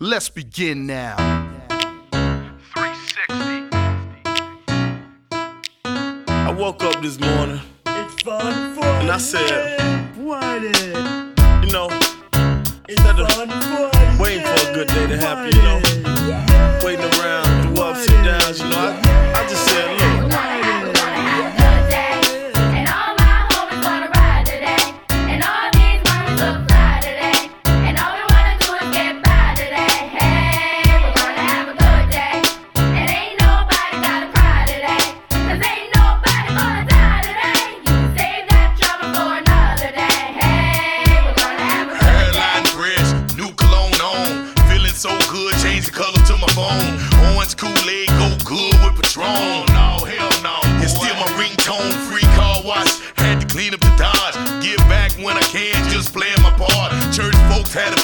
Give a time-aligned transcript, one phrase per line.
[0.00, 1.16] Let's begin now.
[2.74, 3.68] 360.
[6.28, 7.60] I woke up this morning.
[8.24, 9.78] And I said,
[10.16, 11.88] You know,
[12.88, 13.28] instead of
[14.18, 15.80] waiting for a good day to happen, you know,
[16.84, 20.71] waiting around, the ups and downs, you know, I, I just said, Look.
[57.74, 58.01] had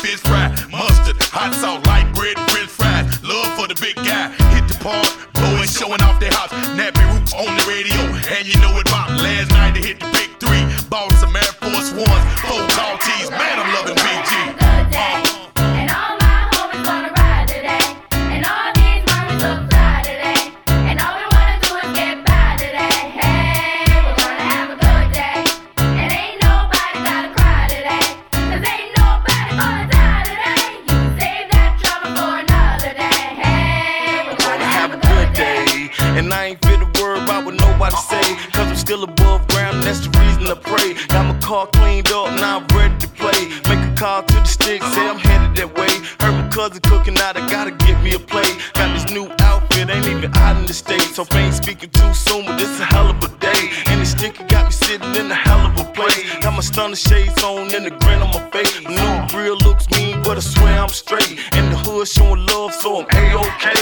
[46.69, 48.55] mother cooking out, I gotta get me a plate.
[48.75, 51.15] Got this new outfit, ain't even out in the States.
[51.17, 53.71] So fame speaking too soon, but this a hell of a day.
[53.87, 56.21] And the sticky got me sitting in a hell of a place.
[56.41, 58.83] Got my stunner shades on and a grin on my face.
[58.83, 61.39] My new grill looks mean, but I swear I'm straight.
[61.57, 63.78] In the hood showing love, so I'm A-OK.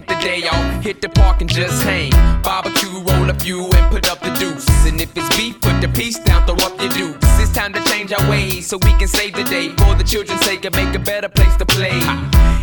[0.00, 2.10] take the day off, hit the park and just hang.
[2.42, 4.66] Barbecue, roll a few and put up the deuce.
[4.86, 7.26] And if it's beef, put the piece down, throw up your dukes.
[7.40, 9.68] It's time to change our ways so we can save the day.
[9.70, 11.98] For the children's sake and make a better place to play.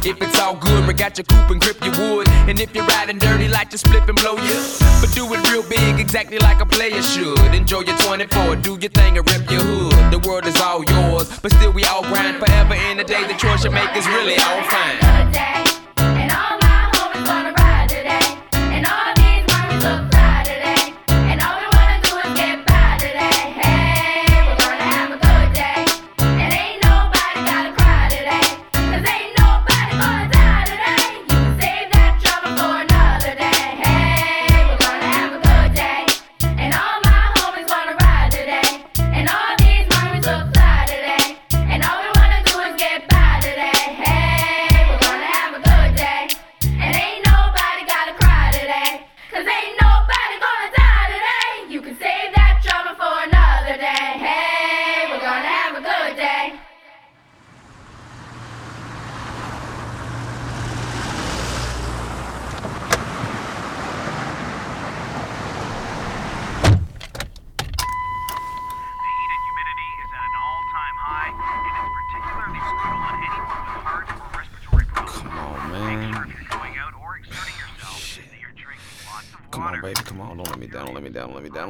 [0.03, 2.27] If it's all good, we got your coupe and grip your wood.
[2.47, 4.59] And if you're riding dirty, like just flip and blow you.
[5.01, 7.39] But do it real big, exactly like a player should.
[7.53, 10.13] Enjoy your 24, do your thing and rip your hood.
[10.13, 12.75] The world is all yours, but still we all grind forever.
[12.89, 15.76] In the day, the choice you make is really all fine.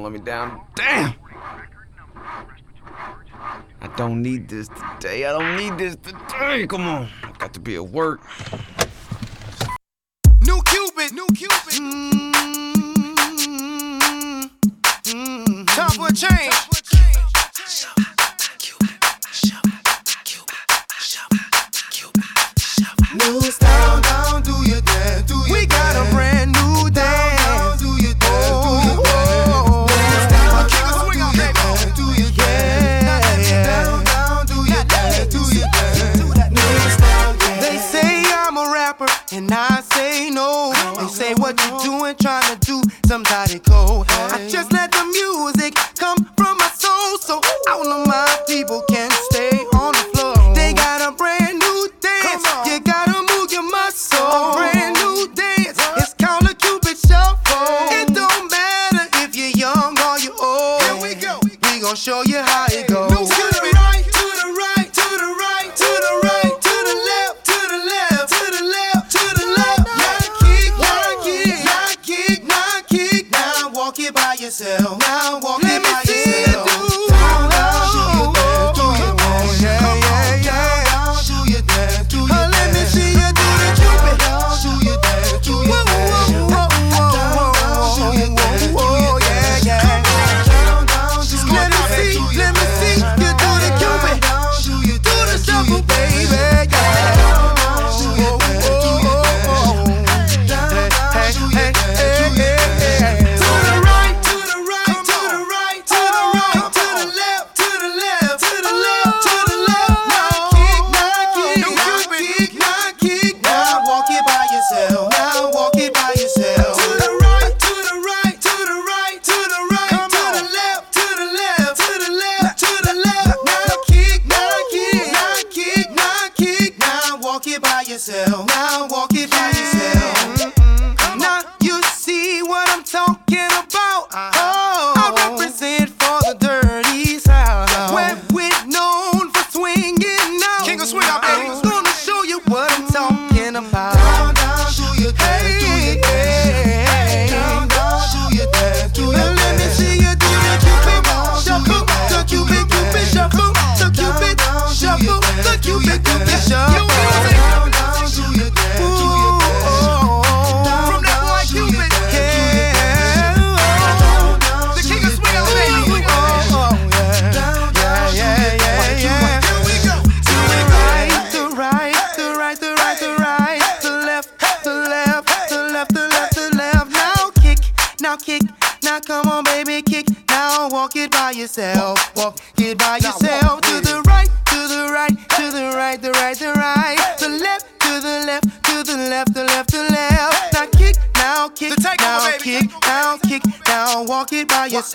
[0.08, 0.62] let me down.
[0.74, 1.14] Damn!
[3.82, 5.26] I don't need this today.
[5.26, 6.66] I don't need this today.
[6.66, 7.10] Come on.
[7.24, 8.22] I got to be at work.
[10.42, 11.12] New Cupid.
[11.12, 11.74] New Cupid.
[11.74, 12.32] Mm-hmm.
[15.04, 15.66] Mm-hmm.
[15.66, 16.77] Time for a change.
[41.28, 44.06] say what you doing, trying to do somebody cold.
[44.10, 47.42] I just let the music come from my soul, so
[47.72, 48.82] all of my people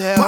[0.05, 0.19] it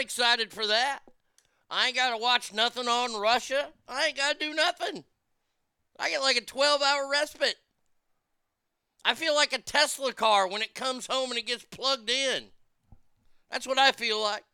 [0.00, 1.00] excited for that.
[1.70, 3.68] I ain't got to watch nothing on Russia.
[3.88, 5.04] I ain't got to do nothing.
[5.98, 7.56] I get like a 12 hour respite.
[9.04, 12.44] I feel like a Tesla car when it comes home and it gets plugged in.
[13.50, 14.44] That's what I feel like.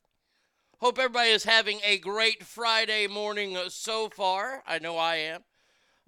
[0.78, 4.62] Hope everybody is having a great Friday morning so far.
[4.66, 5.44] I know I am.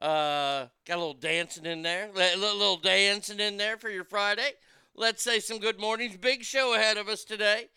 [0.00, 2.11] Uh, got a little dancing in there.
[2.14, 4.52] A little dancing in there for your Friday.
[4.95, 6.16] Let's say some good mornings.
[6.16, 7.68] Big show ahead of us today.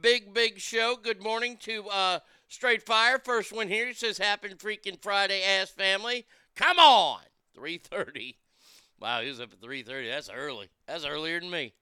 [0.00, 0.96] Big, big show.
[1.00, 3.18] Good morning to uh, Straight Fire.
[3.18, 6.26] First one here says, Happy freaking Friday, ass family.
[6.56, 7.20] Come on.
[7.56, 8.34] 3.30.
[9.00, 10.10] Wow, he was up at 3.30.
[10.10, 10.68] That's early.
[10.86, 11.72] That's earlier than me.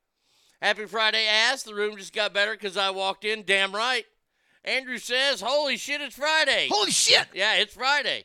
[0.60, 1.62] Happy Friday, ass.
[1.62, 3.44] The room just got better because I walked in.
[3.44, 4.04] Damn right.
[4.64, 6.68] Andrew says, Holy shit, it's Friday.
[6.70, 7.28] Holy shit!
[7.32, 8.24] Yeah, it's Friday.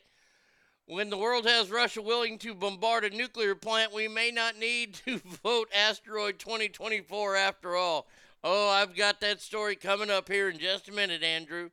[0.86, 4.94] When the world has Russia willing to bombard a nuclear plant, we may not need
[5.06, 8.06] to vote asteroid 2024 after all.
[8.48, 11.70] Oh, I've got that story coming up here in just a minute, Andrew.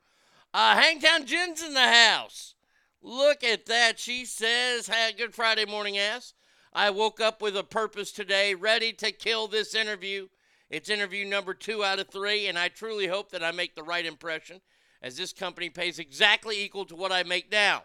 [0.55, 2.55] Uh, Hangtown Jen's in the house.
[2.99, 3.99] Look at that.
[3.99, 6.33] She says, hey, Good Friday morning, ass.
[6.73, 10.29] I woke up with a purpose today, ready to kill this interview.
[10.71, 13.83] It's interview number two out of three, and I truly hope that I make the
[13.83, 14.59] right impression,
[14.99, 17.83] as this company pays exactly equal to what I make now.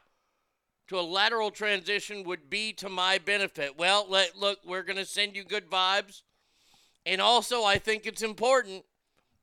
[0.86, 3.76] To a lateral transition would be to my benefit.
[3.76, 6.22] Well, let, look, we're going to send you good vibes.
[7.08, 8.84] And also, I think it's important,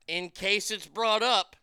[0.06, 1.56] in case it's brought up,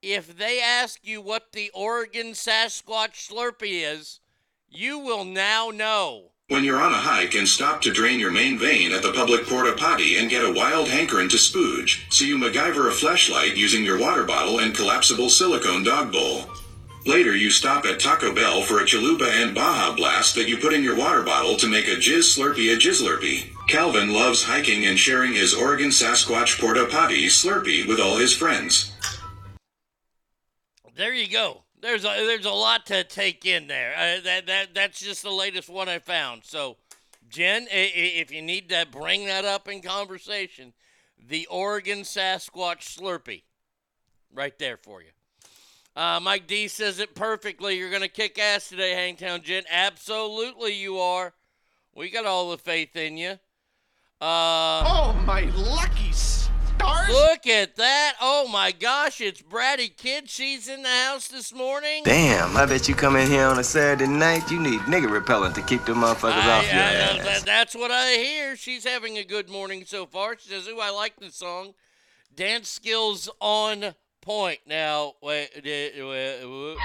[0.00, 4.20] if they ask you what the Oregon Sasquatch Slurpee is,
[4.66, 6.30] you will now know.
[6.48, 9.46] When you're on a hike and stop to drain your main vein at the public
[9.46, 13.84] porta potty and get a wild hankering to spooge, so you MacGyver a flashlight using
[13.84, 16.46] your water bottle and collapsible silicone dog bowl.
[17.04, 20.72] Later, you stop at Taco Bell for a chalupa and Baja Blast that you put
[20.72, 23.55] in your water bottle to make a jizz slurpee a jizzlurpee.
[23.66, 28.92] Calvin loves hiking and sharing his Oregon Sasquatch porta potty slurpee with all his friends.
[30.94, 31.62] There you go.
[31.80, 33.92] There's a there's a lot to take in there.
[33.94, 36.44] Uh, that that that's just the latest one I found.
[36.44, 36.76] So,
[37.28, 40.72] Jen, if you need to bring that up in conversation,
[41.18, 43.42] the Oregon Sasquatch Slurpee,
[44.32, 45.10] right there for you.
[45.94, 47.76] Uh, Mike D says it perfectly.
[47.76, 49.64] You're gonna kick ass today, Hangtown Jen.
[49.68, 51.34] Absolutely, you are.
[51.94, 53.38] We got all the faith in you.
[54.20, 57.08] Uh, Oh, my lucky stars!
[57.10, 58.14] Look at that.
[58.20, 60.30] Oh my gosh, it's Bratty Kid.
[60.30, 62.02] She's in the house this morning.
[62.04, 65.54] Damn, I bet you come in here on a Saturday night, you need nigga repellent
[65.56, 67.24] to keep them motherfuckers I- off your I- ass.
[67.24, 68.56] that- that's what I hear.
[68.56, 70.38] She's having a good morning so far.
[70.38, 71.74] She says, Ooh, I like the song.
[72.34, 74.60] Dance skills on point.
[74.66, 75.50] Now, wait.
[75.56, 76.02] uh, wait,
[76.44, 76.76] wait.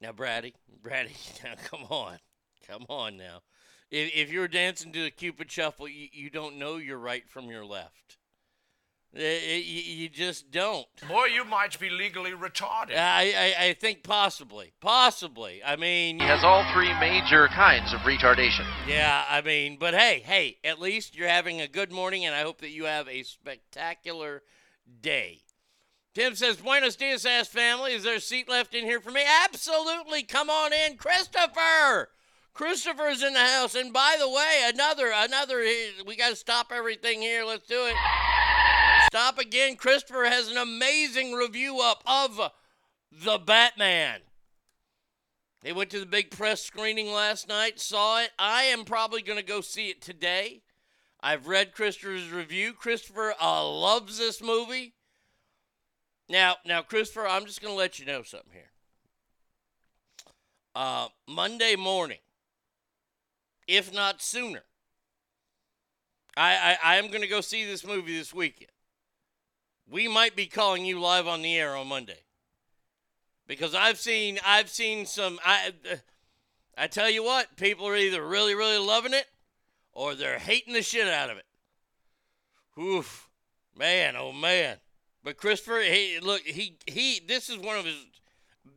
[0.00, 1.12] Now, Bratty, Bratty,
[1.44, 2.18] now come on.
[2.66, 3.40] Come on now.
[3.90, 7.50] If, if you're dancing to the Cupid Shuffle, you, you don't know your right from
[7.50, 8.18] your left.
[9.16, 10.86] Uh, you, you just don't.
[11.08, 12.96] Boy, you might be legally retarded.
[12.98, 14.72] I, I, I think possibly.
[14.80, 15.62] Possibly.
[15.64, 18.66] I mean, He has all three major kinds of retardation.
[18.86, 22.42] Yeah, I mean, but hey, hey, at least you're having a good morning, and I
[22.42, 24.42] hope that you have a spectacular
[25.00, 25.40] day.
[26.12, 27.92] Tim says, Buenos dias, ass family.
[27.92, 29.22] Is there a seat left in here for me?
[29.44, 30.24] Absolutely.
[30.24, 32.08] Come on in, Christopher.
[32.56, 33.74] Christopher's in the house.
[33.74, 35.62] And by the way, another, another,
[36.06, 37.44] we got to stop everything here.
[37.44, 37.94] Let's do it.
[39.08, 39.76] Stop again.
[39.76, 42.50] Christopher has an amazing review up of
[43.12, 44.20] The Batman.
[45.62, 48.30] They went to the big press screening last night, saw it.
[48.38, 50.62] I am probably going to go see it today.
[51.20, 52.72] I've read Christopher's review.
[52.72, 54.94] Christopher uh, loves this movie.
[56.28, 58.70] Now, now, Christopher, I'm just going to let you know something here.
[60.74, 62.18] Uh, Monday morning,
[63.66, 64.62] if not sooner,
[66.36, 68.70] I, I, I am going to go see this movie this weekend.
[69.88, 72.18] We might be calling you live on the air on Monday.
[73.46, 75.96] because I've seen I've seen some I uh,
[76.76, 79.26] I tell you what, people are either really really loving it
[79.92, 81.46] or they're hating the shit out of it.
[82.80, 83.28] Oof,
[83.76, 84.76] man, oh man.
[85.22, 88.04] But Christopher, he look he he this is one of his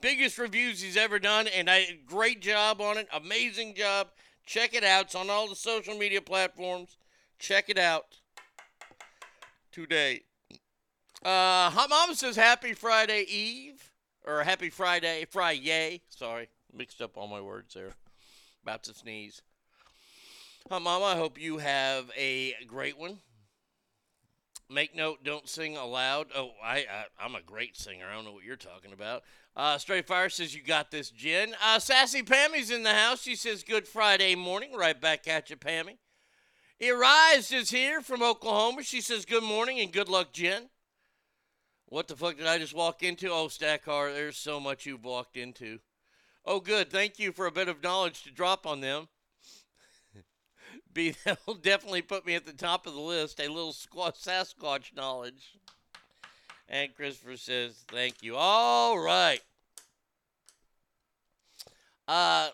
[0.01, 4.09] biggest reviews he's ever done, and I great job on it, amazing job.
[4.49, 5.05] Check it out.
[5.05, 6.97] It's on all the social media platforms.
[7.37, 8.17] Check it out
[9.71, 10.23] today.
[11.23, 13.91] Uh, Hot Mama says Happy Friday Eve
[14.25, 16.01] or Happy Friday Friday.
[16.09, 17.91] Sorry, mixed up all my words there.
[18.63, 19.43] About to sneeze.
[20.71, 23.19] Hot Mama, I hope you have a great one.
[24.67, 26.29] Make note, don't sing aloud.
[26.35, 28.07] Oh, I, I I'm a great singer.
[28.09, 29.21] I don't know what you're talking about.
[29.55, 31.53] Uh, Straight Fire says you got this, Jen.
[31.63, 33.21] Uh, Sassy Pammy's in the house.
[33.21, 34.73] She says good Friday morning.
[34.73, 35.97] Right back at you, Pammy.
[36.81, 38.83] Arise is here from Oklahoma.
[38.83, 40.69] She says good morning and good luck, Jen.
[41.87, 43.29] What the fuck did I just walk into?
[43.31, 45.79] Oh, Stackar, there's so much you've walked into.
[46.45, 46.89] Oh, good.
[46.89, 49.09] Thank you for a bit of knowledge to drop on them.
[50.93, 53.39] B, that'll definitely put me at the top of the list.
[53.39, 55.57] A little squa- Sasquatch knowledge.
[56.69, 58.35] And Christopher says, thank you.
[58.35, 59.41] All right.
[62.07, 62.49] Uh,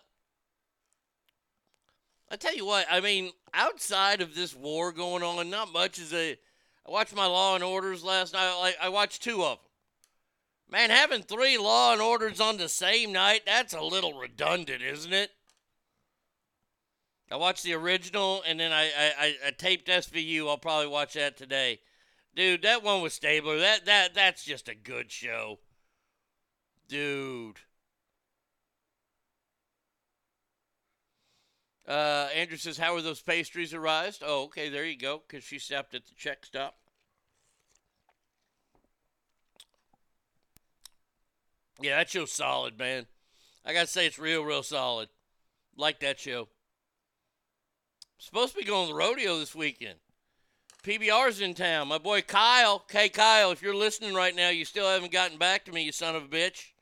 [2.32, 6.14] I tell you what, I mean, outside of this war going on, not much is
[6.14, 6.38] a.
[6.88, 8.74] I watched my Law and Orders last night.
[8.82, 9.66] I watched two of them.
[10.70, 15.14] Man, having three Law and Orders on the same night, that's a little redundant, isn't
[15.14, 15.32] it?
[17.32, 20.48] I watched the original and then I, I, I taped SVU.
[20.48, 21.80] I'll probably watch that today.
[22.36, 25.60] Dude, that one with Stabler, that that that's just a good show.
[26.88, 27.60] Dude.
[31.88, 34.24] Uh, Andrew says, How are those pastries arised?
[34.26, 36.76] Oh, okay, there you go, because she stopped at the check stop.
[41.80, 43.06] Yeah, that show's solid, man.
[43.64, 45.10] I gotta say, it's real, real solid.
[45.78, 46.48] Like that show.
[48.18, 50.00] Supposed to be going to the rodeo this weekend.
[50.86, 51.88] PBR's in town.
[51.88, 52.86] My boy Kyle.
[52.92, 55.92] Hey, Kyle, if you're listening right now, you still haven't gotten back to me, you
[55.92, 56.74] son of a bitch.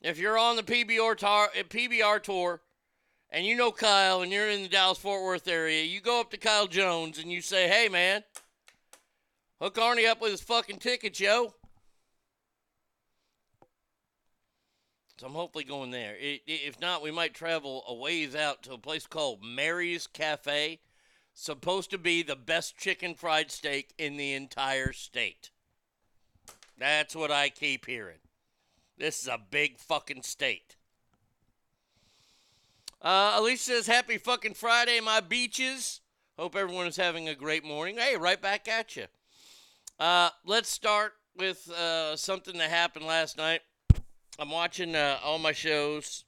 [0.00, 2.62] If you're on the PBR, tar- eh, PBR tour,
[3.30, 6.32] and you know Kyle and you're in the Dallas Fort Worth area, you go up
[6.32, 8.24] to Kyle Jones and you say, hey, man,
[9.60, 11.54] hook Arnie up with his fucking tickets, yo.
[15.18, 16.16] So I'm hopefully going there.
[16.18, 20.80] If not, we might travel a ways out to a place called Mary's Cafe.
[21.34, 25.50] Supposed to be the best chicken fried steak in the entire state.
[26.78, 28.18] That's what I keep hearing.
[28.98, 30.76] This is a big fucking state.
[33.00, 36.00] Uh, Alicia says, Happy fucking Friday, my beaches.
[36.38, 37.96] Hope everyone is having a great morning.
[37.98, 39.06] Hey, right back at you.
[39.98, 43.60] Uh, let's start with uh, something that happened last night.
[44.38, 46.24] I'm watching uh, all my shows,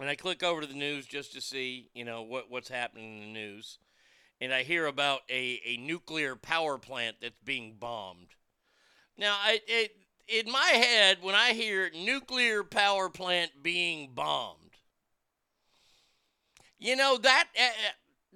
[0.00, 3.14] and I click over to the news just to see, you know, what, what's happening
[3.14, 3.78] in the news.
[4.40, 8.28] And I hear about a, a nuclear power plant that's being bombed.
[9.16, 9.92] Now, I, it,
[10.26, 14.58] in my head, when I hear nuclear power plant being bombed,
[16.78, 17.62] you know, that uh,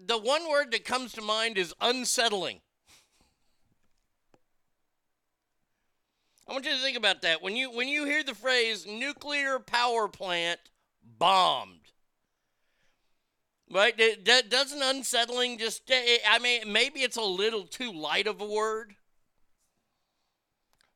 [0.06, 2.60] the one word that comes to mind is unsettling.
[6.48, 7.42] I want you to think about that.
[7.42, 10.60] When you when you hear the phrase nuclear power plant
[11.18, 11.92] bombed,
[13.70, 13.96] right?
[14.24, 18.40] That, doesn't unsettling just eh, eh, I mean maybe it's a little too light of
[18.40, 18.96] a word.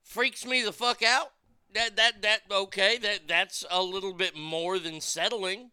[0.02, 1.32] Freaks me the fuck out.
[1.72, 5.70] That that that okay, that that's a little bit more than settling,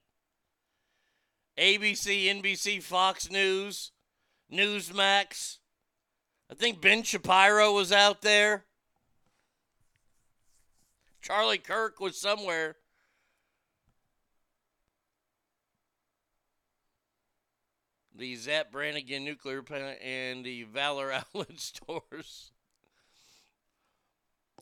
[1.58, 3.92] ABC, NBC, Fox News,
[4.52, 5.58] Newsmax.
[6.50, 8.63] I think Ben Shapiro was out there.
[11.24, 12.76] Charlie Kirk was somewhere.
[18.14, 22.52] The Zapp Brannigan nuclear plant and the Valor outlet stores.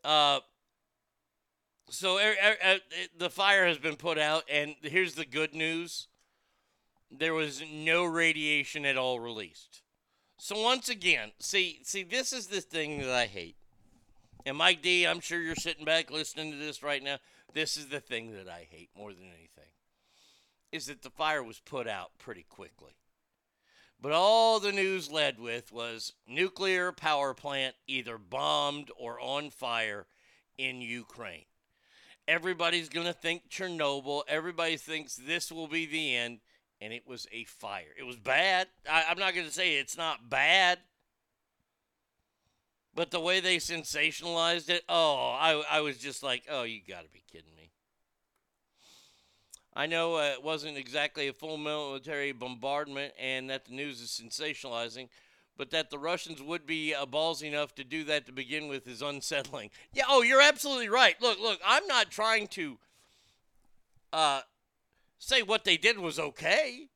[0.05, 0.39] Uh,
[1.91, 2.79] so er, er, er,
[3.19, 6.07] the fire has been put out, and here's the good news:
[7.11, 9.83] there was no radiation at all released.
[10.39, 13.57] So once again, see, see, this is the thing that I hate.
[14.45, 17.19] And Mike D, I'm sure you're sitting back listening to this right now.
[17.55, 19.71] This is the thing that I hate more than anything.
[20.73, 22.93] Is that the fire was put out pretty quickly.
[24.01, 30.07] But all the news led with was nuclear power plant either bombed or on fire
[30.59, 31.45] in Ukraine.
[32.27, 34.23] Everybody's going to think Chernobyl.
[34.27, 36.41] Everybody thinks this will be the end.
[36.81, 37.95] And it was a fire.
[37.97, 38.67] It was bad.
[38.91, 40.79] I, I'm not going to say it's not bad.
[42.95, 47.05] But the way they sensationalized it, oh, I, I was just like, oh, you got
[47.05, 47.71] to be kidding me.
[49.75, 54.11] I know uh, it wasn't exactly a full military bombardment and that the news is
[54.11, 55.09] sensationalizing,
[55.57, 58.87] but that the Russians would be uh, ballsy enough to do that to begin with
[58.87, 59.71] is unsettling.
[59.95, 61.21] Yeah, oh, you're absolutely right.
[61.23, 62.79] Look, look, I'm not trying to
[64.13, 64.43] uh,
[65.19, 66.89] say what they did was okay.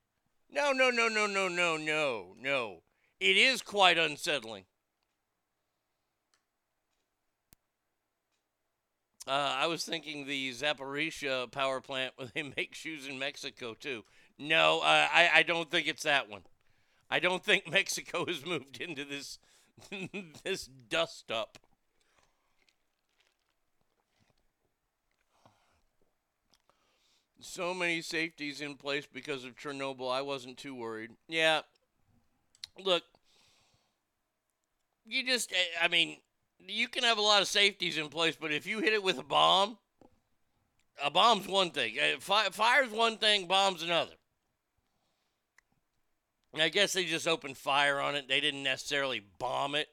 [0.51, 2.83] No, no, no, no, no, no, no, no.
[3.19, 4.65] It is quite unsettling.
[9.27, 14.05] Uh, I was thinking the Zaporizhia power plant where they make shoes in Mexico too.
[14.39, 16.43] No, uh, I I don't think it's that one.
[17.11, 19.39] I don't think Mexico has moved into this
[20.45, 21.59] this dust up.
[27.41, 30.11] So many safeties in place because of Chernobyl.
[30.13, 31.17] I wasn't too worried.
[31.29, 31.63] Yeah.
[32.79, 33.05] Look,
[35.07, 36.19] you just eh, I mean,
[36.59, 39.19] you can have a lot of safeties in place, but if you hit it with
[39.19, 39.79] a bomb,
[41.03, 41.97] a bomb's one thing.
[41.99, 44.15] Uh, fi- fire's one thing, bomb's another.
[46.55, 48.29] I guess they just opened fire on it.
[48.29, 49.89] They didn't necessarily bomb it.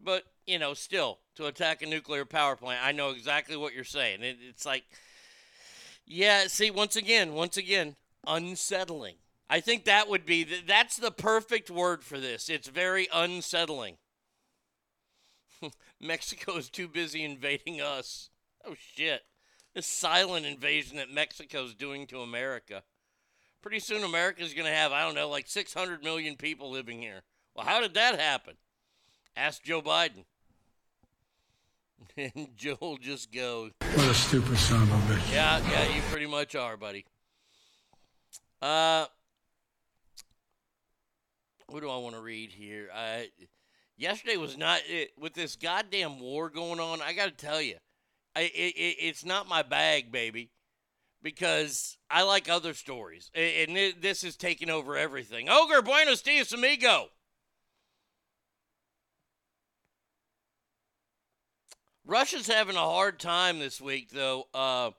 [0.00, 3.84] But, you know, still, to attack a nuclear power plant, I know exactly what you're
[3.84, 4.22] saying.
[4.22, 4.84] It, it's like,
[6.06, 9.16] yeah, see, once again, once again, unsettling.
[9.50, 12.48] I think that would be, the, that's the perfect word for this.
[12.48, 13.96] It's very unsettling.
[16.00, 18.30] Mexico is too busy invading us.
[18.66, 19.22] Oh shit.
[19.74, 22.82] This silent invasion that Mexico's doing to America.
[23.60, 27.22] Pretty soon America's going to have, I don't know, like 600 million people living here.
[27.56, 28.54] Well, how did that happen?
[29.36, 30.24] Ask Joe Biden.
[32.16, 35.32] And Joe will just go, What a stupid son of a bitch.
[35.32, 37.06] yeah, yeah, you pretty much are, buddy.
[38.62, 39.06] Uh,
[41.66, 42.88] what do I want to read here?
[42.94, 43.30] I
[43.96, 47.00] yesterday was not it, with this goddamn war going on.
[47.02, 47.76] I got to tell you,
[48.36, 50.50] I, it, it, it's not my bag, baby,
[51.22, 55.48] because I like other stories, and thi- this is taking over everything.
[55.48, 57.08] Ogre, buenos dias, amigo.
[62.06, 64.46] Russia's having a hard time this week, though.
[64.52, 64.90] Uh,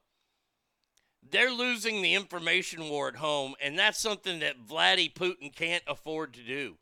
[1.29, 6.34] they're losing the information war at home, and that's something that Vladdy Putin can't afford
[6.34, 6.77] to do.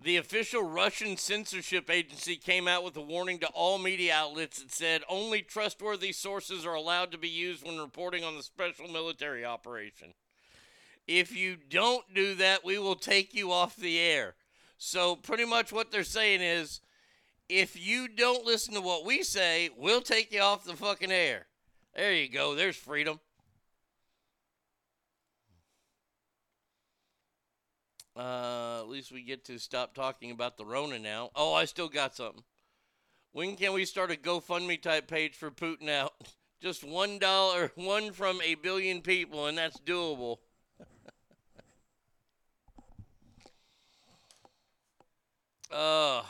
[0.00, 4.70] The official Russian censorship agency came out with a warning to all media outlets that
[4.70, 9.44] said only trustworthy sources are allowed to be used when reporting on the special military
[9.44, 10.14] operation.
[11.08, 14.34] If you don't do that, we will take you off the air.
[14.76, 16.80] So, pretty much what they're saying is
[17.48, 21.46] if you don't listen to what we say, we'll take you off the fucking air.
[21.96, 22.54] There you go.
[22.54, 23.18] There's freedom.
[28.18, 31.30] Uh, at least we get to stop talking about the Rona now.
[31.36, 32.42] Oh, I still got something.
[33.30, 36.14] When can we start a GoFundMe type page for Putin out?
[36.60, 40.38] Just one dollar, one from a billion people, and that's doable.
[45.70, 46.22] uh,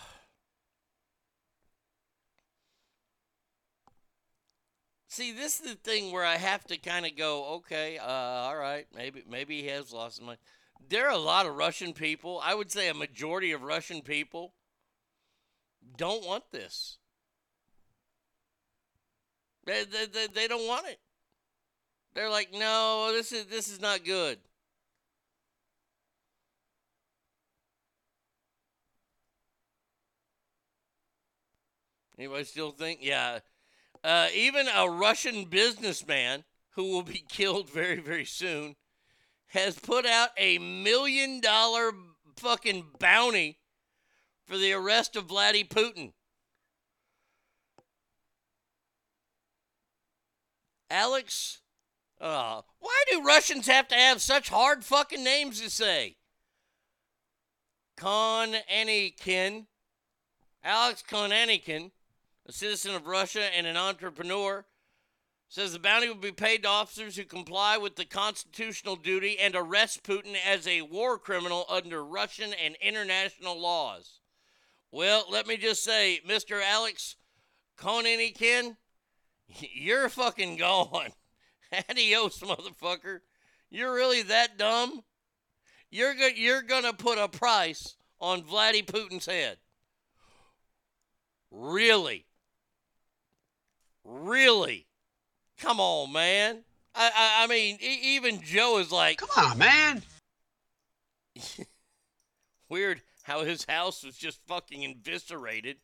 [5.09, 8.59] see, this is the thing where I have to kind of go, okay, uh, all
[8.59, 10.39] right, maybe maybe he has lost some money.
[10.87, 12.41] There are a lot of Russian people.
[12.43, 14.55] I would say a majority of Russian people
[15.97, 16.99] don't want this.
[19.65, 20.99] They, they, they, they don't want it.
[22.15, 24.39] They're like, no, this is this is not good.
[32.19, 33.01] Anybody still think?
[33.03, 33.39] Yeah.
[34.03, 38.75] Uh, even a Russian businessman who will be killed very, very soon
[39.49, 41.93] has put out a million dollar
[42.37, 43.59] fucking bounty
[44.47, 46.13] for the arrest of Vladdy Putin.
[50.91, 51.61] Alex,
[52.21, 56.17] uh, why do Russians have to have such hard fucking names to say?
[57.99, 59.67] Konanykhin,
[60.65, 61.91] Alex Konanykhin,
[62.47, 64.65] a citizen of Russia and an entrepreneur,
[65.49, 69.55] says the bounty will be paid to officers who comply with the constitutional duty and
[69.57, 74.21] arrest Putin as a war criminal under Russian and international laws.
[74.91, 76.61] Well, let me just say, Mr.
[76.63, 77.17] Alex
[77.79, 78.77] Konanykhin,
[79.73, 81.11] you're fucking gone.
[81.91, 83.21] Adios, motherfucker.
[83.71, 85.03] You're really that dumb?
[85.91, 89.59] You're go- you're gonna put a price on Vladdy Putin's head.
[91.51, 92.27] Really?
[94.05, 94.88] Really?
[95.59, 96.65] Come on, man.
[96.95, 100.03] I I, I mean, e- even Joe is like, come on, man.
[102.69, 105.77] Weird how his house was just fucking eviscerated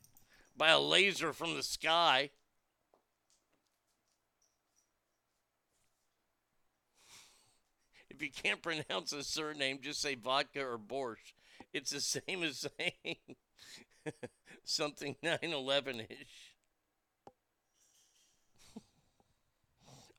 [0.57, 2.31] by a laser from the sky.
[8.11, 11.33] If you can't pronounce a surname, just say vodka or borscht.
[11.73, 13.17] It's the same as saying
[14.63, 16.54] something 9 11 ish.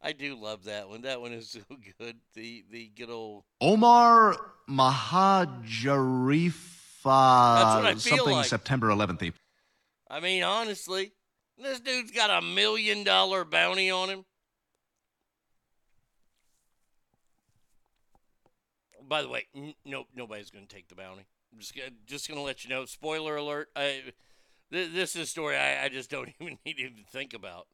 [0.06, 1.02] I do love that one.
[1.02, 2.18] That one is so good.
[2.36, 4.38] The the good old Omar
[4.70, 6.54] Mahajarifa.
[7.04, 8.46] That's what I feel something like.
[8.46, 9.34] September 11th.
[10.10, 11.13] I mean, honestly,
[11.58, 14.26] this dude's got a million dollar bounty on him.
[19.08, 21.26] By the way, n- no, nobody's going to take the bounty.
[21.52, 22.86] I'm just gonna, just going to let you know.
[22.86, 23.70] Spoiler alert.
[23.76, 24.02] I,
[24.72, 27.68] th- this is a story I, I just don't even need to even think about.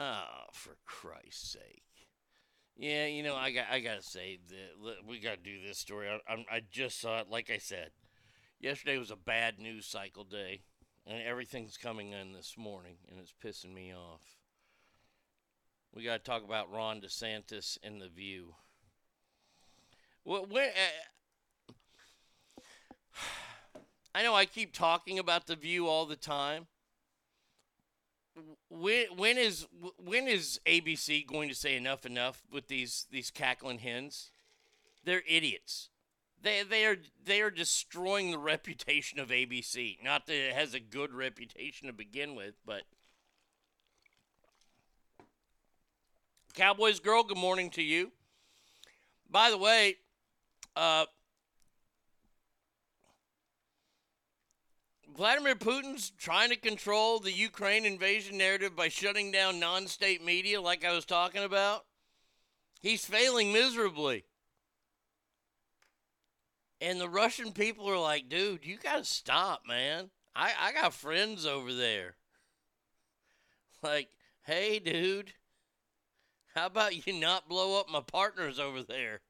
[0.00, 1.82] Oh, for Christ's sake.
[2.74, 6.08] Yeah, you know, I got I gotta say that we gotta do this story.
[6.08, 7.28] I, I I just saw it.
[7.28, 7.90] Like I said,
[8.58, 10.62] yesterday was a bad news cycle day,
[11.06, 14.22] and everything's coming in this morning, and it's pissing me off.
[15.94, 18.54] We gotta talk about Ron DeSantis and the View.
[20.24, 20.70] Well, when,
[21.68, 21.72] uh,
[24.14, 26.68] I know I keep talking about the View all the time
[28.68, 29.66] when when is
[29.98, 34.30] when is ABC going to say enough enough with these these cackling hens?
[35.04, 35.88] They're idiots.
[36.42, 40.02] They they are they are destroying the reputation of ABC.
[40.02, 42.82] Not that it has a good reputation to begin with, but
[46.54, 48.12] Cowboys girl, good morning to you.
[49.30, 49.96] By the way,
[50.74, 51.06] uh,
[55.16, 60.60] Vladimir Putin's trying to control the Ukraine invasion narrative by shutting down non state media,
[60.60, 61.84] like I was talking about.
[62.80, 64.24] He's failing miserably.
[66.80, 70.10] And the Russian people are like, dude, you got to stop, man.
[70.34, 72.16] I, I got friends over there.
[73.82, 74.10] Like,
[74.42, 75.32] hey, dude,
[76.54, 79.22] how about you not blow up my partners over there?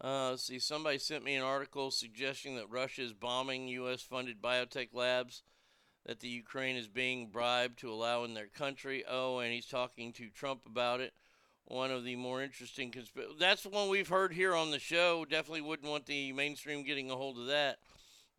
[0.00, 4.00] Uh, see, somebody sent me an article suggesting that Russia is bombing U.S.
[4.00, 5.42] funded biotech labs
[6.06, 9.04] that the Ukraine is being bribed to allow in their country.
[9.08, 11.12] Oh, and he's talking to Trump about it.
[11.66, 13.34] One of the more interesting conspiracy.
[13.38, 15.24] That's the one we've heard here on the show.
[15.24, 17.78] Definitely wouldn't want the mainstream getting a hold of that.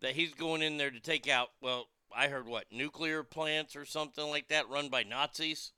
[0.02, 3.86] That he's going in there to take out, well, I heard what, nuclear plants or
[3.86, 5.72] something like that run by Nazis?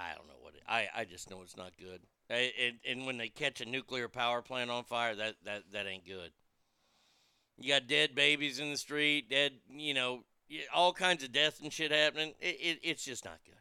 [0.00, 2.00] I don't know what it, I I just know it's not good.
[2.30, 6.06] And, and when they catch a nuclear power plant on fire, that that that ain't
[6.06, 6.30] good.
[7.58, 10.24] You got dead babies in the street, dead, you know,
[10.74, 12.34] all kinds of death and shit happening.
[12.40, 13.54] It, it it's just not good.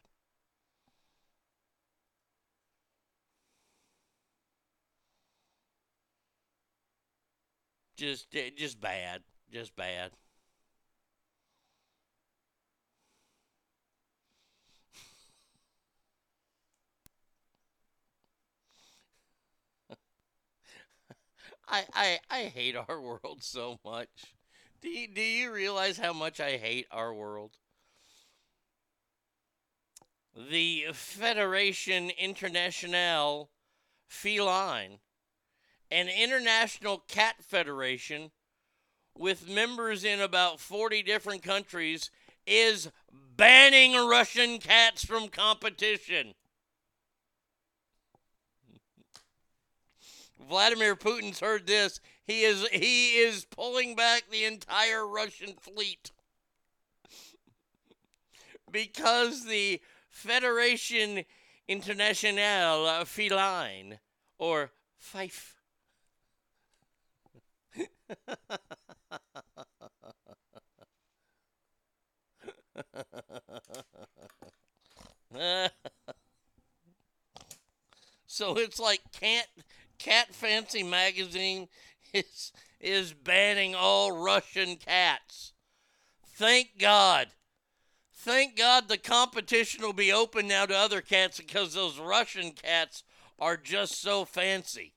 [7.97, 10.11] Just eh, just bad, just bad.
[21.69, 24.33] I, I I hate our world so much
[24.81, 27.57] Do you, do you realize how much I hate our world?
[30.35, 33.49] The Federation Internationale
[34.07, 34.99] Feline,
[35.91, 38.31] an international cat federation
[39.17, 42.09] with members in about 40 different countries,
[42.47, 46.33] is banning Russian cats from competition.
[50.39, 51.99] Vladimir Putin's heard this.
[52.23, 56.11] He is he is pulling back the entire Russian fleet
[58.71, 61.25] because the Federation
[61.67, 63.99] Internationale Feline
[64.37, 65.59] or Fife
[78.25, 79.47] so it's like can't
[79.99, 81.67] Cat Fancy magazine
[82.13, 85.51] is is banning all Russian cats.
[86.25, 87.27] Thank God.
[88.13, 93.03] Thank God the competition will be open now to other cats because those Russian cats
[93.37, 94.93] are just so fancy.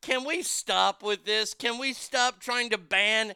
[0.00, 1.54] Can we stop with this?
[1.54, 3.34] Can we stop trying to ban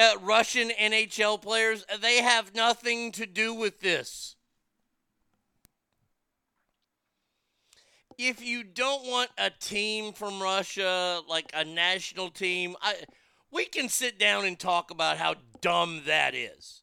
[0.00, 1.84] uh, Russian NHL players?
[2.00, 4.36] They have nothing to do with this.
[8.28, 12.96] If you don't want a team from Russia, like a national team, I,
[13.50, 16.82] we can sit down and talk about how dumb that is.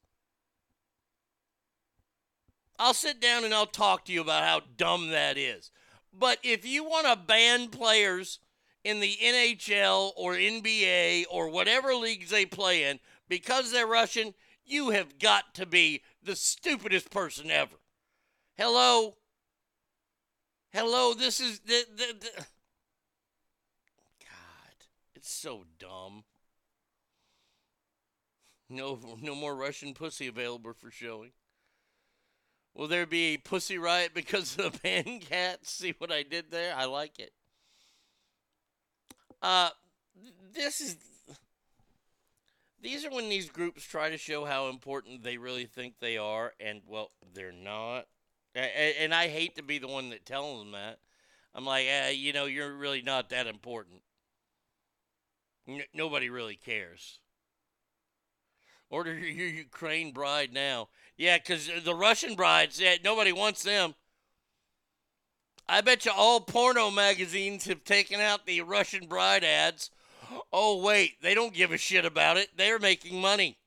[2.80, 5.72] I'll sit down and I'll talk to you about how dumb that is.
[6.12, 8.40] But if you want to ban players
[8.84, 14.34] in the NHL or NBA or whatever leagues they play in because they're Russian,
[14.66, 17.76] you have got to be the stupidest person ever.
[18.58, 19.18] Hello?
[20.74, 22.30] Hello, this is the, the, the
[24.20, 24.76] God,
[25.16, 26.24] it's so dumb.
[28.70, 31.32] No, no more Russian pussy available for showing.
[32.74, 35.72] Will there be a pussy riot because of the band cats?
[35.72, 36.76] See what I did there?
[36.76, 37.32] I like it.
[39.42, 39.70] Uh,
[40.54, 40.98] this is.
[42.80, 46.54] These are when these groups try to show how important they really think they are,
[46.60, 48.06] and well, they're not.
[48.56, 51.00] And I hate to be the one that tells them that.
[51.54, 54.02] I'm like, eh, you know, you're really not that important.
[55.68, 57.20] N- nobody really cares.
[58.90, 60.90] Order your Ukraine bride now.
[61.18, 63.96] Yeah, because the Russian brides, yeah, nobody wants them.
[65.68, 69.92] I bet you all porno magazines have taken out the Russian bride ads.
[70.54, 72.50] Oh, wait, they don't give a shit about it.
[72.56, 73.58] They're making money.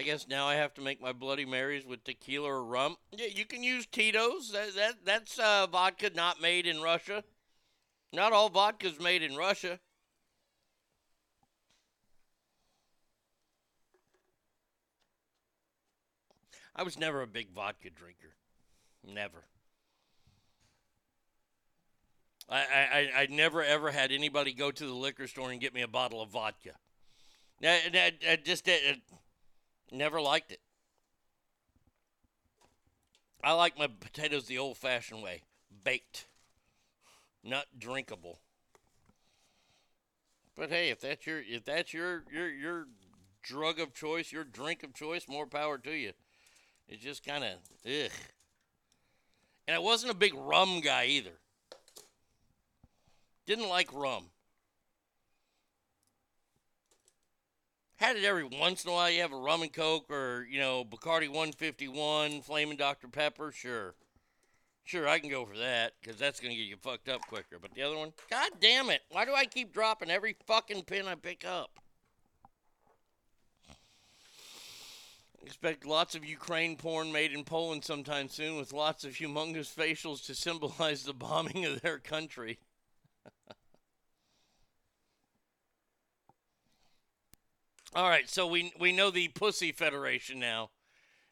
[0.00, 2.96] I guess now I have to make my Bloody Marys with tequila or rum.
[3.12, 4.50] Yeah, you can use Tito's.
[4.50, 7.22] That, that that's uh, vodka not made in Russia.
[8.10, 9.78] Not all vodka's made in Russia.
[16.74, 18.32] I was never a big vodka drinker.
[19.06, 19.44] Never.
[22.48, 25.82] I, I, I never ever had anybody go to the liquor store and get me
[25.82, 26.70] a bottle of vodka.
[27.62, 28.66] I, I just
[29.92, 30.60] never liked it.
[33.42, 35.42] I like my potatoes the old fashioned way
[35.84, 36.26] baked,
[37.42, 38.40] not drinkable.
[40.56, 42.86] But hey, if that's your if that's your your your
[43.42, 46.12] drug of choice, your drink of choice, more power to you.
[46.86, 47.52] It's just kind of
[47.86, 48.10] ugh.
[49.66, 51.38] And I wasn't a big rum guy either.
[53.46, 54.26] Didn't like rum.
[58.00, 59.10] Had it every once in a while.
[59.10, 63.52] You have a rum and coke or you know Bacardi 151, Flaming Dr Pepper.
[63.52, 63.94] Sure,
[64.84, 67.58] sure I can go for that because that's gonna get you fucked up quicker.
[67.60, 69.02] But the other one, god damn it!
[69.10, 71.78] Why do I keep dropping every fucking pin I pick up?
[75.44, 80.24] Expect lots of Ukraine porn made in Poland sometime soon with lots of humongous facials
[80.24, 82.60] to symbolize the bombing of their country.
[87.94, 90.70] All right, so we we know the Pussy Federation now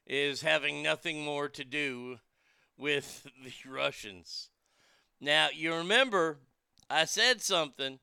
[0.07, 2.19] is having nothing more to do
[2.77, 4.51] with the Russians.
[5.21, 6.39] Now, you remember
[6.91, 8.01] I said something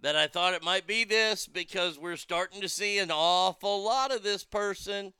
[0.00, 4.14] that I thought it might be this because we're starting to see an awful lot
[4.14, 5.12] of this person.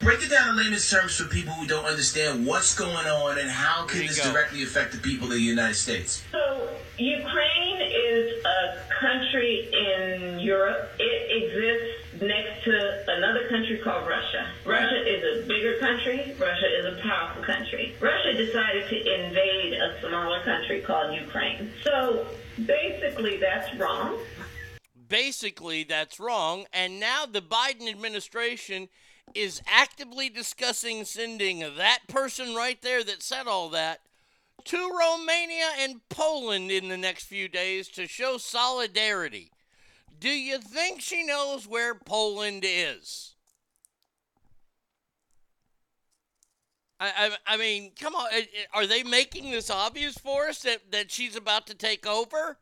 [0.00, 3.48] Break it down in layman's terms for people who don't understand what's going on and
[3.48, 4.32] how can this go.
[4.32, 6.24] directly affect the people of the United States.
[6.32, 6.68] So
[6.98, 7.51] Ukraine is a
[9.02, 10.90] country in Europe.
[10.98, 14.46] It exists next to another country called Russia.
[14.64, 16.34] Russia is a bigger country.
[16.38, 17.94] Russia is a powerful country.
[18.00, 21.70] Russia decided to invade a smaller country called Ukraine.
[21.82, 22.26] So
[22.64, 24.18] basically, that's wrong.
[25.08, 26.66] Basically, that's wrong.
[26.72, 28.88] And now the Biden administration
[29.34, 34.00] is actively discussing sending that person right there that said all that
[34.66, 39.50] to Romania and Poland in the next few days to show solidarity.
[40.18, 43.34] Do you think she knows where Poland is?
[47.04, 48.28] I, I, mean, come on.
[48.72, 52.58] Are they making this obvious for us that, that she's about to take over?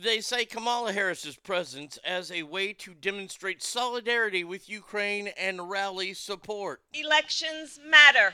[0.00, 6.14] They say Kamala Harris's presence as a way to demonstrate solidarity with Ukraine and rally
[6.14, 6.80] support.
[6.94, 8.32] Elections matter.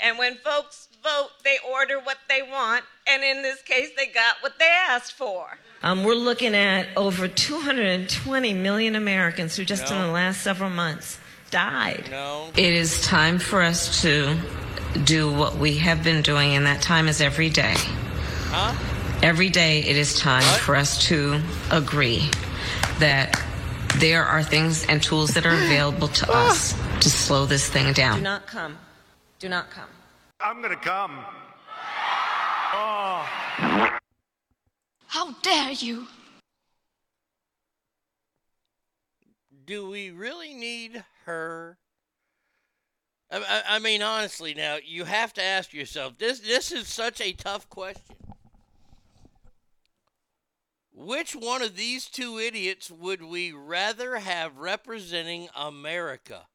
[0.00, 4.36] And when folks vote, they order what they want, and in this case, they got
[4.40, 5.58] what they asked for.
[5.82, 11.18] Um, we're looking at over 220 million Americans who just in the last several months
[11.50, 12.06] died.
[12.10, 12.48] No.
[12.56, 14.38] It is time for us to
[15.04, 17.74] do what we have been doing, and that time is every day.
[18.50, 18.74] Huh?
[19.22, 21.42] Every day it is time for us to
[21.72, 22.30] agree
[23.00, 23.42] that
[23.96, 28.18] there are things and tools that are available to us to slow this thing down.
[28.18, 28.78] Do not come.
[29.40, 29.88] Do not come.
[30.40, 31.18] I'm gonna come.
[32.72, 33.28] Oh.
[35.08, 36.06] How dare you?
[39.66, 41.76] Do we really need her?
[43.32, 46.38] I, I, I mean, honestly, now you have to ask yourself this.
[46.38, 48.16] This is such a tough question.
[51.00, 56.48] Which one of these two idiots would we rather have representing America?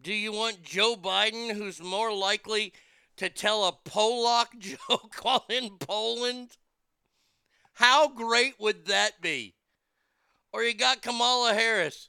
[0.00, 2.72] Do you want Joe Biden, who's more likely
[3.18, 6.56] to tell a Polak joke while in Poland?
[7.74, 9.56] How great would that be?
[10.54, 12.08] Or you got Kamala Harris,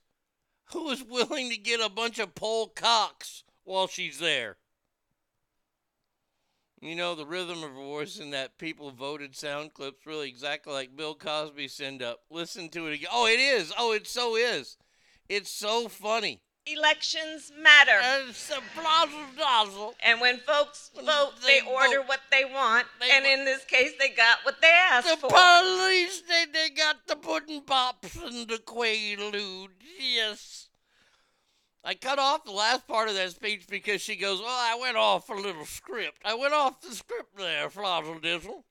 [0.71, 4.55] who is willing to get a bunch of pole cocks while she's there.
[6.82, 10.71] You know, the rhythm of her voice in that people voted sound clip's really exactly
[10.71, 12.21] like Bill Cosby send up.
[12.30, 13.09] Listen to it again.
[13.11, 13.73] Oh, it is.
[13.77, 14.77] Oh, it so is.
[15.27, 16.41] It's so funny.
[16.65, 17.99] Elections matter.
[18.30, 18.61] It's a.
[20.05, 22.07] And when folks vote, they they, order vote.
[22.07, 25.30] what they want, They and in this case, they got what they asked The for.
[25.30, 29.69] The police, they, they got the pudding pops and the quaalude.
[29.99, 30.68] Yes.
[31.84, 34.97] I cut off the last part of that speech because she goes, Well, I went
[34.97, 36.21] off a little script.
[36.25, 38.63] I went off the script there, Flazzle Dizzle.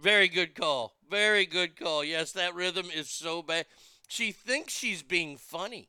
[0.00, 0.94] Very good call.
[1.10, 2.04] Very good call.
[2.04, 3.66] Yes, that rhythm is so bad.
[4.06, 5.88] She thinks she's being funny.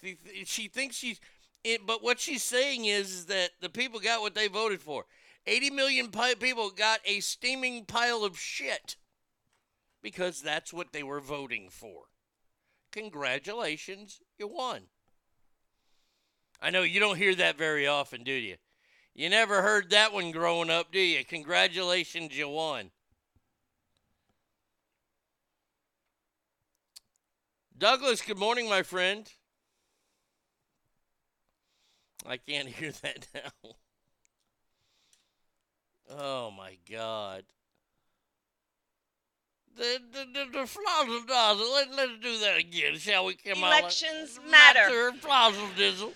[0.00, 1.20] She, she thinks she's.
[1.64, 5.04] It, but what she's saying is, is that the people got what they voted for.
[5.46, 8.96] 80 million pi- people got a steaming pile of shit
[10.02, 12.04] because that's what they were voting for.
[12.92, 14.84] Congratulations, you won.
[16.60, 18.56] I know you don't hear that very often, do you?
[19.14, 21.24] You never heard that one growing up, do you?
[21.24, 22.90] Congratulations, you won.
[27.76, 29.30] Douglas, good morning, my friend.
[32.26, 33.70] I can't hear that now.
[36.10, 37.44] Oh my God.
[39.76, 41.72] The the the, the dazzle.
[41.72, 43.78] Let, let's do that again, shall we, Kamala?
[43.78, 45.12] Elections matter.
[45.20, 46.12] Flazzle dizzle.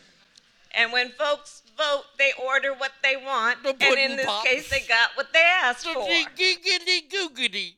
[0.74, 4.48] And when folks vote, they order what they want, The and in this pops.
[4.48, 6.06] case, they got what they asked The for.
[6.06, 7.74] giggity googity.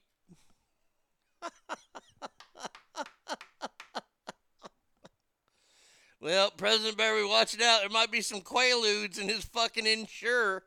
[6.20, 7.80] Well, President Barry, watch it out.
[7.80, 10.62] There might be some quaaludes in his fucking Ensure.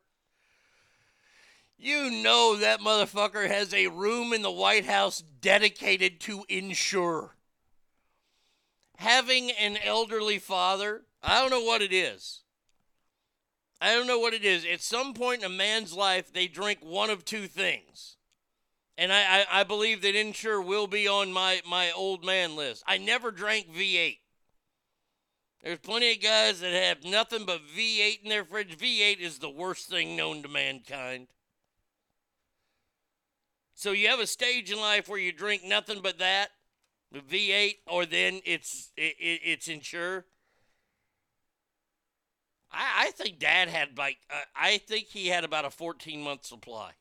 [1.80, 7.36] You know that motherfucker has a room in the White House dedicated to Ensure.
[8.98, 12.44] Having an elderly father, I don't know what it is.
[13.82, 14.66] I don't know what it is.
[14.66, 18.16] At some point in a man's life, they drink one of two things.
[18.98, 22.82] And I, I, I believe that Ensure will be on my, my old man list.
[22.88, 24.20] I never drank V8.
[25.64, 28.78] There's plenty of guys that have nothing but V8 in their fridge.
[28.78, 31.28] V8 is the worst thing known to mankind.
[33.76, 36.52] So you have a stage in life where you drink nothing but that,
[37.12, 40.26] the V8, or then it's it, it, it's Ensure.
[42.72, 46.46] I, I think Dad had like uh, I think he had about a 14 month
[46.46, 46.92] supply.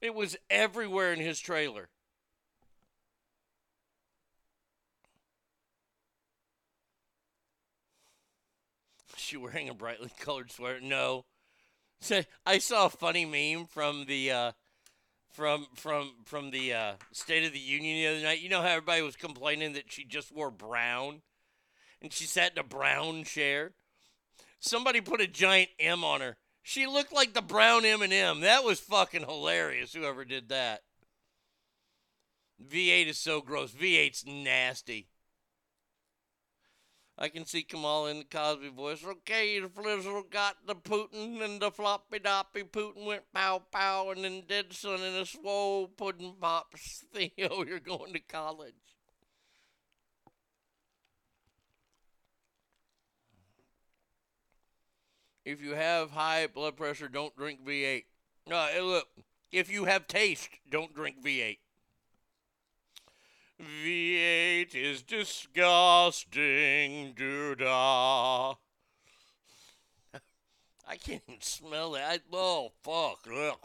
[0.00, 1.88] It was everywhere in his trailer.
[9.16, 10.80] She wearing a brightly colored sweater.
[10.80, 11.24] No,
[12.46, 14.52] I saw a funny meme from the uh,
[15.32, 18.40] from from from the uh, State of the Union the other night.
[18.40, 21.22] You know how everybody was complaining that she just wore brown
[22.02, 23.72] and she sat in a brown chair.
[24.58, 26.36] Somebody put a giant M on her.
[26.62, 28.40] She looked like the brown M&M.
[28.40, 29.94] That was fucking hilarious.
[29.94, 30.82] Whoever did that.
[32.68, 33.72] V8 is so gross.
[33.72, 35.08] V8's nasty.
[37.18, 39.04] I can see Kamala in the Cosby voice.
[39.04, 44.24] Okay, the Flizzle got the Putin and the floppy doppy Putin went pow pow and
[44.24, 47.04] then did son in a swole pudding pops.
[47.14, 48.99] Theo, you're going to college.
[55.50, 58.04] If you have high blood pressure, don't drink V8.
[58.48, 59.08] No, hey, look,
[59.50, 61.58] if you have taste, don't drink V8.
[63.60, 66.34] V8 is disgusting,
[67.16, 68.54] doo-dah.
[70.88, 72.02] I can't even smell it.
[72.06, 73.26] I, oh, fuck.
[73.28, 73.58] Ugh.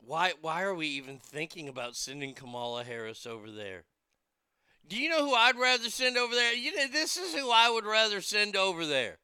[0.00, 3.84] Why, why are we even thinking about sending Kamala Harris over there?
[4.88, 6.54] Do you know who I'd rather send over there?
[6.54, 9.18] You know, this is who I would rather send over there.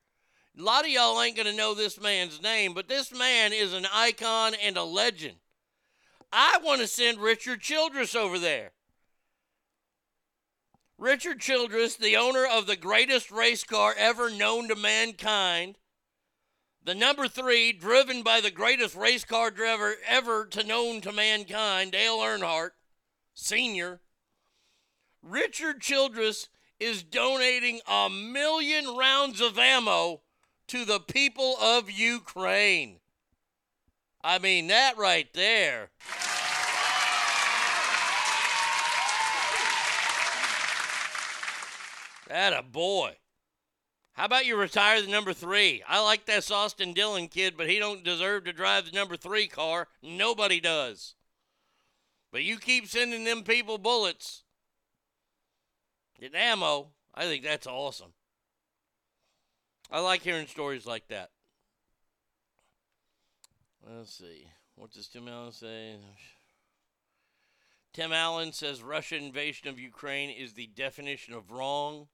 [0.59, 3.73] A lot of y'all ain't going to know this man's name, but this man is
[3.73, 5.37] an icon and a legend.
[6.33, 8.73] I want to send Richard Childress over there.
[10.99, 15.79] Richard Childress, the owner of the greatest race car ever known to mankind,
[16.85, 21.93] the number three, driven by the greatest race car driver ever to known to mankind,
[21.93, 22.71] Dale Earnhardt,
[23.35, 24.01] Sr.
[25.23, 26.49] Richard Childress
[26.81, 30.21] is donating a million rounds of ammo
[30.67, 32.99] to the people of Ukraine.
[34.25, 35.91] I mean, that right there.
[42.29, 43.17] That a boy.
[44.15, 45.83] How about you retire the number three?
[45.89, 49.47] I like this Austin Dillon kid, but he don't deserve to drive the number three
[49.47, 49.89] car.
[50.03, 51.15] Nobody does.
[52.31, 54.42] But you keep sending them people bullets
[56.23, 56.89] and ammo.
[57.15, 58.13] I think that's awesome.
[59.91, 61.31] I like hearing stories like that.
[63.87, 64.47] Let's see.
[64.77, 65.97] What does Tim Allen say?
[67.93, 72.09] Tim Allen says Russian invasion of Ukraine is the definition of wrong.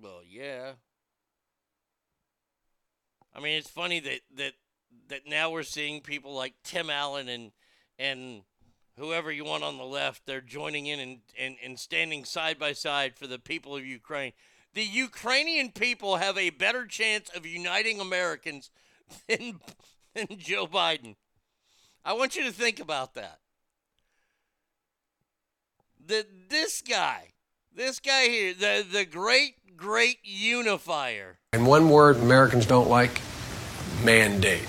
[0.00, 0.72] Well, yeah.
[3.34, 4.52] I mean, it's funny that that
[5.08, 7.50] that now we're seeing people like Tim Allen and
[7.98, 8.42] and
[8.98, 12.72] whoever you want on the left, they're joining in and, and, and standing side by
[12.72, 14.32] side for the people of Ukraine.
[14.74, 18.70] The Ukrainian people have a better chance of uniting Americans
[19.28, 19.60] than,
[20.14, 21.16] than Joe Biden.
[22.04, 23.38] I want you to think about that.
[26.06, 27.32] The, this guy,
[27.74, 31.38] this guy here, the, the great, great unifier.
[31.52, 33.20] And one word Americans don't like
[34.02, 34.66] mandate.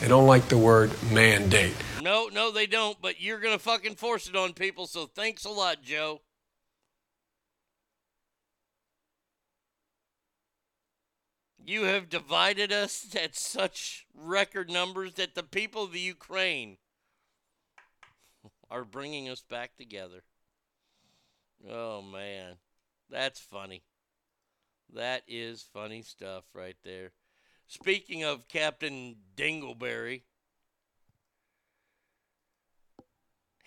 [0.00, 1.74] They don't like the word mandate.
[2.02, 5.44] No, no, they don't, but you're going to fucking force it on people, so thanks
[5.44, 6.20] a lot, Joe.
[11.64, 16.78] You have divided us at such record numbers that the people of the Ukraine
[18.70, 20.22] are bringing us back together.
[21.68, 22.54] Oh, man.
[23.10, 23.82] That's funny.
[24.94, 27.12] That is funny stuff right there.
[27.66, 30.22] Speaking of Captain Dingleberry,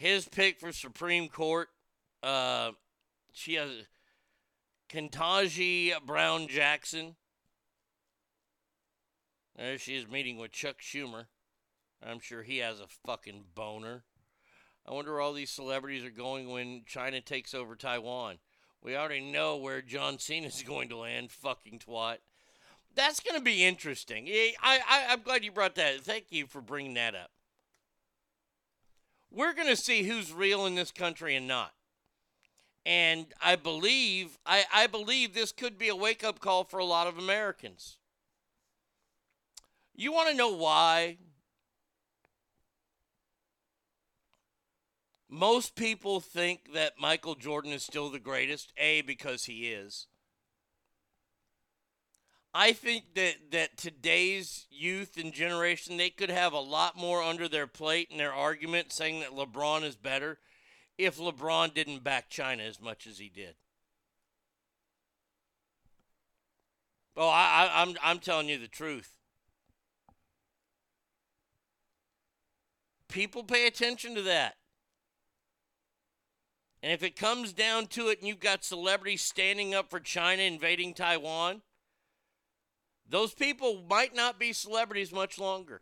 [0.02, 1.70] his pick for Supreme Court,
[2.24, 2.72] uh,
[3.32, 3.70] she has
[4.90, 7.16] Ketanji Brown Jackson.
[9.56, 11.26] There she is meeting with Chuck Schumer.
[12.04, 14.04] I'm sure he has a fucking boner.
[14.88, 18.40] I wonder where all these celebrities are going when China takes over Taiwan.
[18.82, 22.18] We already know where John Cena is going to land, fucking twat.
[22.96, 24.28] That's going to be interesting.
[24.28, 26.02] I, I, I'm glad you brought that.
[26.02, 27.30] Thank you for bringing that up.
[29.32, 31.74] We're going to see who's real in this country and not.
[32.86, 36.86] And I believe, I, I believe this could be a wake up call for a
[36.86, 37.98] lot of Americans.
[39.96, 41.18] You want to know why?
[45.30, 50.08] Most people think that Michael Jordan is still the greatest, A, because he is.
[52.54, 57.48] I think that, that today's youth and generation, they could have a lot more under
[57.48, 60.38] their plate in their argument saying that LeBron is better
[60.98, 63.56] if LeBron didn't back China as much as he did.
[67.16, 69.16] Oh, I, I, I'm, I'm telling you the truth.
[73.08, 74.56] People pay attention to that.
[76.84, 80.42] And if it comes down to it and you've got celebrities standing up for China
[80.42, 81.62] invading Taiwan,
[83.12, 85.82] those people might not be celebrities much longer.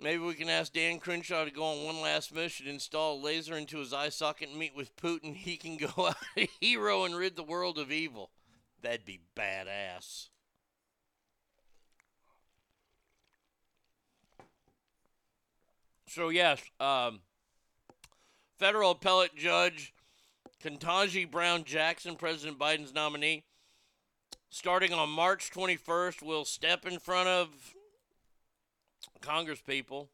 [0.00, 3.56] Maybe we can ask Dan Crenshaw to go on one last mission, install a laser
[3.56, 5.34] into his eye socket, and meet with Putin.
[5.34, 8.30] He can go out a hero and rid the world of evil.
[8.80, 10.28] That'd be badass.
[16.06, 17.20] So, yes, um,
[18.58, 19.92] federal appellate judge
[20.62, 23.44] Ketanji Brown Jackson, President Biden's nominee,
[24.50, 27.48] starting on March 21st, will step in front of
[29.20, 30.10] Congress people,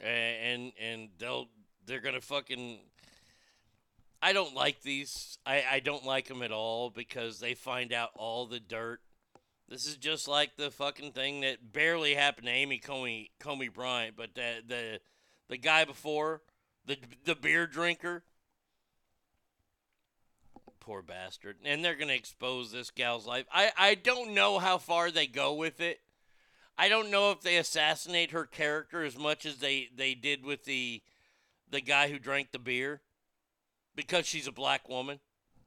[0.00, 1.48] and and they'll
[1.86, 2.78] they're gonna fucking.
[4.22, 5.38] I don't like these.
[5.44, 9.00] I I don't like them at all because they find out all the dirt.
[9.68, 14.14] This is just like the fucking thing that barely happened to Amy Coney Coney Barrett,
[14.16, 15.00] but the the
[15.48, 16.42] the guy before
[16.86, 18.24] the the beer drinker.
[20.84, 21.56] Poor bastard.
[21.64, 23.46] And they're going to expose this gal's life.
[23.50, 26.00] I, I don't know how far they go with it.
[26.76, 30.64] I don't know if they assassinate her character as much as they, they did with
[30.64, 31.02] the
[31.70, 33.00] the guy who drank the beer
[33.96, 35.18] because she's a black woman.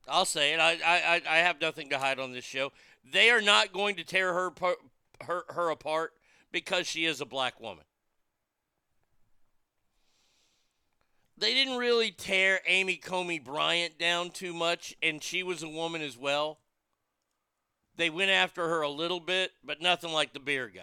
[0.07, 0.59] I'll say it.
[0.59, 2.71] I, I, I have nothing to hide on this show.
[3.11, 4.51] They are not going to tear her,
[5.25, 6.13] her, her apart
[6.51, 7.83] because she is a black woman.
[11.37, 16.01] They didn't really tear Amy Coney Barrett down too much, and she was a woman
[16.01, 16.59] as well.
[17.95, 20.81] They went after her a little bit, but nothing like the beer guy.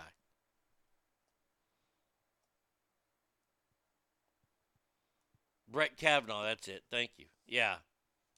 [5.69, 6.85] Brett Kavanaugh, that's it.
[6.89, 7.27] Thank you.
[7.49, 7.77] Yeah.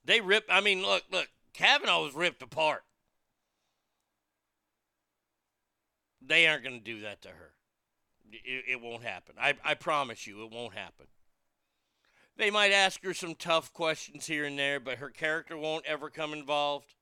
[0.06, 2.82] They ripped, I mean, look, look, Kavanaugh was ripped apart.
[6.22, 7.52] They aren't going to do that to her.
[8.32, 9.34] It, it won't happen.
[9.38, 11.06] I, I promise you, it won't happen.
[12.36, 16.10] They might ask her some tough questions here and there, but her character won't ever
[16.10, 16.94] come involved.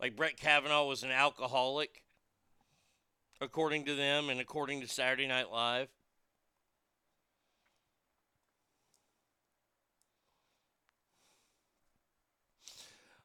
[0.00, 2.02] Like Brett Kavanaugh was an alcoholic,
[3.40, 5.88] according to them and according to Saturday Night Live.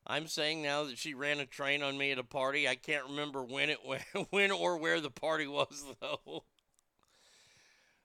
[0.06, 2.68] I'm saying now that she ran a train on me at a party.
[2.68, 3.78] I can't remember when it
[4.32, 6.44] when or where the party was though.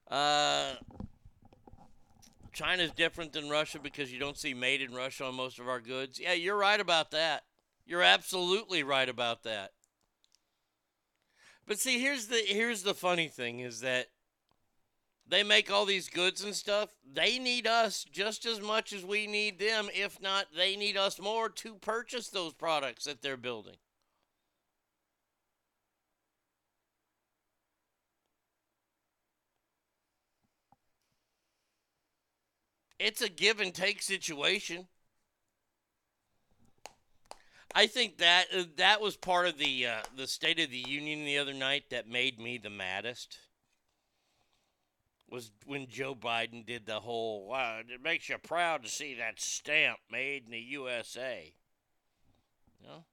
[0.08, 0.74] Uh,
[2.54, 5.80] China's different than Russia because you don't see made in Russia on most of our
[5.80, 6.18] goods.
[6.18, 7.44] Yeah, you're right about that.
[7.84, 9.72] You're absolutely right about that.
[11.66, 14.08] But see, here's the here's the funny thing is that
[15.26, 16.90] they make all these goods and stuff.
[17.10, 21.18] They need us just as much as we need them, if not they need us
[21.18, 23.76] more to purchase those products that they're building.
[32.98, 34.86] It's a give and take situation.
[37.74, 41.24] I think that uh, that was part of the uh, the State of the Union
[41.24, 43.38] the other night that made me the maddest.
[45.28, 49.40] Was when Joe Biden did the whole wow, it makes you proud to see that
[49.40, 51.52] stamp made in the USA.
[52.80, 53.04] You know?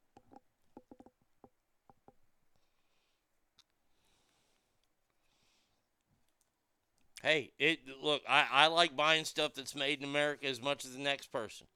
[7.24, 10.93] Hey, it look, I, I like buying stuff that's made in America as much as
[10.93, 11.67] the next person.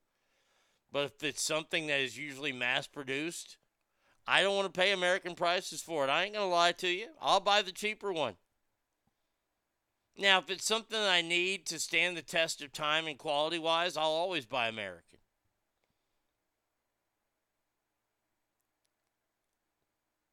[0.91, 3.57] But if it's something that is usually mass produced,
[4.27, 6.09] I don't want to pay American prices for it.
[6.09, 7.07] I ain't to lie to you.
[7.21, 8.35] I'll buy the cheaper one.
[10.17, 13.97] Now, if it's something I need to stand the test of time and quality wise,
[13.97, 15.19] I'll always buy American.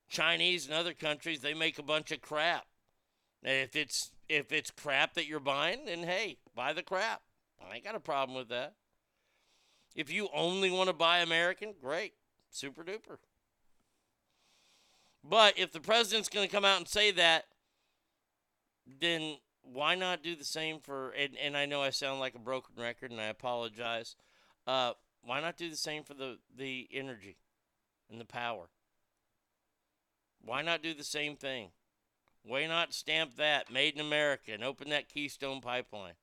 [0.08, 2.66] Chinese and other countries, they make a bunch of crap.
[3.42, 7.20] And if it's if it's crap that you're buying, then hey, buy the crap.
[7.60, 8.74] I ain't got a problem with that.
[9.94, 12.14] If you only want to buy American, great.
[12.50, 13.18] Super duper.
[15.22, 17.44] But if the president's going to come out and say that,
[19.00, 22.40] then why not do the same for and, and I know I sound like a
[22.40, 24.16] broken record and I apologize.
[24.66, 27.36] Uh, why not do the same for the, the energy
[28.10, 28.70] and the power?
[30.44, 31.68] Why not do the same thing?
[32.44, 36.14] Why not stamp that made in America and open that Keystone pipeline?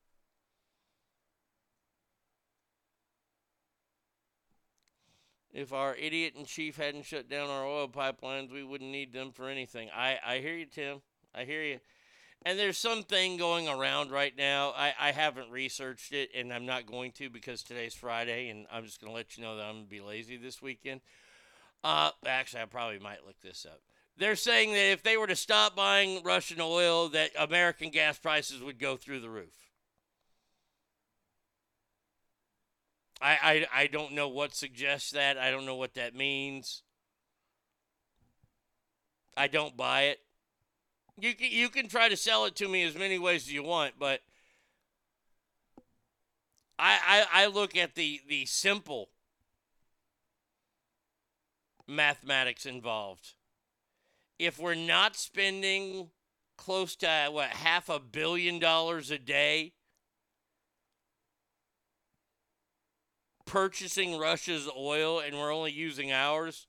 [5.51, 9.32] If our idiot in chief hadn't shut down our oil pipelines, we wouldn't need them
[9.32, 9.89] for anything.
[9.95, 11.01] I, I hear you, Tim.
[11.34, 11.80] I hear you.
[12.45, 14.74] And there's something going around right now.
[14.78, 18.86] I, I haven't researched it, and I'm not going to because today's Friday, and I'm
[18.86, 21.01] just going to let you know that I'm going to be lazy this weekend.
[21.84, 23.82] Uh, actually, I probably might look this up
[24.20, 28.61] they're saying that if they were to stop buying Russian oil, that American gas prices
[28.61, 29.72] would go through the roof.
[33.22, 35.38] I, I, I don't know what suggests that.
[35.38, 36.84] I don't know what that means.
[39.38, 40.20] I don't buy it.
[41.17, 43.63] You can, you can try to sell it to me as many ways as you
[43.63, 44.22] want, but
[46.78, 49.09] I, I, I look at the, the simple
[51.88, 53.34] mathematics involved.
[54.39, 56.09] If we're not spending
[56.57, 59.73] close to what half a billion dollars a day
[63.45, 66.67] purchasing Russia's oil and we're only using ours,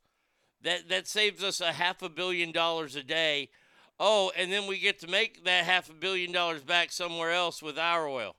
[0.62, 3.50] that that saves us a half a billion dollars a day.
[3.98, 7.62] Oh, and then we get to make that half a billion dollars back somewhere else
[7.62, 8.34] with our oil.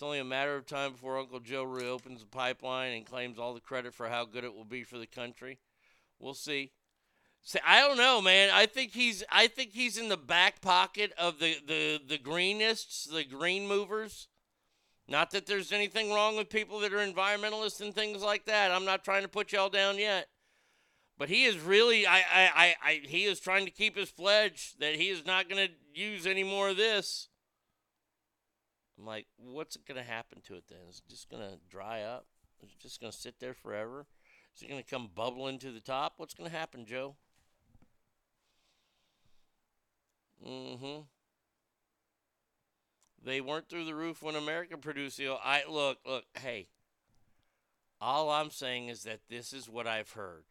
[0.00, 3.52] It's only a matter of time before Uncle Joe reopens the pipeline and claims all
[3.52, 5.58] the credit for how good it will be for the country.
[6.18, 6.70] We'll see.
[7.42, 8.48] See, I don't know, man.
[8.50, 13.04] I think he's I think he's in the back pocket of the the the greenists,
[13.12, 14.28] the green movers.
[15.06, 18.70] Not that there's anything wrong with people that are environmentalists and things like that.
[18.70, 20.28] I'm not trying to put y'all down yet.
[21.18, 24.76] But he is really I I, I, I he is trying to keep his pledge
[24.78, 27.28] that he is not gonna use any more of this.
[29.00, 30.78] I'm like, what's going to happen to it then?
[30.90, 32.26] Is it just going to dry up?
[32.62, 34.06] Is it just going to sit there forever?
[34.54, 36.14] Is it going to come bubbling to the top?
[36.18, 37.14] What's going to happen, Joe?
[40.46, 41.02] Mm-hmm.
[43.22, 45.38] They weren't through the roof when America produced oil.
[45.42, 46.68] I look, look, hey.
[48.02, 50.44] All I'm saying is that this is what I've heard.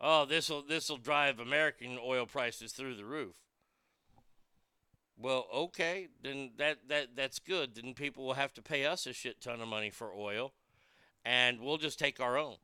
[0.00, 3.34] Oh, this will this will drive American oil prices through the roof.
[5.16, 7.76] Well, okay, then that, that that's good.
[7.76, 10.52] Then people will have to pay us a shit ton of money for oil,
[11.24, 12.56] and we'll just take our own.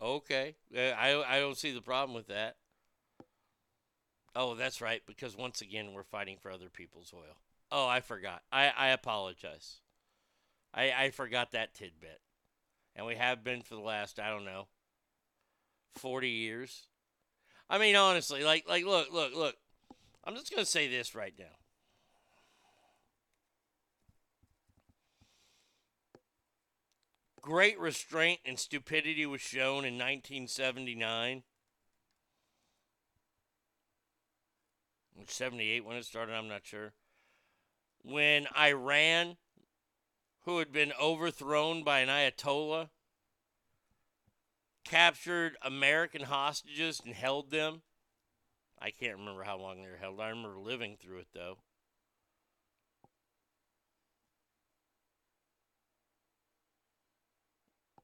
[0.00, 2.56] Okay, I I don't see the problem with that.
[4.34, 7.36] Oh, that's right, because once again we're fighting for other people's oil.
[7.70, 8.42] Oh, I forgot.
[8.50, 9.80] I I apologize.
[10.72, 12.20] I I forgot that tidbit,
[12.96, 14.68] and we have been for the last I don't know
[15.94, 16.88] forty years.
[17.68, 19.56] I mean, honestly, like, like, look, look, look.
[20.24, 21.44] I'm just gonna say this right now.
[27.40, 31.42] Great restraint and stupidity was shown in 1979.
[35.26, 36.92] 78 when it started, I'm not sure.
[38.02, 39.36] When Iran,
[40.44, 42.88] who had been overthrown by an Ayatollah,
[44.84, 47.82] captured American hostages and held them.
[48.80, 50.20] I can't remember how long they were held.
[50.20, 51.58] I remember living through it though.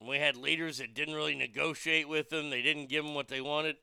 [0.02, 2.48] We had leaders that didn't really negotiate with them.
[2.48, 3.76] They didn't give them what they wanted.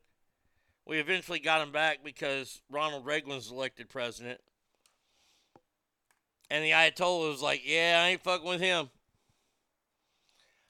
[0.85, 4.39] We eventually got them back because Ronald Reagan was elected president.
[6.49, 8.89] And the Ayatollah was like, yeah, I ain't fucking with him.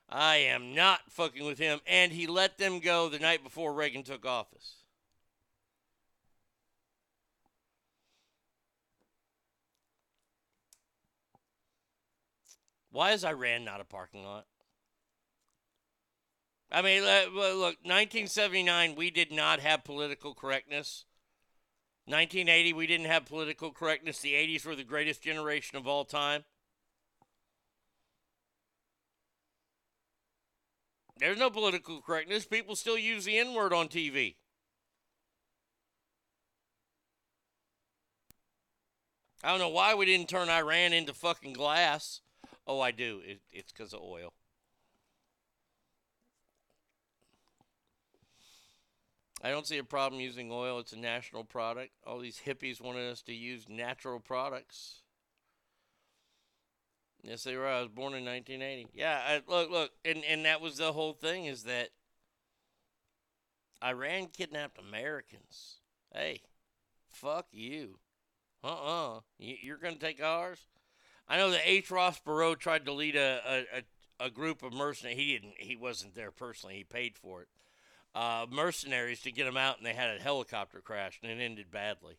[0.09, 1.79] I am not fucking with him.
[1.85, 4.75] And he let them go the night before Reagan took office.
[12.89, 14.45] Why is Iran not a parking lot?
[16.71, 21.05] I mean, look, 1979, we did not have political correctness.
[22.05, 24.19] 1980, we didn't have political correctness.
[24.19, 26.43] The 80s were the greatest generation of all time.
[31.19, 32.45] There's no political correctness.
[32.45, 34.35] People still use the N word on TV.
[39.43, 42.21] I don't know why we didn't turn Iran into fucking glass.
[42.65, 43.21] Oh, I do.
[43.25, 44.33] It, it's because of oil.
[49.43, 50.79] I don't see a problem using oil.
[50.79, 51.91] It's a national product.
[52.05, 55.03] All these hippies wanted us to use natural products.
[57.23, 57.67] Yes, they were.
[57.67, 58.87] I was born in 1980.
[58.93, 61.89] Yeah, I, look, look, and and that was the whole thing is that
[63.83, 65.77] Iran kidnapped Americans.
[66.13, 66.41] Hey,
[67.09, 67.99] fuck you.
[68.63, 69.19] Uh-uh.
[69.37, 70.59] You, are gonna take ours?
[71.27, 71.91] I know that H.
[71.91, 73.65] Ross Perot tried to lead a,
[74.19, 75.17] a, a group of mercenaries.
[75.17, 75.53] He didn't.
[75.57, 76.75] He wasn't there personally.
[76.75, 77.47] He paid for it.
[78.15, 81.69] Uh, mercenaries to get them out, and they had a helicopter crash, and it ended
[81.69, 82.17] badly.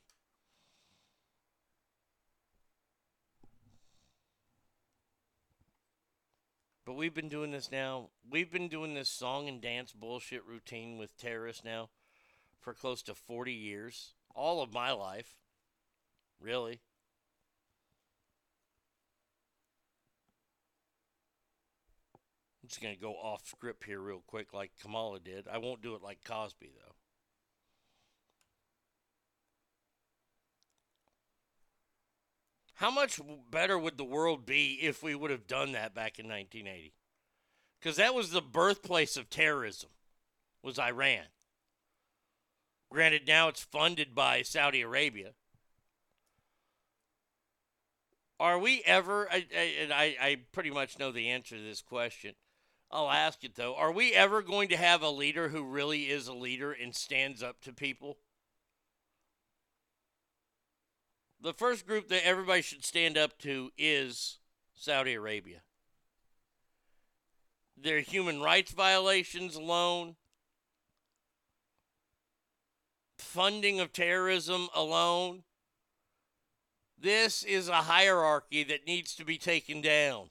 [6.88, 8.08] But we've been doing this now.
[8.30, 11.90] We've been doing this song and dance bullshit routine with terrorists now
[12.62, 14.14] for close to 40 years.
[14.34, 15.36] All of my life.
[16.40, 16.80] Really.
[22.62, 25.46] I'm just going to go off script here real quick like Kamala did.
[25.46, 26.94] I won't do it like Cosby, though.
[32.78, 33.20] How much
[33.50, 36.94] better would the world be if we would have done that back in 1980?
[37.80, 39.90] Because that was the birthplace of terrorism,
[40.62, 41.24] was Iran.
[42.88, 45.32] Granted, now it's funded by Saudi Arabia.
[48.38, 49.28] Are we ever?
[49.28, 52.36] I, I, and I, I pretty much know the answer to this question.
[52.92, 53.74] I'll ask it though.
[53.74, 57.42] Are we ever going to have a leader who really is a leader and stands
[57.42, 58.18] up to people?
[61.40, 64.38] The first group that everybody should stand up to is
[64.74, 65.60] Saudi Arabia.
[67.76, 70.16] Their human rights violations alone,
[73.16, 75.44] funding of terrorism alone.
[77.00, 80.30] This is a hierarchy that needs to be taken down.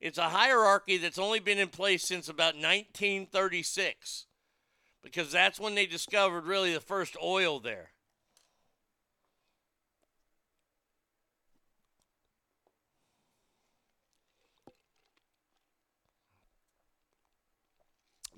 [0.00, 4.26] It's a hierarchy that's only been in place since about 1936
[5.02, 7.90] because that's when they discovered really the first oil there.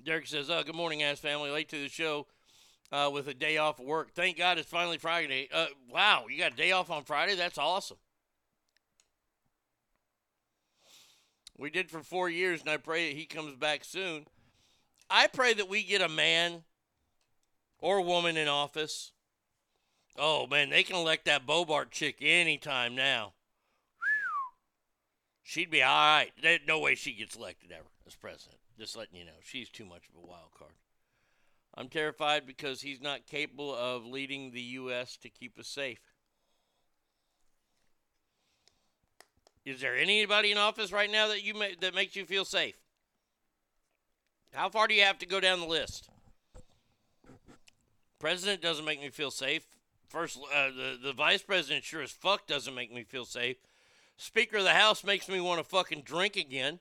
[0.03, 1.49] Derek says, uh, Good morning, ass family.
[1.49, 2.27] Late to the show
[2.91, 4.13] uh, with a day off of work.
[4.13, 5.47] Thank God it's finally Friday.
[5.51, 7.35] Uh, wow, you got a day off on Friday?
[7.35, 7.97] That's awesome.
[11.57, 14.25] We did for four years, and I pray that he comes back soon.
[15.09, 16.63] I pray that we get a man
[17.79, 19.11] or woman in office.
[20.17, 23.33] Oh, man, they can elect that Boebert chick anytime now.
[25.43, 26.31] She'd be all right.
[26.67, 28.57] No way she gets elected ever as president.
[28.77, 29.31] Just letting you know.
[29.43, 30.73] She's too much of a wild card.
[31.75, 35.17] I'm terrified because he's not capable of leading the U.S.
[35.17, 35.99] to keep us safe.
[39.65, 42.75] Is there anybody in office right now that you that makes you feel safe?
[44.53, 46.09] How far do you have to go down the list?
[48.19, 49.65] President doesn't make me feel safe.
[50.09, 53.57] First, uh, the the vice president sure as fuck doesn't make me feel safe.
[54.17, 56.79] Speaker of the House makes me want to fucking drink again.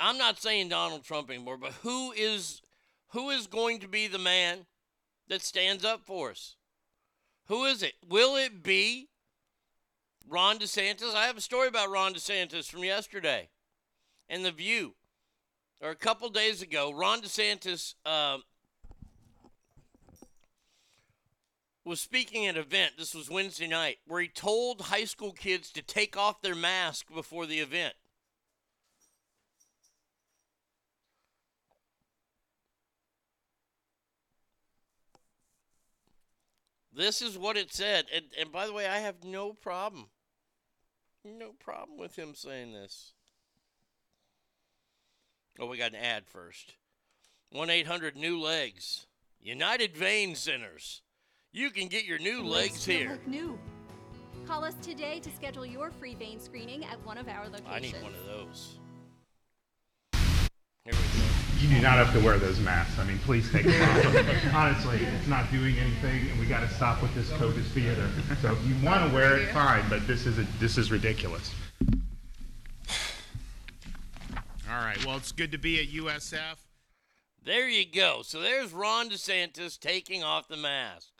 [0.00, 2.62] I'm not saying Donald Trump anymore, but who is
[3.08, 4.66] who is going to be the man
[5.28, 6.56] that stands up for us?
[7.46, 7.94] Who is it?
[8.06, 9.08] Will it be
[10.28, 11.14] Ron DeSantis?
[11.14, 13.48] I have a story about Ron DeSantis from yesterday
[14.28, 14.94] in The View.
[15.80, 18.38] Or a couple days ago, Ron DeSantis uh,
[21.84, 22.94] was speaking at an event.
[22.98, 27.06] This was Wednesday night, where he told high school kids to take off their mask
[27.14, 27.94] before the event.
[36.98, 38.06] This is what it said.
[38.12, 40.08] And, and by the way, I have no problem.
[41.24, 43.12] No problem with him saying this.
[45.60, 46.74] Oh, we got an ad first.
[47.52, 49.06] 1 800 New Legs.
[49.40, 51.02] United Vein Centers.
[51.52, 53.10] You can get your new legs here.
[53.10, 53.56] look new.
[54.44, 57.68] Call us today to schedule your free vein screening at one of our locations.
[57.70, 58.78] I need one of those.
[61.58, 63.00] You do not have to wear those masks.
[63.00, 64.04] I mean, please take them off.
[64.54, 68.08] Honestly, it's not doing anything, and we got to stop with this COVID theater.
[68.40, 71.52] So if you want to wear it, fine, but this is a, this is ridiculous.
[74.70, 75.04] All right.
[75.04, 76.58] Well, it's good to be at USF.
[77.44, 78.20] There you go.
[78.22, 81.10] So there's Ron DeSantis taking off the masks.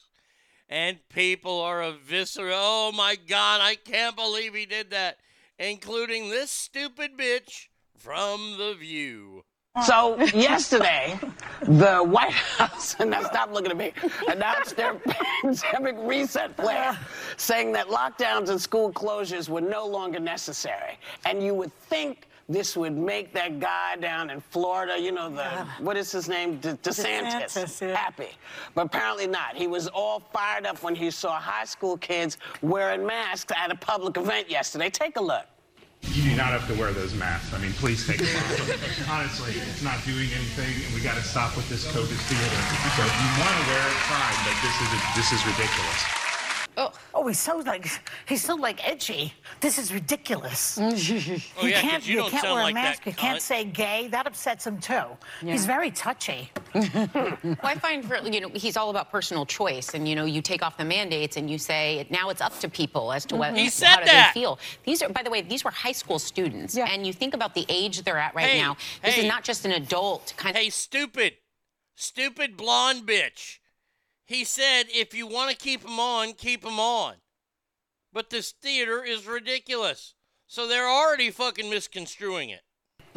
[0.69, 2.53] And people are eviscerating.
[2.55, 5.19] Oh my God, I can't believe he did that.
[5.59, 9.45] Including this stupid bitch from The View.
[9.87, 11.19] So yesterday,
[11.63, 13.93] the White House, and now stop looking at me,
[14.29, 14.95] announced their
[15.43, 16.97] pandemic reset plan,
[17.37, 20.99] saying that lockdowns and school closures were no longer necessary.
[21.25, 25.45] And you would think this would make that guy down in Florida, you know, the,
[25.81, 26.57] what is his name?
[26.59, 27.95] De- DeSantis, DeSantis, yeah.
[27.95, 28.31] happy.
[28.75, 29.55] But apparently not.
[29.55, 33.77] He was all fired up when he saw high school kids wearing masks at a
[33.77, 34.89] public event yesterday.
[34.89, 35.45] Take a look.
[36.03, 37.55] You do not have to wear those masks.
[37.55, 39.11] I mean, please take them off.
[39.11, 42.61] Honestly, it's not doing anything, and we got to stop with this COVID theater.
[42.99, 46.28] So if you want to wear it, fine, but this is this is ridiculous.
[46.81, 47.87] Oh, oh, he's so like
[48.27, 49.35] he's so like edgy.
[49.61, 50.79] This is ridiculous.
[51.61, 53.05] Oh, you yeah, 'cause can't you don't can't sound wear like a mask.
[53.05, 54.09] that you can't say gay.
[54.09, 54.93] That upsets him too.
[54.95, 55.53] Yeah.
[55.53, 56.51] He's very touchy.
[56.75, 56.87] well,
[57.63, 60.63] I find for you know he's all about personal choice, and you know you take
[60.63, 63.57] off the mandates and you say now it's up to people as to what mm-hmm.
[63.57, 64.33] He how said do that.
[64.35, 64.59] they feel.
[64.85, 67.67] These are, by the way, these were high school students, and you think about the
[67.69, 68.77] age they're at right Hey, now.
[69.03, 69.23] This hey.
[69.23, 71.35] is not just an adult kind of Hey, stupid,
[71.97, 73.58] stupid blonde bitch.
[74.29, 77.15] He said, if you want to keep them on, keep them on.
[78.13, 80.15] But this theater is ridiculous.
[80.47, 82.61] So they're already fucking misconstruing it.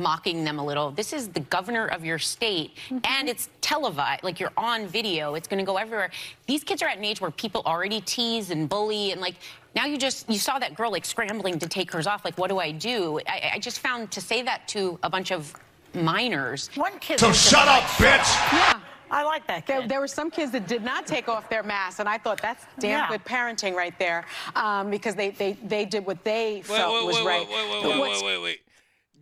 [0.01, 0.91] mocking them a little.
[0.91, 2.99] This is the governor of your state, mm-hmm.
[3.05, 4.24] and it's televised.
[4.24, 5.36] Like you're on video.
[5.36, 6.12] It's going to go everywhere.
[6.47, 9.36] These kids are at an age where people already tease and bully, and like
[9.76, 12.26] now you just you saw that girl like scrambling to take hers off.
[12.26, 13.20] Like, what do I do?
[13.28, 15.53] I, I just found to say that to a bunch of
[15.93, 16.70] minors.
[16.76, 17.20] One kid.
[17.20, 18.53] So shut up, bitch!
[18.53, 18.80] Yeah.
[19.12, 19.68] I like that.
[19.68, 22.41] There, there were some kids that did not take off their masks, and I thought
[22.41, 23.07] that's damn Yeah.
[23.09, 27.05] good parenting right there, um, because they, they, they did what they Wait, felt wait,
[27.05, 27.47] was wait, right.
[27.49, 28.59] wait, wait, wait, wait, wait, wait.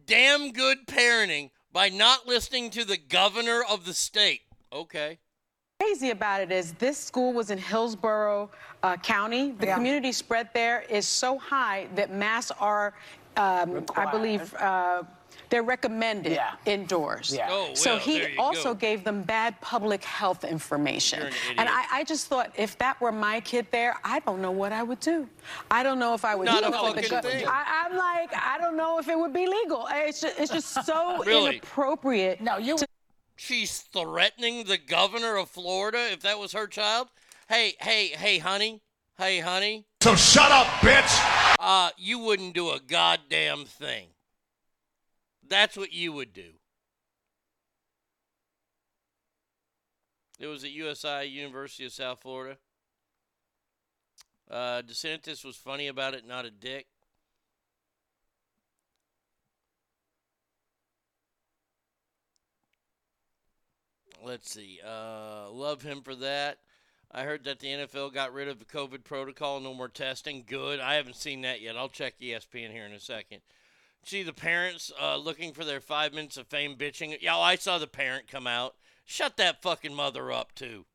[0.06, 4.42] Damn good parenting by not listening to the governor of the state.
[4.72, 5.18] Okay.
[5.82, 8.50] crazy about it is this school was in Hillsborough
[8.84, 9.52] uh, County.
[9.52, 9.76] The Yeah.
[9.76, 12.94] community spread there is so high that masks are,
[13.38, 15.04] um, I believe, uh,
[15.50, 16.56] they're recommended Yeah.
[16.66, 17.34] indoors.
[17.36, 17.47] Yeah.
[17.52, 18.80] Oh, so well, he there you also go.
[18.80, 21.20] gave them bad public health information.
[21.20, 21.70] You're an And.
[21.70, 24.84] I, I just thought if that were my kid there, I don't know what I
[24.84, 25.28] would do.
[25.72, 27.47] I don't know if I would Not do a for the fucking thing.
[27.47, 29.88] I, I'm like, I don't know if it would be legal.
[29.91, 31.58] It's just, it's just so Really?
[31.58, 32.41] inappropriate.
[32.41, 32.78] No, you.
[33.36, 37.08] She's threatening the governor of Florida if that was her child.
[37.47, 38.82] Hey, hey, hey, honey.
[39.18, 39.86] Hey, honey.
[40.02, 41.56] So shut up, bitch!
[41.60, 44.08] Uh, you wouldn't do a goddamn thing.
[45.50, 46.52] That's what you would do.
[50.39, 52.58] It was at USI, University of South Florida.
[54.50, 56.88] Uh, DeSantis was funny about it, not a dick.
[64.24, 64.80] Let's see.
[64.86, 66.60] Uh, love him for that.
[67.12, 70.43] I heard that the NFL got rid of the COVID protocol, no more testing.
[70.47, 70.80] Good.
[70.80, 71.76] I haven't seen that yet.
[71.76, 73.39] I'll check ESPN here in a second.
[74.04, 77.18] See the parents uh, looking for their five minutes of fame bitching.
[77.22, 78.76] Yeah, I saw the parent come out.
[79.06, 80.86] Shut that fucking mother up, too.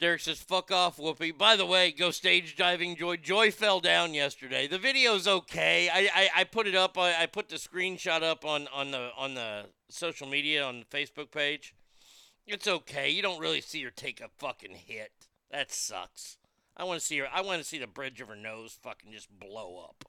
[0.00, 1.36] Derek says, fuck off, Whoopi.
[1.36, 3.16] By the way, go stage diving, Joy.
[3.16, 4.68] Joy fell down yesterday.
[4.68, 5.88] The video's okay.
[5.92, 6.96] I, I, I put it up.
[6.96, 10.96] I, I put the screenshot up on, on the on the social media on the
[10.96, 11.74] Facebook page.
[12.46, 13.10] It's okay.
[13.10, 15.10] You don't really see her take a fucking hit.
[15.50, 16.36] That sucks.
[16.76, 17.26] I want to see her.
[17.32, 20.04] I want to see the bridge of her nose fucking just blow up.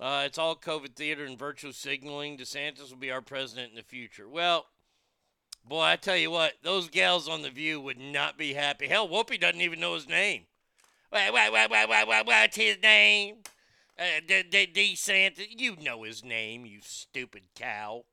[0.00, 2.36] Uh, it's all COVID theater and virtual signaling.
[2.36, 4.28] DeSantis will be our president in the future.
[4.28, 4.66] Well,
[5.68, 8.88] boy, I tell you what, those gals on The View would not be happy.
[8.88, 10.42] Hell, Whoopi doesn't even know his name.
[11.10, 13.36] What, what, what, what, what, what, what's his name?
[13.98, 15.48] Uh, D- D- DeSantis.
[15.50, 18.04] You know his name, you stupid cow.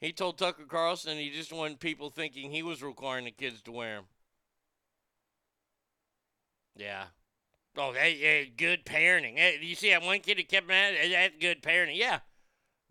[0.00, 3.72] He told Tucker Carlson he just wanted people thinking he was requiring the kids to
[3.72, 4.04] wear them.
[6.74, 7.04] Yeah.
[7.76, 9.38] Oh, hey, hey, good parenting.
[9.62, 10.94] You see that one kid that kept mad?
[11.10, 11.96] That's good parenting.
[11.96, 12.20] Yeah.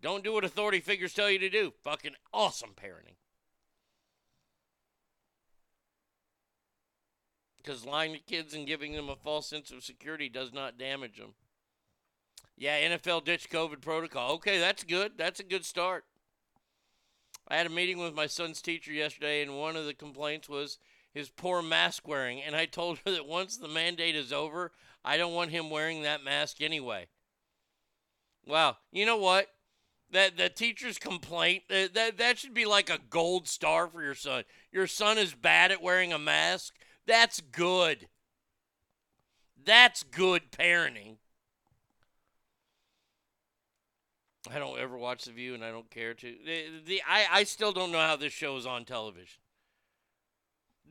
[0.02, 1.72] Don't do what authority figures tell you to do.
[1.84, 3.16] Fucking awesome parenting.
[7.58, 11.18] Because lying to kids and giving them a false sense of security does not damage
[11.18, 11.34] them.
[12.56, 14.32] Yeah, NFL ditch COVID protocol.
[14.36, 15.12] Okay, that's good.
[15.18, 16.04] That's a good start.
[17.48, 20.78] I had a meeting with my son's teacher yesterday, and one of the complaints was
[21.12, 22.40] his poor mask wearing.
[22.40, 24.72] And I told her that once the mandate is over,
[25.04, 27.06] I don't want him wearing that mask anyway.
[28.46, 28.76] Wow.
[28.92, 29.48] You know what?
[30.12, 34.14] That the teacher's complaint that, that that should be like a gold star for your
[34.14, 34.42] son.
[34.72, 36.74] Your son is bad at wearing a mask.
[37.06, 38.08] That's good.
[39.64, 41.16] That's good parenting.
[44.50, 46.34] I don't ever watch The View, and I don't care to.
[46.44, 49.39] The, the I, I still don't know how this show is on television.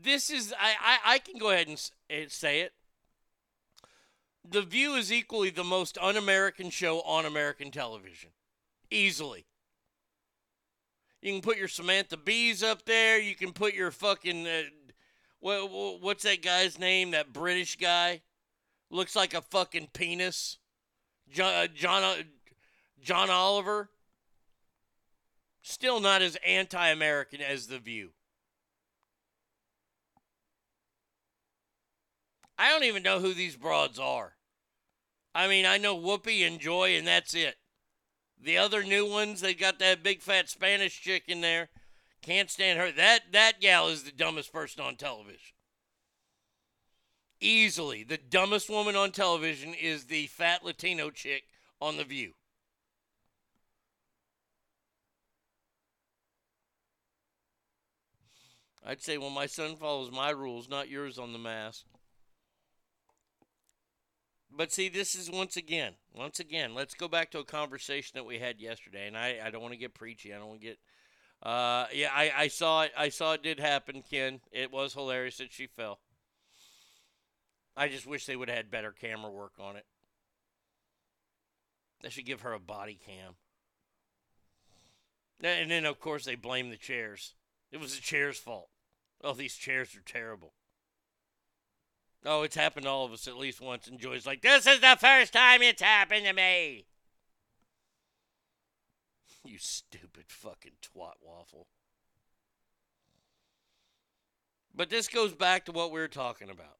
[0.02, 2.74] This is I, I, I can go ahead and say it.
[4.50, 8.30] The View is equally the most un-American show on American television,
[8.90, 9.46] easily.
[11.22, 13.20] You can put your Samantha Bees up there.
[13.20, 14.62] You can put your fucking uh,
[15.42, 17.12] what, what's that guy's name?
[17.12, 18.22] That British guy
[18.90, 20.58] looks like a fucking penis.
[21.30, 22.16] John uh, John uh,
[23.02, 23.90] John Oliver.
[25.62, 28.12] Still not as anti-American as The View.
[32.60, 34.34] I don't even know who these broads are.
[35.34, 37.56] I mean, I know Whoopi and Joy, and that's it.
[38.38, 41.70] The other new ones, they got that big fat Spanish chick in there.
[42.22, 42.92] Can't stand her.
[42.92, 45.56] That that gal is the dumbest person on television.
[47.40, 51.44] Easily, the dumbest woman on television is the fat Latino chick
[51.80, 52.34] on The View.
[58.86, 61.86] I'd say, well, my son follows my rules, not yours on the mask.
[64.60, 68.26] But see, this is once again, once again, let's go back to a conversation that
[68.26, 69.08] we had yesterday.
[69.08, 70.34] And I, I don't want to get preachy.
[70.34, 70.80] I don't want to get.
[71.42, 72.92] Uh, yeah, I, I saw it.
[72.98, 74.42] I saw it did happen, Ken.
[74.52, 76.00] It was hilarious that she fell.
[77.78, 79.86] I just wish they would have had better camera work on it.
[82.04, 83.36] They should give her a body cam.
[85.42, 87.34] And then, of course, they blame the chairs.
[87.72, 88.68] It was the chairs' fault.
[89.24, 90.52] Oh, these chairs are terrible.
[92.26, 93.88] Oh, it's happened to all of us at least once.
[93.88, 96.86] And Joy's like, this is the first time it's happened to me.
[99.46, 101.68] You stupid fucking twat waffle.
[104.76, 106.78] But this goes back to what we were talking about.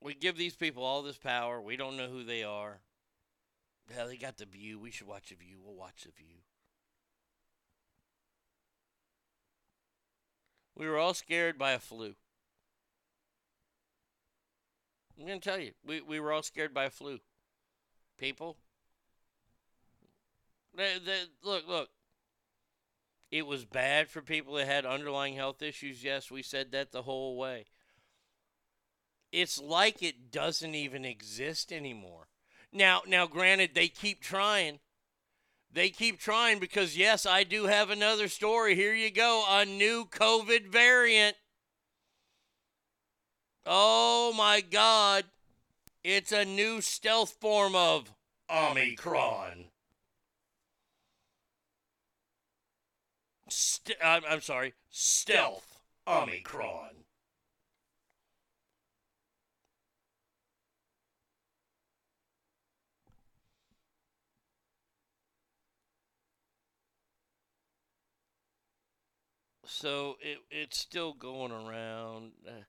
[0.00, 1.60] We give these people all this power.
[1.60, 2.80] We don't know who they are.
[3.94, 4.78] Hell, they got the view.
[4.78, 5.58] We should watch the view.
[5.62, 6.40] We'll watch the view.
[10.80, 12.14] We were all scared by a flu.
[15.18, 17.18] I'm going to tell you, we, we were all scared by a flu.
[18.16, 18.56] People.
[20.74, 21.90] They, they, look, look.
[23.30, 26.02] It was bad for people that had underlying health issues.
[26.02, 27.66] Yes, we said that the whole way.
[29.32, 32.28] It's like it doesn't even exist anymore.
[32.72, 34.78] Now, now granted they keep trying.
[35.72, 38.74] They keep trying because yes, I do have another story.
[38.74, 41.36] Here you go, a new COVID variant.
[43.64, 45.24] Oh my god.
[46.02, 48.10] It's a new stealth form of
[48.50, 49.66] Omicron.
[53.48, 56.99] St- I'm, I'm sorry, stealth Omicron.
[69.80, 72.32] So it it's still going around.
[72.46, 72.64] Uh,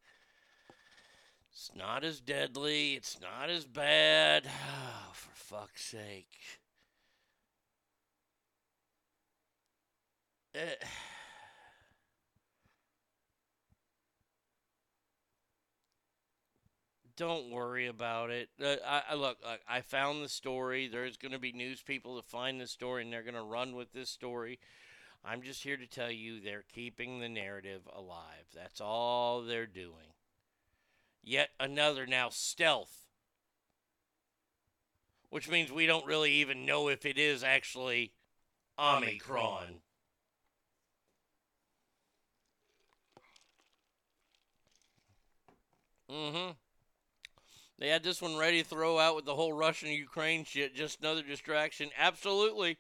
[1.52, 2.94] it's not as deadly.
[2.94, 4.46] It's not as bad.
[4.48, 6.38] Oh, for fuck's sake.
[10.56, 10.76] Eh.
[17.18, 18.50] don't worry about it.
[18.64, 20.88] Uh, I, I look, I, I found the story.
[20.88, 23.76] There's going to be news people that find the story, and they're going to run
[23.76, 24.60] with this story.
[25.24, 28.48] I'm just here to tell you they're keeping the narrative alive.
[28.56, 30.16] That's all they're doing.
[31.24, 33.06] Yet another now stealth,
[35.30, 38.14] which means we don't really even know if it is actually
[38.80, 39.82] Omicron.
[46.10, 46.52] Mm-hmm.
[47.78, 50.76] They had this one ready to throw out with the whole Russian Ukraine shit.
[50.76, 51.90] Just another distraction.
[51.98, 52.78] Absolutely.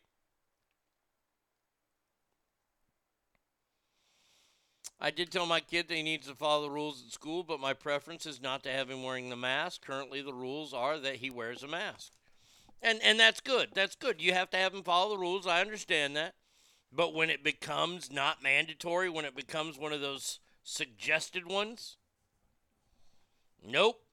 [5.04, 7.60] I did tell my kid that he needs to follow the rules at school, but
[7.60, 9.82] my preference is not to have him wearing the mask.
[9.84, 12.12] Currently, the rules are that he wears a mask.
[12.84, 13.70] And and that's good.
[13.74, 14.22] That's good.
[14.22, 15.48] You have to have him follow the rules.
[15.48, 16.36] I understand that.
[16.94, 21.98] But when it becomes not mandatory, when it becomes one of those suggested ones,
[23.66, 24.04] nope.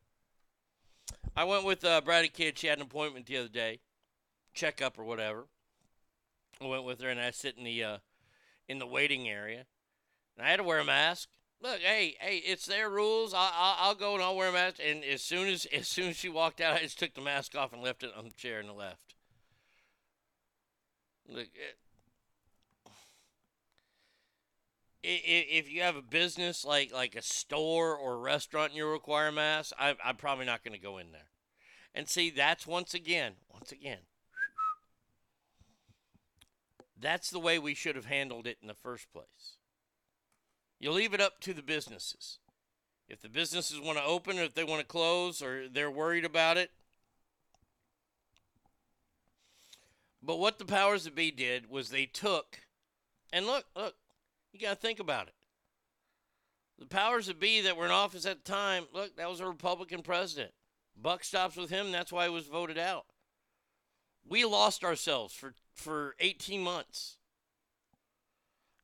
[1.36, 2.58] I went with uh, Brady Kid.
[2.58, 3.80] She had an appointment the other day,
[4.54, 5.44] checkup or whatever.
[6.60, 7.98] I went with her and I sit in the uh,
[8.68, 9.66] in the waiting area.
[10.40, 11.28] I had to wear a mask.
[11.60, 13.34] Look, hey, hey, it's their rules.
[13.34, 14.76] I, I, I'll go and I'll wear a mask.
[14.84, 17.56] And as soon as as soon as she walked out, I just took the mask
[17.56, 19.14] off and left it on the chair and left.
[21.28, 21.48] Look,
[25.02, 28.86] it, if you have a business like like a store or a restaurant and you
[28.86, 31.30] require a mask, I, I'm probably not going to go in there.
[31.94, 34.00] And see, that's once again, once again,
[37.00, 39.57] that's the way we should have handled it in the first place.
[40.78, 42.38] You leave it up to the businesses.
[43.08, 46.24] If the businesses want to open or if they want to close or they're worried
[46.24, 46.70] about it.
[50.22, 52.60] But what the powers that be did was they took,
[53.32, 53.94] and look, look,
[54.52, 55.34] you got to think about it.
[56.78, 59.46] The powers that be that were in office at the time, look, that was a
[59.46, 60.52] Republican president.
[61.00, 63.06] Buck stops with him, that's why he was voted out.
[64.28, 67.17] We lost ourselves for, for 18 months.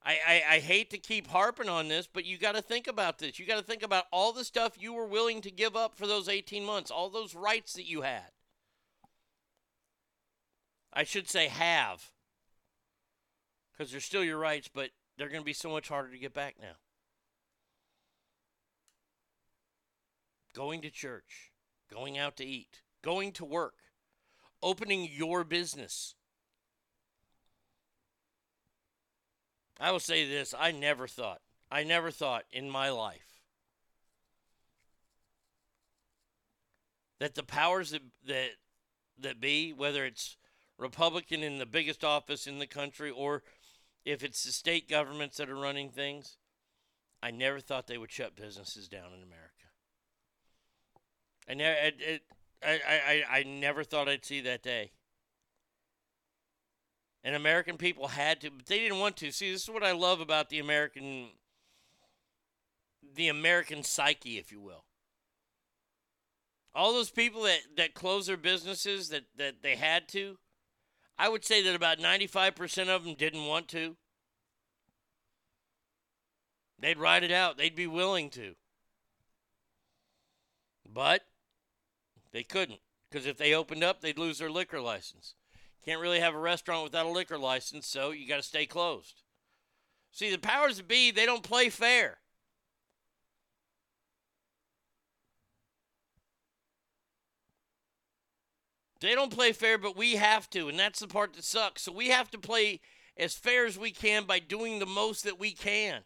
[0.04, 3.18] I, I, I, hate to keep harping on this, but you got to think about
[3.18, 3.38] this.
[3.38, 6.06] You got to think about all the stuff you were willing to give up for
[6.06, 8.30] those 18 months, all those rights that you had.
[10.92, 12.10] I should say have,
[13.72, 16.34] because they're still your rights, but they're going to be so much harder to get
[16.34, 16.76] back now.
[20.54, 21.50] Going to church,
[21.92, 23.74] going out to eat, going to work,
[24.62, 26.14] opening your business.
[29.80, 31.40] I will say this I never thought,
[31.70, 33.42] I never thought in my life
[37.20, 38.50] that the powers that, that,
[39.18, 40.36] that be, whether it's
[40.78, 43.42] Republican in the biggest office in the country or
[44.04, 46.36] if it's the state governments that are running things,
[47.22, 49.54] I never thought they would shut businesses down in America.
[51.48, 52.22] I never, it, it,
[52.62, 54.92] I, I, I I never thought I'd see that day.
[57.24, 59.32] And American people had to, but they didn't want to.
[59.32, 61.28] See, this is what I love about the American,
[63.14, 64.84] the American psyche, if you will.
[66.74, 70.36] All those people that, that close their businesses that, that they had to,
[71.18, 73.96] I would say that about 95% of them didn't want to.
[76.78, 77.56] They'd ride it out.
[77.56, 78.54] They'd be willing to.
[80.92, 81.22] But
[82.32, 82.80] they couldn't
[83.10, 85.34] because if they opened up, they'd lose their liquor license.
[85.84, 89.22] Can't really have a restaurant without a liquor license, so you got to stay closed.
[90.12, 92.18] See, the powers that be, they don't play fair.
[99.00, 101.82] They don't play fair, but we have to, and that's the part that sucks.
[101.82, 102.80] So we have to play
[103.18, 106.02] as fair as we can by doing the most that we can.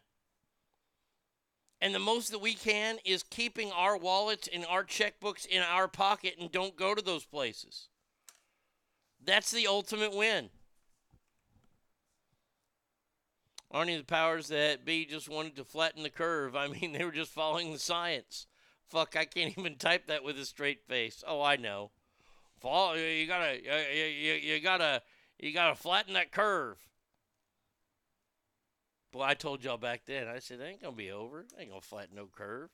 [1.79, 5.87] And the most that we can is keeping our wallets and our checkbooks in our
[5.87, 7.88] pocket and don't go to those places.
[9.23, 10.49] That's the ultimate win.
[13.71, 16.55] Aren't the powers that be just wanted to flatten the curve?
[16.55, 18.47] I mean, they were just following the science.
[18.89, 21.23] Fuck, I can't even type that with a straight face.
[21.27, 21.91] Oh, I know.
[22.59, 25.01] Fall, you gotta, you, you, you gotta,
[25.37, 26.77] you gotta flatten that curve.
[29.11, 30.27] Boy, I told y'all back then.
[30.27, 31.45] I said, ain't gonna be over.
[31.57, 32.69] Ain't gonna flatten no curve.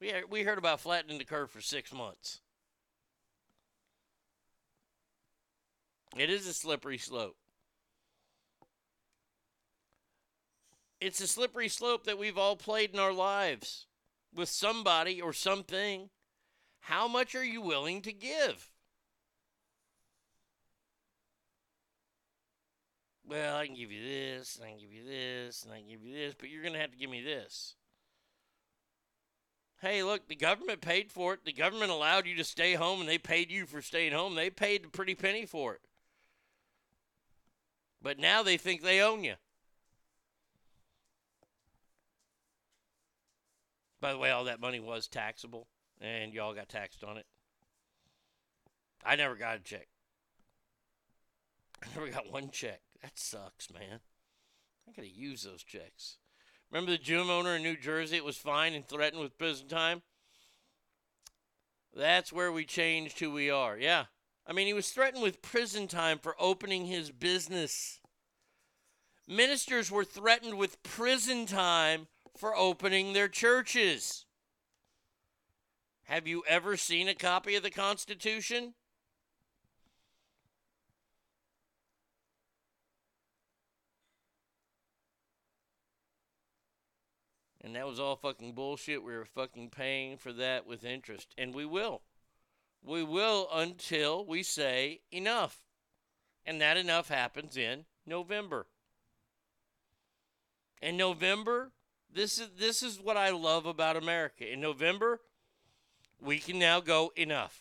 [0.00, 2.40] We we heard about flattening the curve for six months.
[6.16, 7.36] It is a slippery slope.
[11.00, 13.86] It's a slippery slope that we've all played in our lives
[14.34, 16.10] with somebody or something.
[16.80, 18.70] How much are you willing to give?
[23.28, 25.88] Well, I can give you this, and I can give you this, and I can
[25.88, 27.74] give you this, but you're going to have to give me this.
[29.80, 31.44] Hey, look, the government paid for it.
[31.44, 34.34] The government allowed you to stay home, and they paid you for staying home.
[34.34, 35.82] They paid a pretty penny for it.
[38.00, 39.34] But now they think they own you.
[44.00, 45.66] By the way, all that money was taxable,
[46.00, 47.26] and y'all got taxed on it.
[49.04, 49.88] I never got a check.
[51.82, 52.80] I never got one check.
[53.02, 54.00] That sucks, man.
[54.88, 56.18] I gotta use those checks.
[56.70, 58.16] Remember the gym owner in New Jersey?
[58.16, 60.02] It was fined and threatened with prison time.
[61.94, 63.78] That's where we changed who we are.
[63.78, 64.04] Yeah.
[64.48, 68.00] I mean, he was threatened with prison time for opening his business.
[69.26, 74.24] Ministers were threatened with prison time for opening their churches.
[76.04, 78.72] Have you ever seen a copy of the Constitution?
[87.62, 89.02] And that was all fucking bullshit.
[89.02, 91.34] We were fucking paying for that with interest.
[91.36, 92.00] And we will.
[92.82, 95.58] We will until we say enough.
[96.46, 98.66] And that enough happens in November.
[100.80, 101.72] In November,
[102.10, 104.50] this is this is what I love about America.
[104.50, 105.20] In November,
[106.20, 107.60] we can now go enough.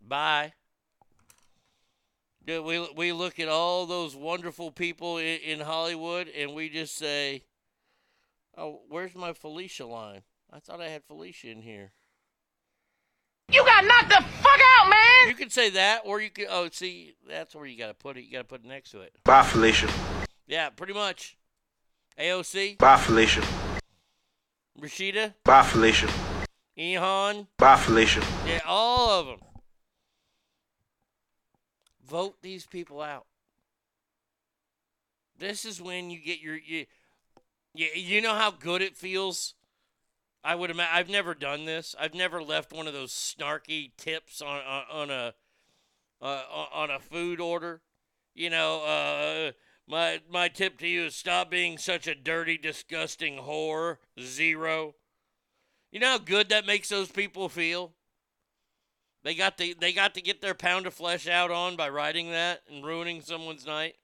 [0.00, 0.54] Bye.
[2.46, 7.44] We we look at all those wonderful people in, in Hollywood and we just say,
[8.56, 10.22] "Oh, where's my Felicia line?
[10.52, 11.92] I thought I had Felicia in here."
[13.56, 15.28] You got knocked the fuck out, man!
[15.28, 16.48] You could say that, or you could.
[16.50, 18.24] Oh, see, that's where you got to put it.
[18.24, 19.14] You got to put it next to it.
[19.24, 19.88] Bye, Felicia.
[20.46, 21.38] Yeah, pretty much.
[22.20, 22.76] AOC.
[22.76, 23.42] Bye, Felicia.
[24.78, 25.32] Rashida.
[25.42, 26.06] Bye, Felicia.
[26.76, 27.46] Ilhan.
[27.56, 28.22] Bye, Felicia.
[28.46, 29.38] Yeah, all of them.
[32.06, 33.24] Vote these people out.
[35.38, 36.84] This is when you get your you,
[37.74, 39.54] you, you know how good it feels.
[40.46, 40.94] I would imagine.
[40.94, 41.96] I've never done this.
[41.98, 45.34] I've never left one of those snarky tips on on, on a
[46.22, 46.42] uh,
[46.72, 47.82] on a food order.
[48.32, 49.52] You know, uh,
[49.88, 53.96] my my tip to you is stop being such a dirty, disgusting whore.
[54.20, 54.94] Zero.
[55.90, 57.94] You know how good that makes those people feel.
[59.24, 62.30] They got to they got to get their pound of flesh out on by writing
[62.30, 63.96] that and ruining someone's night.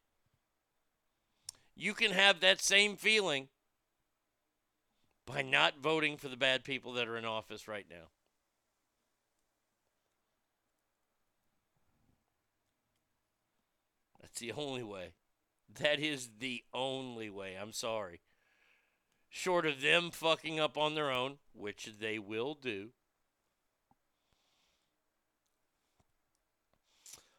[1.76, 3.46] You can have that same feeling
[5.26, 8.08] by not voting for the bad people that are in office right now.
[14.20, 15.12] That's the only way.
[15.80, 17.56] That is the only way.
[17.60, 18.20] I'm sorry.
[19.28, 22.90] Short of them fucking up on their own, which they will do.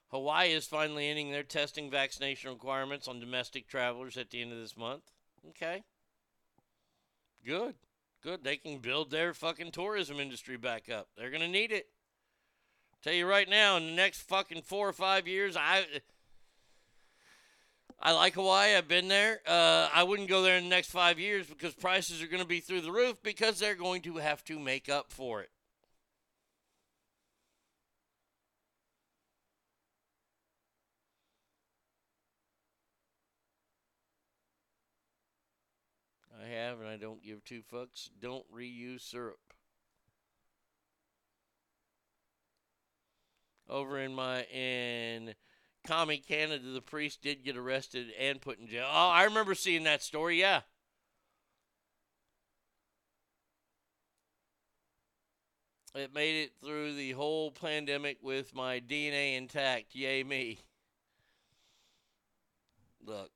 [0.10, 4.60] Hawaii is finally ending their testing vaccination requirements on domestic travelers at the end of
[4.60, 5.12] this month.
[5.50, 5.84] Okay.
[7.46, 7.76] Good.
[8.22, 8.44] Good.
[8.44, 11.10] They can build their fucking tourism industry back up.
[11.18, 11.88] They're gonna need it.
[13.04, 15.86] Tell you right now, in the next fucking four or five years, I
[18.06, 18.76] I like Hawaii.
[18.76, 19.40] I've been there.
[19.48, 22.48] Uh, I wouldn't go there in the next five years because prices are going to
[22.48, 25.50] be through the roof because they're going to have to make up for it.
[36.44, 38.10] I have, and I don't give two fucks.
[38.20, 39.40] Don't reuse syrup.
[43.70, 45.36] Over in my in
[45.88, 48.88] Commie Canada, the priest did get arrested and put in jail.
[48.88, 50.40] Oh, I remember seeing that story.
[50.40, 50.62] Yeah.
[55.96, 59.94] It made it through the whole pandemic with my DNA intact.
[59.94, 60.60] Yay me.
[63.06, 63.30] Look.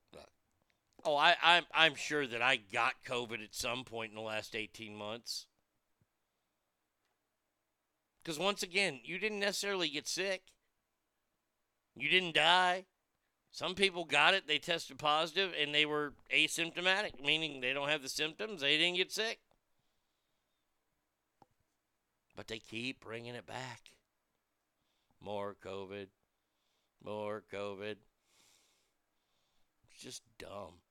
[1.10, 4.54] Oh, I, I'm I'm sure that I got COVID at some point in the last
[4.54, 5.46] 18 months.
[8.22, 10.42] Because once again, you didn't necessarily get sick.
[11.96, 12.88] You didn't die.
[13.52, 18.02] Some people got it, they tested positive, and they were asymptomatic, meaning they don't have
[18.02, 19.40] the symptoms, they didn't get sick.
[22.36, 23.92] But they keep bringing it back.
[25.22, 26.08] More COVID.
[27.02, 27.96] More COVID.
[29.90, 30.82] It's just dumb.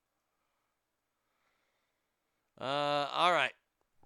[2.60, 3.52] Uh, all right.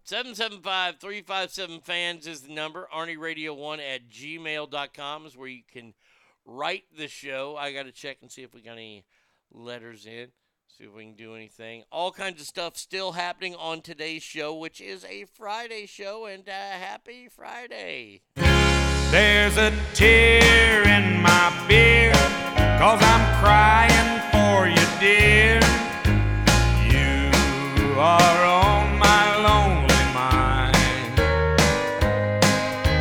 [0.05, 2.89] 775 357 fans is the number.
[2.93, 5.95] ArnieRadio1 at gmail.com is where you can
[6.45, 7.57] write the show.
[7.57, 9.05] I got to check and see if we got any
[9.53, 10.29] letters in,
[10.67, 11.85] see if we can do anything.
[11.93, 16.49] All kinds of stuff still happening on today's show, which is a Friday show, and
[16.49, 18.23] uh, happy Friday.
[19.11, 22.13] There's a tear in my beer,
[22.79, 25.60] cause I'm crying for you, dear.
[28.03, 30.75] Are on my lonely mind.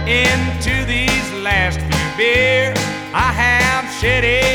[0.06, 2.78] Into these last few beers,
[3.14, 4.49] I have shed a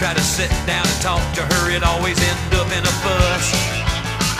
[0.00, 3.52] tried to sit down and talk to her, it always end up in a fuss.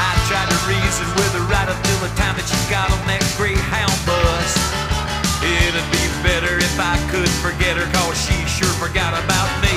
[0.00, 2.96] I tried to reason with her right up till the time that she got on
[3.04, 4.56] that Greyhound bus.
[5.44, 9.76] It'd be better if I could forget her, cause she sure forgot about me.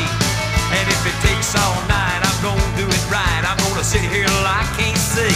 [0.71, 3.43] And if it takes all night, I'm gonna do it right.
[3.43, 5.35] I'm gonna sit here till I can't see.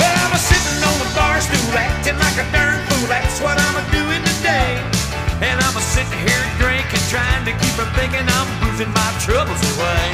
[0.00, 3.04] Well, I'm a sitting on the bar stool, acting like a darn fool.
[3.12, 4.97] That's what I'm a doing today
[7.08, 10.04] trying to keep from thinking I'm boozing my troubles away.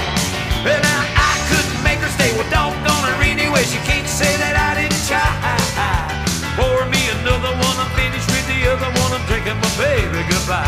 [0.62, 2.30] Well, now I couldn't make her stay.
[2.38, 3.66] Well, doggone her anyway.
[3.66, 5.26] She can't say that I didn't try.
[6.54, 7.76] Pour me another one.
[7.82, 9.10] I'm finished with the other one.
[9.10, 10.62] I'm drinking my baby goodbye.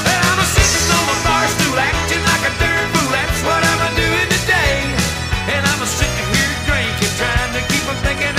[0.00, 3.10] Well, I'm a sitting on bar stool, acting like a darn fool.
[3.12, 4.80] That's what I'm a doing today.
[5.52, 8.35] And I'm a sitting here drinking, trying to keep from thinking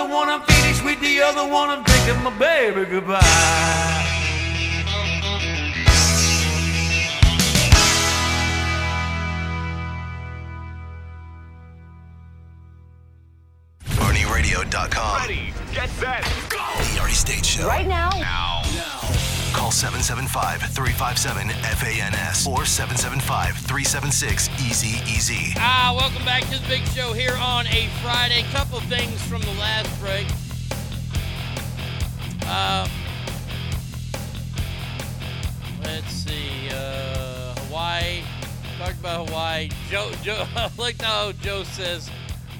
[0.00, 0.28] me another one.
[0.28, 1.70] I'm finished with the other one.
[1.70, 3.20] I'm drinking my baby goodbye.
[13.84, 15.20] ArnieRadio.com.
[15.22, 16.58] Ready, get set, go!
[16.58, 17.66] The Arnie State Show.
[17.66, 18.10] Right now.
[18.10, 18.99] Now.
[19.52, 25.54] Call 775 357 FANS or 775 376 Easy Easy.
[25.56, 28.44] Ah, welcome back to the big show here on a Friday.
[28.52, 30.26] Couple things from the last break.
[32.46, 32.88] Uh,
[35.82, 36.68] let's see.
[36.72, 38.22] Uh, Hawaii.
[38.78, 39.70] Talked about Hawaii.
[39.88, 40.10] Joe.
[40.22, 40.46] Joe.
[40.78, 42.10] Look how Joe says.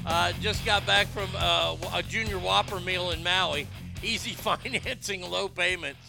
[0.06, 3.68] Uh, just got back from uh, a junior Whopper meal in Maui.
[4.02, 6.00] Easy financing, low payments.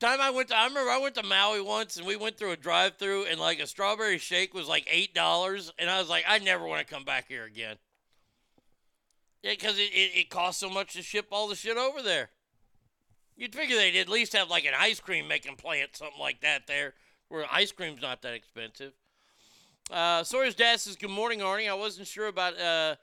[0.00, 2.52] Time I went to, I remember I went to Maui once and we went through
[2.52, 6.24] a drive-through and like a strawberry shake was like eight dollars, and I was like,
[6.26, 7.76] I never want to come back here again.
[9.42, 12.30] Yeah, because it, it, it costs so much to ship all the shit over there.
[13.36, 16.66] You'd figure they'd at least have like an ice cream making plant, something like that
[16.66, 16.94] there,
[17.28, 18.92] where ice cream's not that expensive.
[19.90, 21.68] Uh, Sawyer's dad says, Good morning, Arnie.
[21.68, 22.96] I wasn't sure about uh,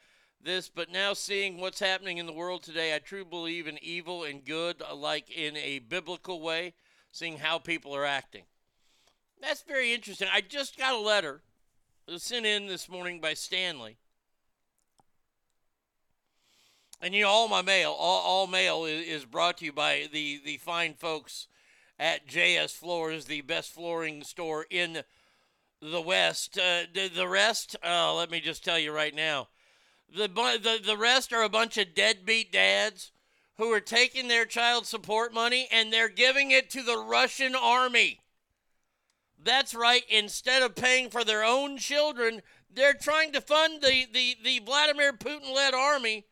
[0.43, 4.23] this, but now seeing what's happening in the world today, I truly believe in evil
[4.23, 6.73] and good, like in a biblical way,
[7.17, 8.43] seeing how people are acting.
[9.41, 10.27] That's very interesting.
[10.31, 11.41] I just got a letter
[12.17, 13.97] sent in this morning by Stanley.
[17.01, 20.07] And you know, all my mail, all, all mail is, is brought to you by
[20.11, 21.47] the, the fine folks
[21.99, 25.01] at JS Floors, the best flooring store in
[25.81, 26.57] the West.
[26.57, 29.47] Uh, the, the rest, uh, let me just tell you right now,
[30.15, 33.11] the, the the rest are a bunch of deadbeat dads
[33.57, 38.19] who are taking their child support money and they're giving it to the Russian army.
[39.41, 40.03] That's right.
[40.09, 42.41] Instead of paying for their own children,
[42.73, 46.25] they're trying to fund the, the, the Vladimir Putin led army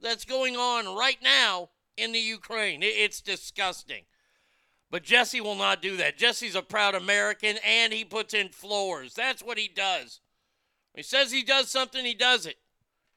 [0.00, 2.82] that's going on right now in the Ukraine.
[2.82, 4.04] It- It's disgusting.
[4.90, 6.16] But Jesse will not do that.
[6.16, 9.14] Jesse's a proud American and he puts in floors.
[9.14, 10.20] That's what he does.
[10.94, 12.56] He says he does something, he does it.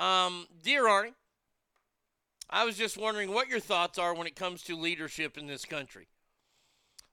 [0.00, 1.14] Um, dear Arnie,
[2.54, 5.64] I was just wondering what your thoughts are when it comes to leadership in this
[5.64, 6.06] country.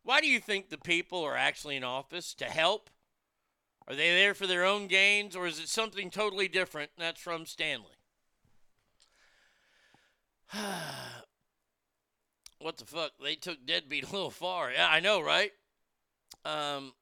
[0.03, 2.35] Why do you think the people are actually in office?
[2.35, 2.91] To help?
[3.87, 6.91] Are they there for their own gains, or is it something totally different?
[6.95, 7.87] That's from Stanley.
[12.59, 13.13] what the fuck?
[13.19, 14.71] They took deadbeat a little far.
[14.71, 15.53] Yeah, I know, right?
[16.45, 16.93] Um,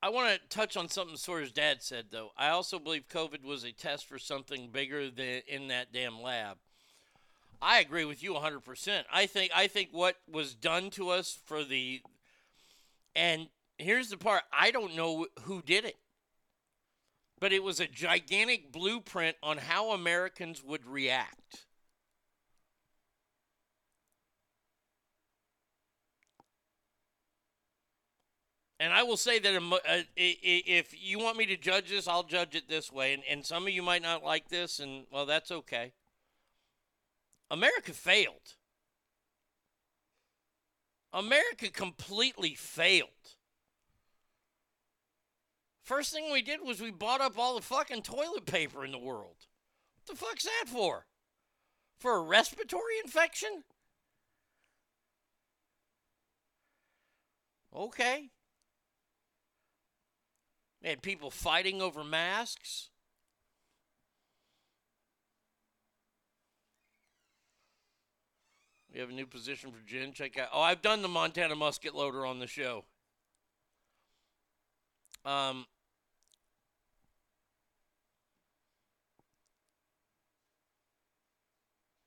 [0.00, 2.30] I want to touch on something Sawyer's dad said, though.
[2.36, 6.58] I also believe COVID was a test for something bigger than in that damn lab.
[7.60, 9.04] I agree with you 100%.
[9.12, 12.00] I think I think what was done to us for the
[13.16, 13.48] and
[13.78, 15.96] here's the part, I don't know who did it.
[17.40, 21.66] But it was a gigantic blueprint on how Americans would react.
[28.80, 32.54] And I will say that uh, if you want me to judge this, I'll judge
[32.54, 33.12] it this way.
[33.12, 35.92] And, and some of you might not like this, and well, that's okay.
[37.50, 38.54] America failed.
[41.12, 43.08] America completely failed.
[45.82, 48.98] First thing we did was we bought up all the fucking toilet paper in the
[48.98, 49.46] world.
[49.96, 51.06] What the fuck's that for?
[51.98, 53.64] For a respiratory infection?
[57.74, 58.30] Okay.
[60.82, 62.90] They had people fighting over masks.
[68.92, 70.12] We have a new position for Jen.
[70.12, 70.48] Check out.
[70.52, 72.84] Oh, I've done the Montana musket loader on the show.
[75.24, 75.66] Um,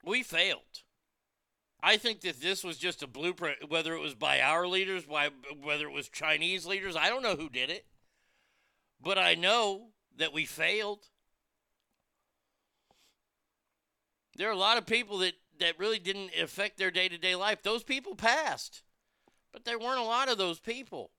[0.04, 0.60] we failed.
[1.82, 5.30] I think that this was just a blueprint, whether it was by our leaders, by
[5.62, 6.96] whether it was Chinese leaders.
[6.96, 7.86] I don't know who did it,
[9.02, 11.08] but I know that we failed.
[14.36, 17.34] There are a lot of people that that really didn't affect their day to day
[17.34, 17.62] life.
[17.62, 18.82] Those people passed,
[19.52, 21.10] but there weren't a lot of those people.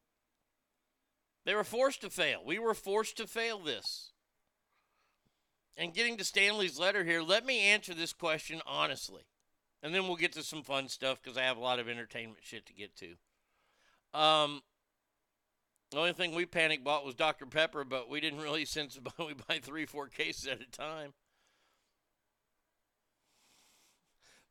[1.46, 2.42] They were forced to fail.
[2.46, 4.12] We were forced to fail this.
[5.76, 9.24] And getting to Stanley's letter here, let me answer this question honestly.
[9.82, 12.40] And then we'll get to some fun stuff because I have a lot of entertainment
[12.44, 14.18] shit to get to.
[14.18, 14.62] Um,
[15.94, 17.46] the only thing we panic bought was Dr.
[17.46, 21.14] Pepper, but we didn't really sense about we buy three, four cases at a time.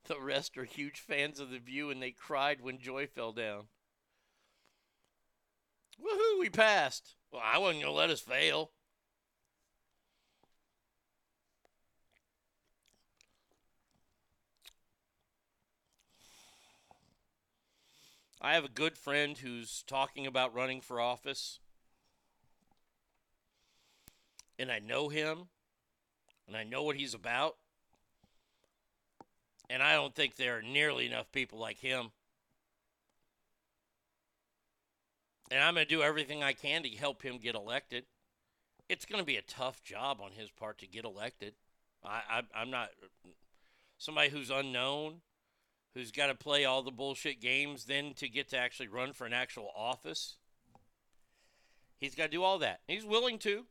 [0.07, 3.65] The rest are huge fans of The View, and they cried when Joy fell down.
[6.01, 7.15] Woohoo, we passed.
[7.33, 8.73] Well, I wasn't going to let us fail.
[18.45, 21.61] I have a good friend who's talking about running for office.
[24.59, 25.45] And I know him.
[26.49, 27.55] And I know what he's about.
[29.71, 32.11] And I don't think there are nearly enough people like him.
[35.53, 38.05] And I'm going to do everything I can to help him get elected.
[38.89, 41.55] It's going to be a tough job on his part to get elected.
[42.05, 42.89] I, I, I'm not
[43.99, 45.21] somebody who's unknown,
[45.95, 49.27] who's got to play all the bullshit games then to get to actually run for
[49.27, 50.37] an actual office.
[51.99, 52.81] He's got to do all that.
[52.89, 53.65] He's willing to.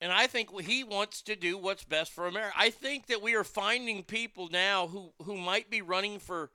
[0.00, 2.54] And I think he wants to do what's best for America.
[2.56, 6.50] I think that we are finding people now who, who might be running for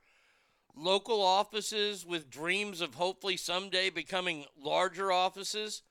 [0.76, 5.84] local offices with dreams of hopefully someday becoming larger offices.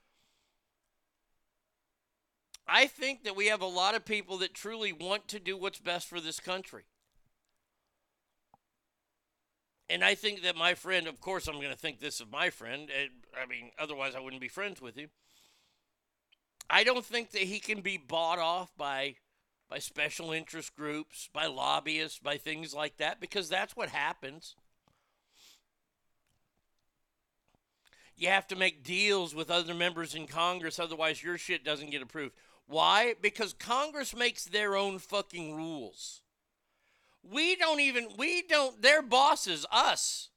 [2.67, 5.79] I think that we have a lot of people that truly want to do what's
[5.79, 6.85] best for this country.
[9.89, 12.51] And I think that my friend, of course, I'm going to think this of my
[12.51, 12.89] friend.
[12.91, 13.09] Eh,
[13.41, 15.11] I mean, otherwise, I wouldn't be friends with him.
[16.71, 19.17] I don't think that he can be bought off by
[19.69, 24.55] by special interest groups, by lobbyists, by things like that because that's what happens.
[28.17, 32.03] You have to make deals with other members in Congress otherwise your shit doesn't get
[32.03, 32.35] approved.
[32.67, 33.15] Why?
[33.21, 36.23] Because Congress makes their own fucking rules.
[37.31, 40.29] We don't even we don't their bosses us.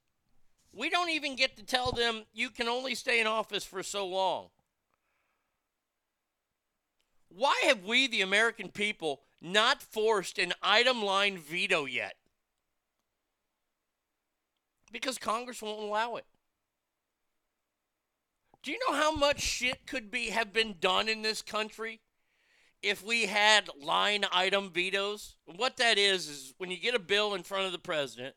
[0.73, 4.05] We don't even get to tell them you can only stay in office for so
[4.05, 4.49] long.
[7.29, 12.15] Why have we, the American people, not forced an item line veto yet?
[14.91, 16.25] Because Congress won't allow it.
[18.63, 22.01] Do you know how much shit could be have been done in this country
[22.87, 25.35] if we had line item vetoes?
[25.45, 28.35] What that is is when you get a bill in front of the president,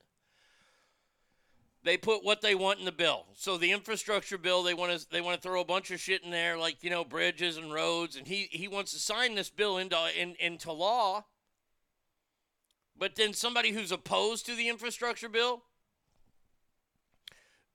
[1.82, 3.26] they put what they want in the bill.
[3.34, 6.22] So the infrastructure bill, they want to they want to throw a bunch of shit
[6.22, 9.50] in there, like you know bridges and roads, and he he wants to sign this
[9.50, 11.24] bill into in, into law.
[12.98, 15.62] But then somebody who's opposed to the infrastructure bill,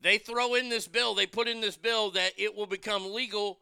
[0.02, 1.16] they throw in this bill.
[1.16, 3.60] They put in this bill that it will become legal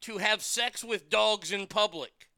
[0.00, 2.28] to have sex with dogs in public.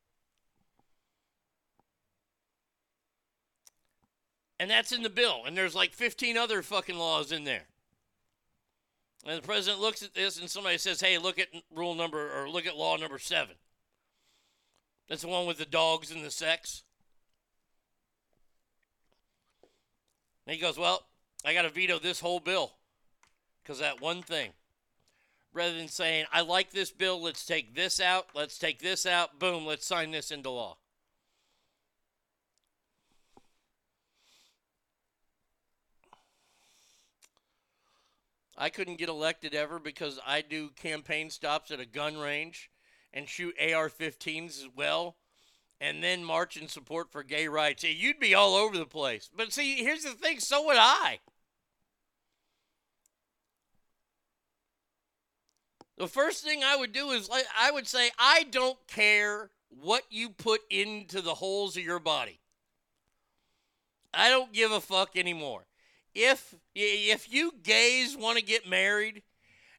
[4.58, 5.42] And that's in the bill.
[5.46, 7.66] And there's like 15 other fucking laws in there.
[9.26, 12.48] And the president looks at this and somebody says, hey, look at rule number or
[12.48, 13.56] look at law number seven.
[15.08, 16.84] That's the one with the dogs and the sex.
[20.46, 21.06] And he goes, well,
[21.44, 22.72] I got to veto this whole bill
[23.62, 24.50] because that one thing.
[25.52, 29.38] Rather than saying, I like this bill, let's take this out, let's take this out,
[29.38, 30.76] boom, let's sign this into law.
[38.56, 42.70] I couldn't get elected ever because I do campaign stops at a gun range
[43.12, 45.16] and shoot AR 15s as well
[45.80, 47.84] and then march in support for gay rights.
[47.84, 49.28] You'd be all over the place.
[49.34, 51.20] But see, here's the thing so would I.
[55.98, 60.28] The first thing I would do is I would say I don't care what you
[60.30, 62.40] put into the holes of your body.
[64.12, 65.66] I don't give a fuck anymore.
[66.18, 69.22] If if you gays want to get married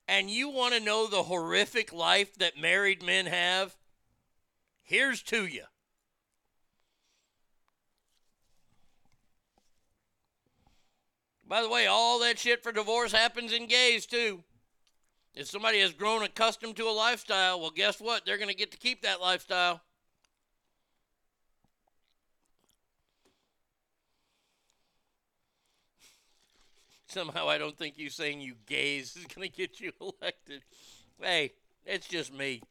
[0.08, 3.76] and you want to know the horrific life that married men have,
[4.84, 5.64] here's to you.
[11.48, 14.44] By the way, all that shit for divorce happens in gays too.
[15.34, 18.28] If somebody has grown accustomed to a lifestyle, well, guess what?
[18.28, 19.82] They're going to get to keep that lifestyle.
[27.08, 30.62] Somehow, I don't think you saying you gays is going to get you elected.
[31.22, 31.54] Hey,
[31.86, 32.62] it's just me.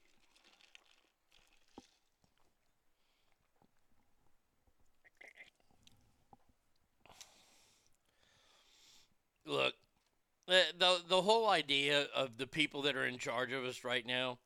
[9.47, 9.75] Look,
[10.49, 14.05] the, the the whole idea of the people that are in charge of us right
[14.05, 14.39] now,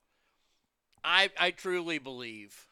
[1.03, 2.70] I I truly believe.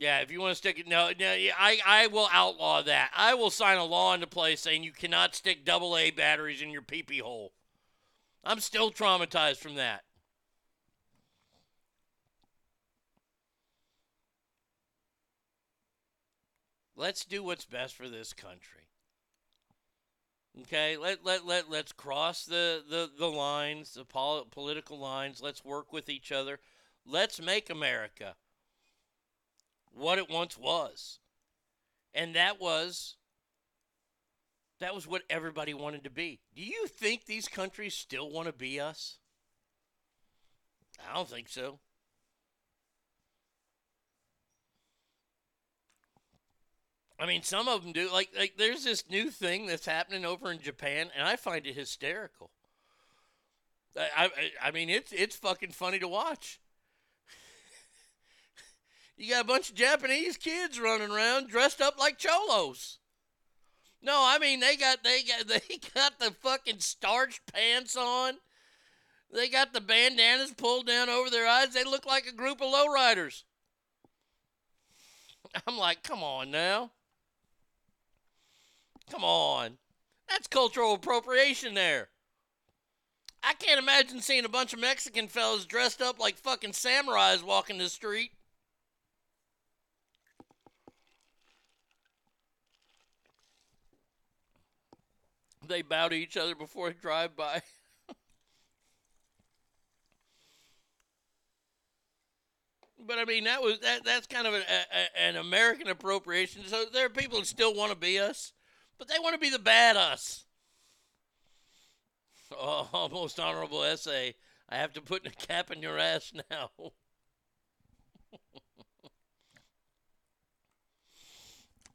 [0.00, 1.26] Yeah, if you want to stick it, no, no,
[1.58, 3.10] I I will outlaw that.
[3.14, 6.70] I will sign a law into place saying you cannot stick double A batteries in
[6.70, 7.52] your pee pee hole.
[8.42, 10.04] I'm still traumatized from that.
[16.96, 18.88] Let's do what's best for this country.
[20.62, 25.42] Okay, let let let let's cross the the the lines, the pol- political lines.
[25.42, 26.58] Let's work with each other.
[27.04, 28.36] Let's make America
[29.94, 31.18] what it once was,
[32.14, 33.16] and that was
[34.80, 36.40] that was what everybody wanted to be.
[36.54, 39.18] Do you think these countries still want to be us?
[41.08, 41.78] I don't think so.
[47.18, 48.10] I mean, some of them do.
[48.10, 51.74] Like, like there's this new thing that's happening over in Japan, and I find it
[51.74, 52.50] hysterical.
[53.96, 56.60] I, I, I mean, it's it's fucking funny to watch.
[59.20, 62.98] You got a bunch of Japanese kids running around dressed up like cholos.
[64.02, 68.34] No, I mean they got they got they got the fucking starched pants on.
[69.32, 71.74] They got the bandanas pulled down over their eyes.
[71.74, 73.44] They look like a group of lowriders.
[75.66, 76.90] I'm like, come on now.
[79.10, 79.78] Come on.
[80.28, 82.08] That's cultural appropriation there.
[83.42, 87.78] I can't imagine seeing a bunch of Mexican fellas dressed up like fucking samurais walking
[87.78, 88.32] the street.
[95.70, 97.62] They bow to each other before they drive by.
[103.06, 104.04] but I mean, that was that.
[104.04, 106.62] That's kind of an, a, an American appropriation.
[106.66, 108.52] So there are people who still want to be us,
[108.98, 110.44] but they want to be the bad us.
[112.52, 114.34] Oh, most honorable essay.
[114.68, 116.70] I have to put a cap in your ass now.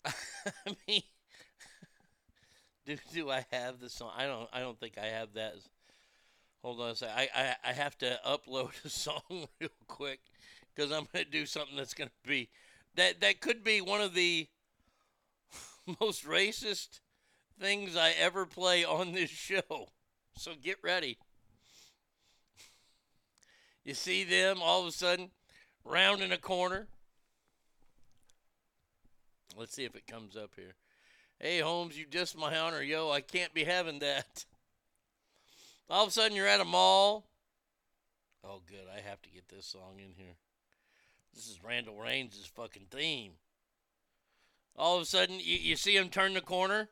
[0.05, 1.01] I mean,
[2.87, 4.11] do do I have the song?
[4.15, 4.49] I don't.
[4.53, 5.55] I don't think I have that.
[6.61, 7.15] Hold on a second.
[7.17, 9.21] I, I I have to upload a song
[9.59, 10.19] real quick
[10.73, 12.49] because I'm going to do something that's to be
[12.95, 14.47] that that could be one of the
[15.99, 16.99] most racist
[17.59, 19.89] things I ever play on this show.
[20.37, 21.17] So get ready.
[23.83, 25.29] You see them all of a sudden
[25.83, 26.87] rounding a corner.
[29.55, 30.75] Let's see if it comes up here.
[31.39, 32.81] Hey, Holmes, you dissed my honor.
[32.81, 34.45] Yo, I can't be having that.
[35.89, 37.25] All of a sudden, you're at a mall.
[38.43, 38.87] Oh, good.
[38.95, 40.35] I have to get this song in here.
[41.33, 43.33] This is Randall Reigns' fucking theme.
[44.77, 46.89] All of a sudden, you, you see him turn the corner.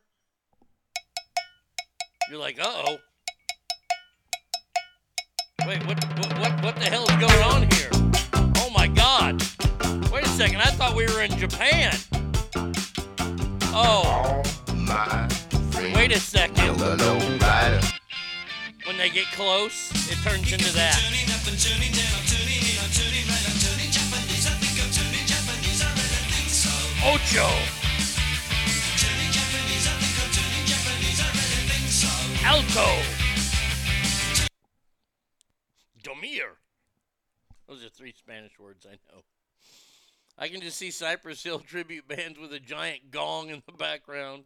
[2.30, 2.98] You're like, uh oh.
[5.66, 7.90] Wait, what, what, what, what the hell is going on here?
[8.58, 9.42] Oh my god.
[10.12, 11.94] Wait a second, I thought we were in Japan.
[13.76, 14.44] Oh.
[14.76, 15.28] My
[15.96, 16.80] Wait a second.
[18.86, 21.00] When they get close, it turns into that.
[27.04, 27.50] Ocho.
[32.46, 33.02] Alto.
[36.04, 36.58] Domir.
[37.68, 39.24] Those are three Spanish words, I know.
[40.38, 44.46] I can just see Cypress Hill tribute bands with a giant gong in the background.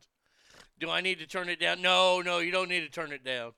[0.80, 1.82] Do I need to turn it down?
[1.82, 3.54] No, no, you don't need to turn it down.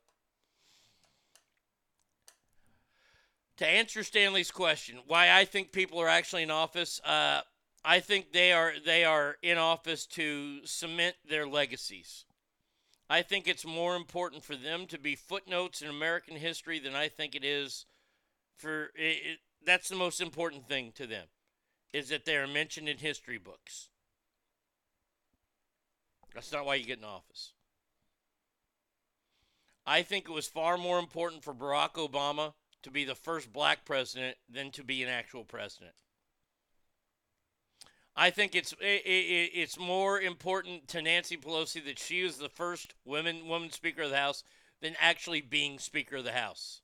[3.58, 7.42] To answer Stanley's question, why I think people are actually in office, uh,
[7.84, 12.24] I think they are they are in office to cement their legacies.
[13.10, 17.10] I think it's more important for them to be footnotes in American history than I
[17.10, 17.86] think it is
[18.56, 21.26] for it, it, that's the most important thing to them
[21.94, 23.90] is that they are mentioned in history books.
[26.34, 27.54] That's not why you get in office.
[29.86, 32.54] I think it was far more important for Barack Obama
[32.84, 35.96] to be the first black president than to be an actual president.
[38.16, 42.50] I think it's i i it's more important to Nancy Pelosi that she was the
[42.50, 44.44] first women woman Speaker of the House
[44.82, 46.82] than actually being Speaker of the House.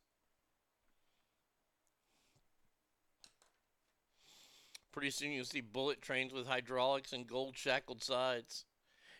[4.95, 8.63] Pretty soon you'll see bullet trains with hydraulics and gold shackled sides.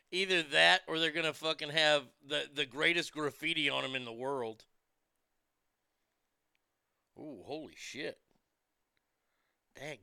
[0.10, 4.06] Either that or they're going to fucking have the, the greatest graffiti on them in
[4.06, 4.64] the world.
[7.20, 8.20] Ooh, holy shit.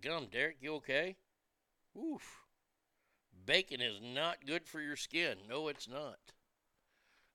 [0.03, 1.17] gum, Derek, you okay?
[1.97, 2.43] Oof.
[3.47, 5.39] Bacon is not good for your skin.
[5.49, 6.19] No, it's not.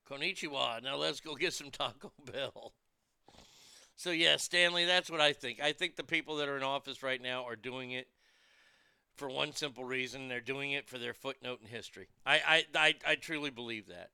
[0.07, 0.83] Konnichiwa.
[0.83, 2.73] Now let's go get some Taco Bell.
[3.95, 5.59] So, yeah, Stanley, that's what I think.
[5.59, 8.07] I think the people that are in office right now are doing it
[9.17, 12.07] for one simple reason they're doing it for their footnote in history.
[12.25, 14.11] I, I, I, I truly believe that.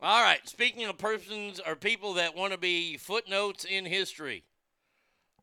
[0.00, 4.44] All right, speaking of persons or people that want to be footnotes in history,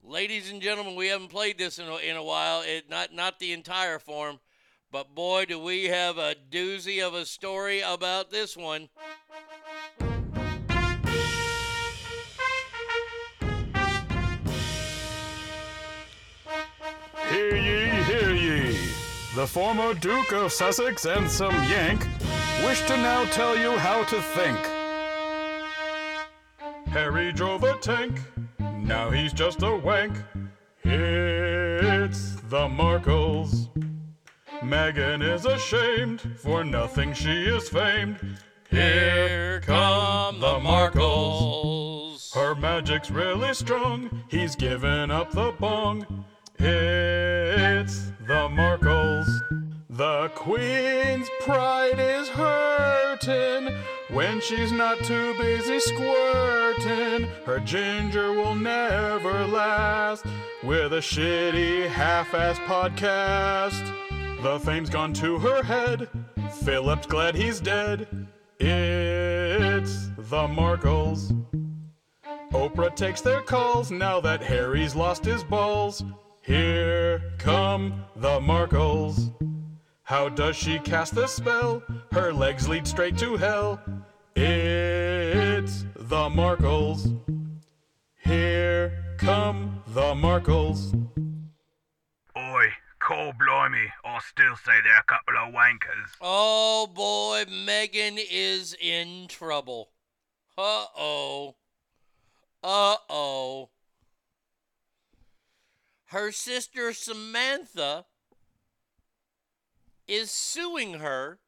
[0.03, 2.61] ladies and gentlemen, we haven't played this in a, in a while.
[2.61, 4.39] It not not the entire form,
[4.91, 8.89] but boy, do we have a doozy of a story about this one.
[19.35, 22.05] The former Duke of Sussex and some Yank
[22.63, 24.59] wish to now tell you how to think.
[26.89, 28.21] Harry drove a tank,
[28.59, 30.15] now he's just a wank.
[30.83, 33.69] It's the Markles.
[34.61, 38.19] Meghan is ashamed, for nothing she is famed.
[38.69, 42.31] Here come the Markles.
[42.35, 46.23] Her magic's really strong, he's given up the bong.
[46.59, 49.27] It's the Markles.
[49.89, 53.75] The Queen's pride is hurting
[54.09, 57.27] when she's not too busy squirting.
[57.45, 60.25] Her ginger will never last
[60.63, 63.91] with a shitty half-ass podcast.
[64.41, 66.09] The fame's gone to her head.
[66.63, 68.07] Philip's glad he's dead.
[68.59, 71.31] It's the Markles.
[72.51, 76.03] Oprah takes their calls now that Harry's lost his balls.
[76.43, 79.33] Here come the Markles.
[80.03, 81.81] How does she cast the spell?
[82.11, 83.79] Her legs lead straight to hell.
[84.35, 87.17] It's the Markles.
[88.17, 90.93] Here come the Markles.
[92.37, 92.67] Oi,
[92.99, 96.11] call blimey, I still say they're a couple of wankers.
[96.19, 99.91] Oh boy, Meghan is in trouble.
[100.57, 101.55] Uh oh.
[102.61, 103.69] Uh oh.
[106.13, 108.05] Her sister Samantha
[110.07, 111.39] is suing her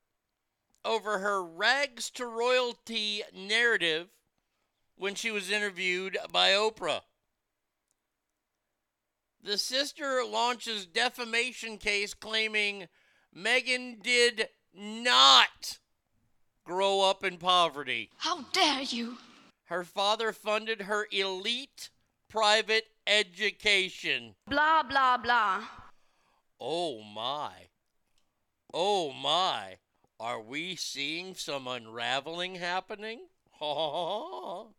[0.84, 4.08] over her rags to royalty narrative
[4.96, 7.02] when she was interviewed by Oprah.
[9.40, 12.88] The sister launches defamation case claiming
[13.38, 15.78] Meghan did not
[16.64, 18.10] grow up in poverty.
[18.18, 19.20] How dare you?
[19.66, 21.92] Her father funded her elite
[22.28, 24.36] private education.
[24.48, 25.64] Blah, blah, blah.
[26.60, 27.70] Oh my.
[28.74, 29.78] Oh my.
[30.20, 33.28] Are we seeing some unraveling happening?
[33.62, 34.74] Meghan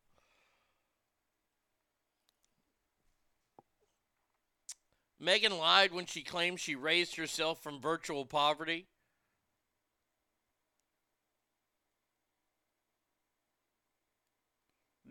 [5.59, 8.87] lied when she claimed she raised herself from virtual poverty.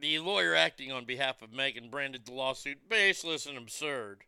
[0.06, 4.26] The lawyer acting on behalf of Meghan branded the lawsuit baseless and absurd.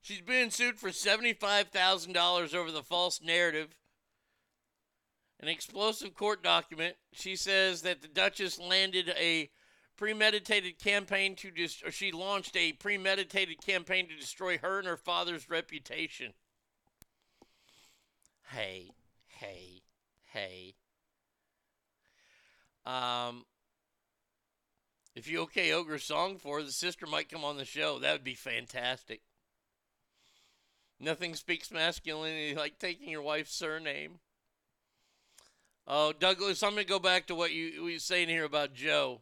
[0.00, 3.76] She's being sued for $75,000 over the false narrative.
[5.38, 6.96] An explosive court document.
[7.12, 9.50] She says that the Duchess landed a
[9.98, 14.96] premeditated campaign to dis- or she launched a premeditated campaign to destroy her and her
[14.96, 16.32] father's reputation.
[18.50, 18.92] Hey,
[19.26, 19.82] hey,
[20.32, 20.76] hey.
[22.88, 23.44] Um,
[25.14, 27.98] if you okay Ogre's song for her, the sister might come on the show.
[27.98, 29.20] That would be fantastic.
[30.98, 34.20] Nothing speaks masculinity like taking your wife's surname.
[35.86, 39.20] Oh, Douglas, I'm going to go back to what you were saying here about Joe.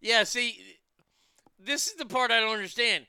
[0.00, 0.78] Yeah, see,
[1.58, 3.04] this is the part I don't understand.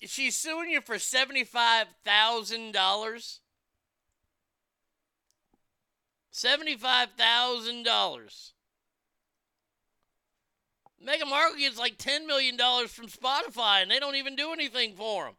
[0.00, 3.38] She's suing you for $75,000.
[6.32, 8.52] $75,000.
[11.06, 12.56] Meghan Markle gets like $10 million
[12.88, 15.34] from Spotify, and they don't even do anything for him.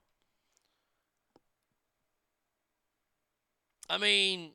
[3.90, 4.52] I mean,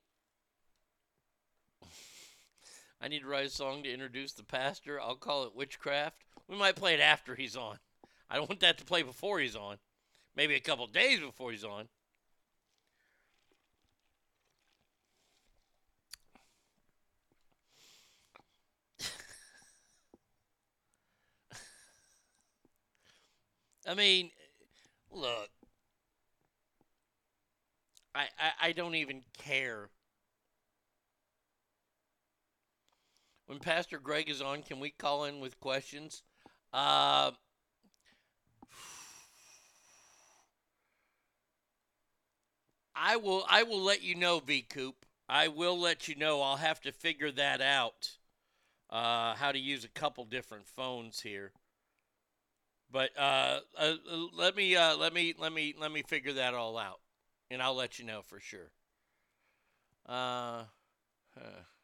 [3.00, 5.00] I need to write a song to introduce the pastor.
[5.00, 6.24] I'll call it Witchcraft.
[6.48, 7.78] We might play it after he's on.
[8.28, 9.76] I don't want that to play before he's on.
[10.34, 11.88] Maybe a couple days before he's on.
[23.88, 24.30] I mean,
[25.10, 25.48] look,
[28.14, 29.88] I, I, I don't even care.
[33.46, 36.22] When Pastor Greg is on, can we call in with questions?
[36.70, 37.30] Uh,
[42.94, 45.06] I will I will let you know, V Coop.
[45.30, 46.42] I will let you know.
[46.42, 48.10] I'll have to figure that out.
[48.90, 51.52] Uh, how to use a couple different phones here.
[52.90, 53.94] But uh, uh,
[54.34, 57.00] let me uh, let me let me let me figure that all out,
[57.50, 58.70] and I'll let you know for sure.
[60.06, 60.64] Uh,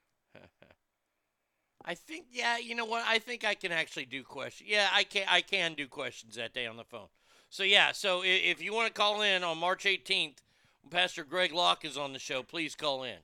[1.85, 3.05] I think yeah, you know what?
[3.07, 4.69] I think I can actually do questions.
[4.71, 7.09] Yeah, I can I can do questions that day on the phone.
[7.51, 10.43] So yeah, so i- if you want to call in on March 18th,
[10.91, 13.19] Pastor Greg Locke is on the show, please call in.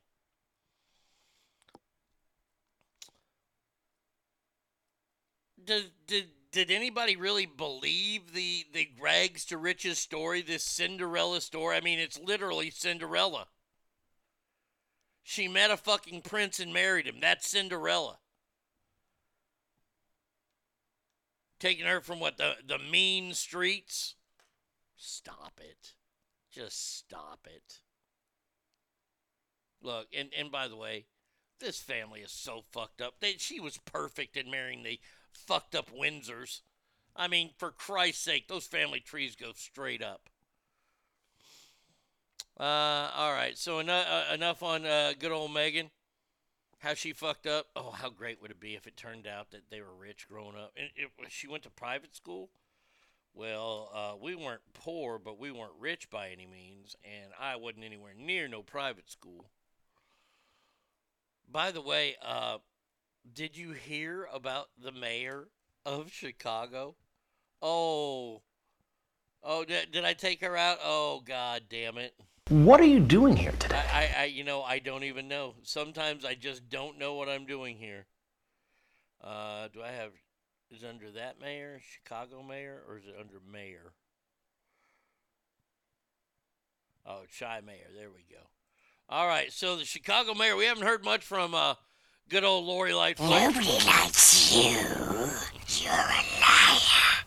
[5.64, 11.76] Did did did anybody really believe the the rags to riches story, this Cinderella story?
[11.76, 13.46] I mean, it's literally Cinderella.
[15.22, 17.16] She met a fucking prince and married him.
[17.20, 18.18] That's Cinderella.
[21.60, 24.16] Taking her from what the the mean streets.
[24.96, 25.94] Stop it.
[26.50, 27.80] Just stop it.
[29.82, 31.06] Look, and and by the way,
[31.60, 33.14] this family is so fucked up.
[33.20, 34.98] They, she was perfect in marrying the
[35.32, 36.60] fucked up Windsors.
[37.16, 40.30] I mean, for Christ's sake, those family trees go straight up.
[42.58, 43.56] Uh, all right.
[43.56, 45.90] So enough, uh, enough on uh, good old Meghan.
[46.78, 47.66] How she fucked up.
[47.76, 50.56] Oh, how great would it be if it turned out that they were rich growing
[50.56, 50.72] up?
[50.76, 50.88] And
[51.28, 52.50] she went to private school.
[53.34, 57.84] Well, uh, we weren't poor, but we weren't rich by any means, and I wasn't
[57.84, 59.50] anywhere near no private school.
[61.50, 62.58] By the way, uh,
[63.32, 65.48] did you hear about the mayor
[65.84, 66.96] of Chicago?
[67.62, 68.42] Oh,
[69.42, 70.78] oh, did, did I take her out?
[70.82, 72.14] Oh, god damn it!
[72.48, 73.80] What are you doing here today?
[73.92, 75.54] I, I, I, you know, I don't even know.
[75.62, 78.06] Sometimes I just don't know what I'm doing here.
[79.22, 80.10] Uh, do I have?
[80.70, 83.92] Is under that mayor, Chicago mayor, or is it under mayor?
[87.06, 87.88] Oh, Chi mayor.
[87.96, 88.42] There we go.
[89.08, 89.52] All right.
[89.52, 90.56] So the Chicago mayor.
[90.56, 91.74] We haven't heard much from uh,
[92.30, 93.28] good old Lori Lightfoot.
[93.28, 94.70] Nobody likes you.
[95.82, 97.24] You're a liar.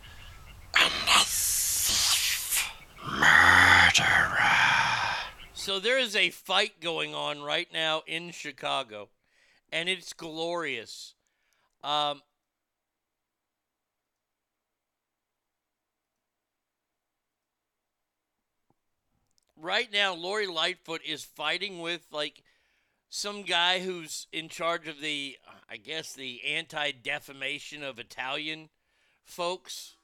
[0.80, 2.72] And a thief.
[3.06, 4.40] Murderer.
[5.54, 9.10] So there is a fight going on right now in Chicago,
[9.74, 11.16] and it's glorious.
[11.84, 12.22] Um,
[19.58, 22.42] right now, Lori Lightfoot is fighting with like
[23.16, 25.38] some guy who's in charge of the,
[25.70, 28.70] I guess, the anti defamation of Italian
[29.24, 29.98] folks.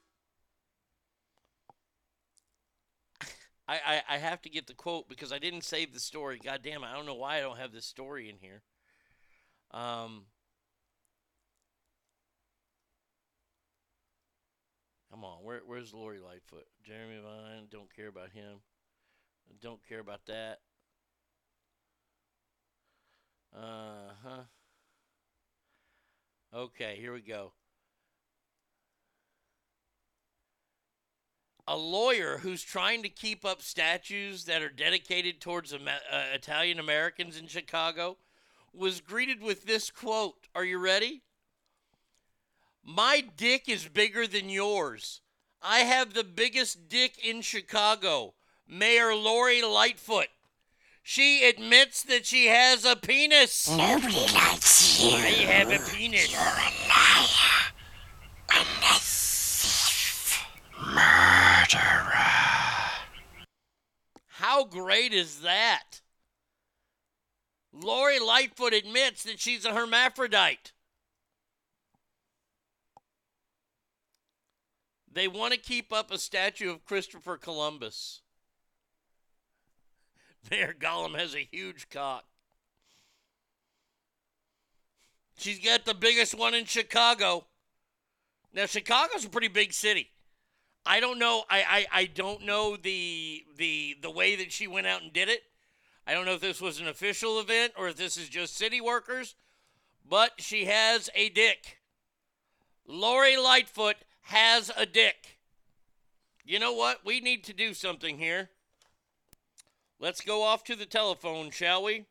[3.68, 6.40] I, I, I have to get the quote because I didn't save the story.
[6.44, 6.88] God damn it.
[6.88, 8.62] I don't know why I don't have this story in here.
[9.72, 10.26] Um,
[15.12, 15.44] come on.
[15.44, 16.68] Where, where's Lori Lightfoot?
[16.86, 17.70] Jeremy Vine.
[17.72, 18.60] Don't care about him.
[19.60, 20.60] Don't care about that.
[23.56, 24.42] Uh huh.
[26.54, 27.54] Okay, here we go.
[31.70, 35.78] a lawyer who's trying to keep up statues that are dedicated towards uh,
[36.34, 38.18] Italian Americans in Chicago
[38.74, 40.48] was greeted with this quote.
[40.56, 41.22] Are you ready?
[42.84, 45.22] My dick is bigger than yours.
[45.62, 48.34] I have the biggest dick in Chicago.
[48.68, 50.30] Mayor Lori Lightfoot.
[51.02, 53.70] She admits that she has a penis.
[53.70, 55.10] Nobody likes you.
[55.10, 56.32] I have a penis.
[56.32, 57.74] You're a liar.
[58.54, 60.46] And a thief.
[60.78, 62.20] Murderer.
[64.28, 66.02] How great is that?
[67.72, 70.74] Lori Lightfoot admits that she's a hermaphrodite.
[75.12, 78.22] They want to keep up a statue of Christopher Columbus.
[80.52, 82.26] Mayor Gollum has a huge cock.
[85.38, 87.46] She's got the biggest one in Chicago.
[88.54, 90.10] Now Chicago's a pretty big city.
[90.86, 91.44] I don't know.
[91.50, 95.30] I, I, I don't know the the the way that she went out and did
[95.30, 95.44] it.
[96.06, 98.82] I don't know if this was an official event or if this is just city
[98.82, 99.36] workers,
[100.08, 101.80] but she has a dick.
[102.88, 105.38] Lori Lightfoot has a dick.
[106.44, 107.06] You know what?
[107.06, 108.50] We need to do something here.
[110.02, 112.06] Let's go off to the telephone, shall we?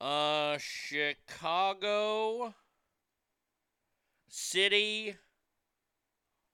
[0.00, 2.54] Uh, Chicago
[4.28, 5.16] City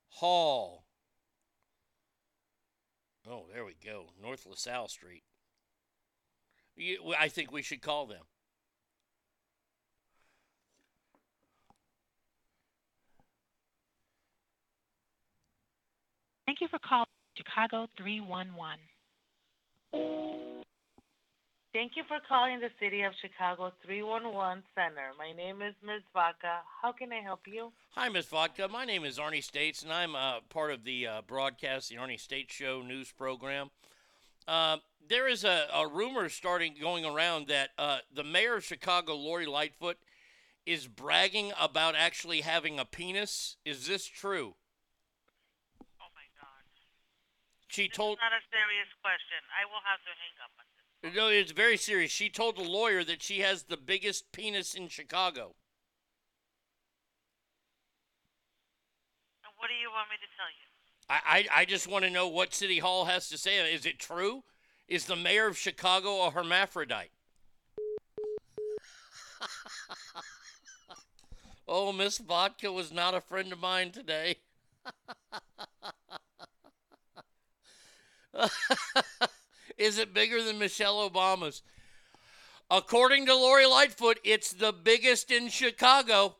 [0.08, 0.84] Hall.
[3.28, 4.06] Oh, there we go.
[4.22, 5.24] North LaSalle Street.
[7.18, 8.22] I think we should call them.
[16.50, 17.06] Thank you for calling
[17.36, 18.80] Chicago 311.
[21.72, 25.12] Thank you for calling the City of Chicago 311 Center.
[25.16, 26.02] My name is Ms.
[26.12, 26.62] Vaca.
[26.82, 27.70] How can I help you?
[27.90, 28.26] Hi, Ms.
[28.26, 28.66] Vodka.
[28.66, 32.18] My name is Arnie States, and I'm uh, part of the uh, broadcast, the Arnie
[32.18, 33.70] States Show news program.
[34.48, 34.78] Uh,
[35.08, 39.46] there is a, a rumor starting going around that uh, the mayor of Chicago, Lori
[39.46, 39.98] Lightfoot,
[40.66, 43.56] is bragging about actually having a penis.
[43.64, 44.56] Is this true?
[47.70, 48.18] She told.
[48.20, 49.38] Not a serious question.
[49.54, 51.14] I will have to hang up on this.
[51.14, 52.10] No, it's very serious.
[52.10, 55.54] She told the lawyer that she has the biggest penis in Chicago.
[59.44, 60.66] And what do you want me to tell you?
[61.08, 63.72] I, I, I just want to know what City Hall has to say.
[63.72, 64.42] Is it true?
[64.88, 67.12] Is the mayor of Chicago a hermaphrodite?
[71.68, 74.38] oh, Miss Vodka was not a friend of mine today.
[79.78, 81.62] Is it bigger than Michelle Obama's?
[82.70, 86.36] According to Lori Lightfoot, it's the biggest in Chicago.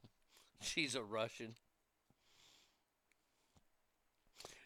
[0.60, 1.54] She's a Russian.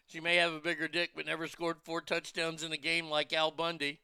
[0.07, 3.33] She may have a bigger dick, but never scored four touchdowns in a game like
[3.33, 3.99] Al Bundy.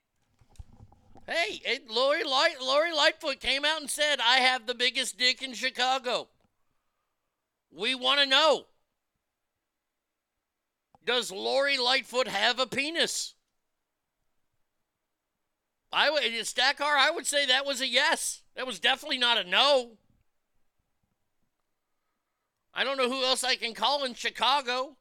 [1.28, 5.41] Hey, it, Lori, Light, Lori Lightfoot came out and said, I have the biggest dick
[5.41, 6.28] in Chicago.
[7.72, 8.65] We want to know.
[11.06, 13.36] Does Lori Lightfoot have a penis?
[15.91, 18.44] I would Stackar, I would say that was a yes.
[18.56, 19.98] That was definitely not a no.
[22.73, 24.95] I don't know who else I can call in Chicago.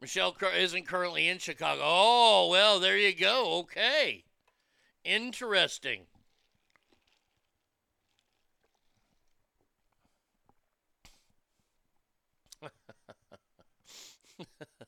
[0.00, 1.82] Michelle isn't currently in Chicago.
[1.84, 3.58] Oh, well, there you go.
[3.58, 4.24] Okay.
[5.04, 6.06] Interesting.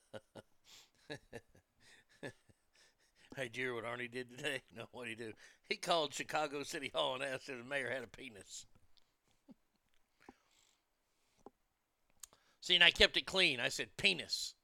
[3.36, 4.62] Hey, hear what Arnie did today?
[4.76, 5.32] No, what did he do?
[5.68, 8.66] He called Chicago City Hall and asked if the mayor had a penis.
[12.62, 13.60] See, and I kept it clean.
[13.60, 14.54] I said penis.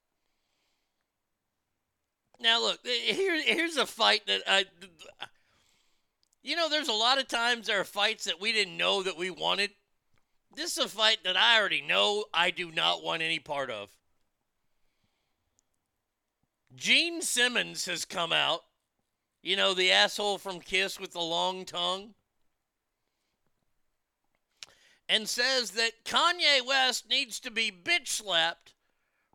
[2.41, 4.67] Now, look, eh, eh, here, here's a fight that I.
[6.43, 9.17] You know, there's a lot of times there are fights that we didn't know that
[9.17, 9.71] we wanted.
[10.55, 13.98] This is a fight that I already know I do not want any part of.
[16.75, 18.65] Gene Simmons has come out.
[19.43, 22.15] You know, the asshole from Kiss with the long tongue.
[25.09, 28.75] And says that Kanye West needs to be bitch slapped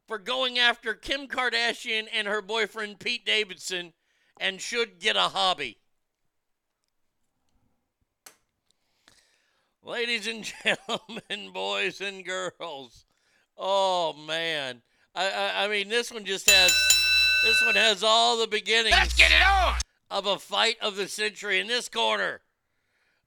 [0.07, 3.93] for going after Kim Kardashian and her boyfriend Pete Davidson
[4.39, 5.77] and should get a hobby.
[9.81, 13.05] Ladies and gentlemen, boys and girls.
[13.57, 14.81] Oh man.
[15.15, 16.92] I, I I mean this one just has
[17.43, 18.95] this one has all the beginnings.
[18.95, 19.75] Let's get it on!
[20.09, 22.41] Of a fight of the century in this corner.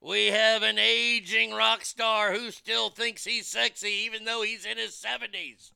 [0.01, 4.77] We have an aging rock star who still thinks he's sexy even though he's in
[4.77, 5.71] his 70s.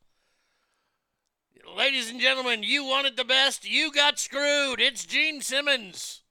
[1.75, 4.79] Ladies and gentlemen, you wanted the best, you got screwed.
[4.79, 6.21] It's Gene Simmons.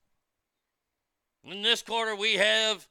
[1.45, 2.89] In this corner, we have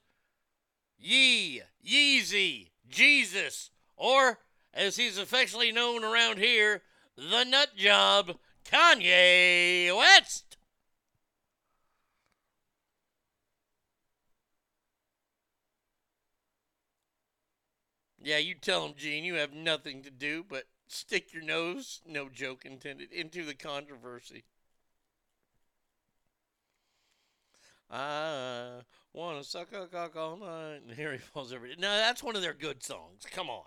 [0.98, 4.38] Yee, Yeezy, Jesus, or
[4.72, 6.82] as he's affectionately known around here,
[7.16, 10.56] the nut job, Kanye West.
[18.22, 22.28] Yeah, you tell him, Gene, you have nothing to do but stick your nose, no
[22.28, 24.44] joke intended, into the controversy.
[27.90, 28.80] I
[29.12, 30.82] want to suck a cock all night.
[30.86, 31.76] And here he falls every day.
[31.78, 33.24] No, that's one of their good songs.
[33.30, 33.64] Come on.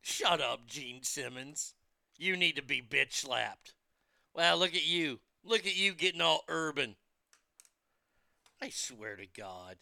[0.00, 1.74] Shut up, Gene Simmons.
[2.18, 3.74] You need to be bitch slapped.
[4.34, 5.20] Well, look at you.
[5.44, 6.96] Look at you getting all urban.
[8.60, 9.76] I swear to God.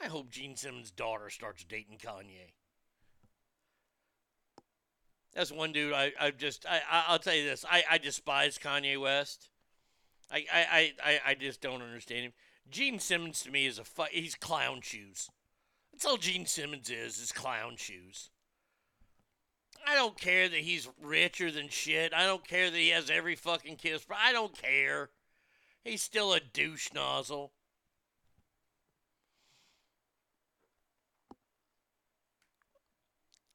[0.00, 2.54] I hope Gene Simmons' daughter starts dating Kanye.
[5.34, 7.64] That's one dude I, I just I, I I'll tell you this.
[7.70, 9.48] I, I despise Kanye West.
[10.30, 12.32] I, I, I, I just don't understand him.
[12.70, 15.28] Gene Simmons to me is a fu- he's clown shoes.
[15.92, 18.30] That's all Gene Simmons is, is clown shoes.
[19.86, 22.14] I don't care that he's richer than shit.
[22.14, 24.04] I don't care that he has every fucking kiss.
[24.10, 25.10] I don't care.
[25.84, 27.52] He's still a douche nozzle.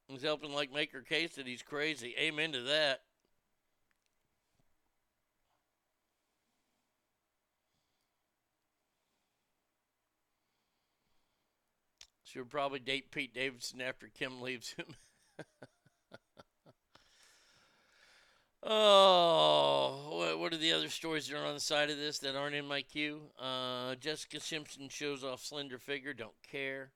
[0.08, 2.16] He's helping like make her case that he's crazy.
[2.18, 3.02] Amen to that.
[12.24, 14.86] She'll probably date Pete Davidson after Kim leaves him.
[18.64, 22.56] oh, what, are the other stories that are on the side of this that aren't
[22.56, 23.22] in my queue?
[23.40, 26.14] Uh, Jessica Simpson shows off slender figure.
[26.14, 26.92] Don't care.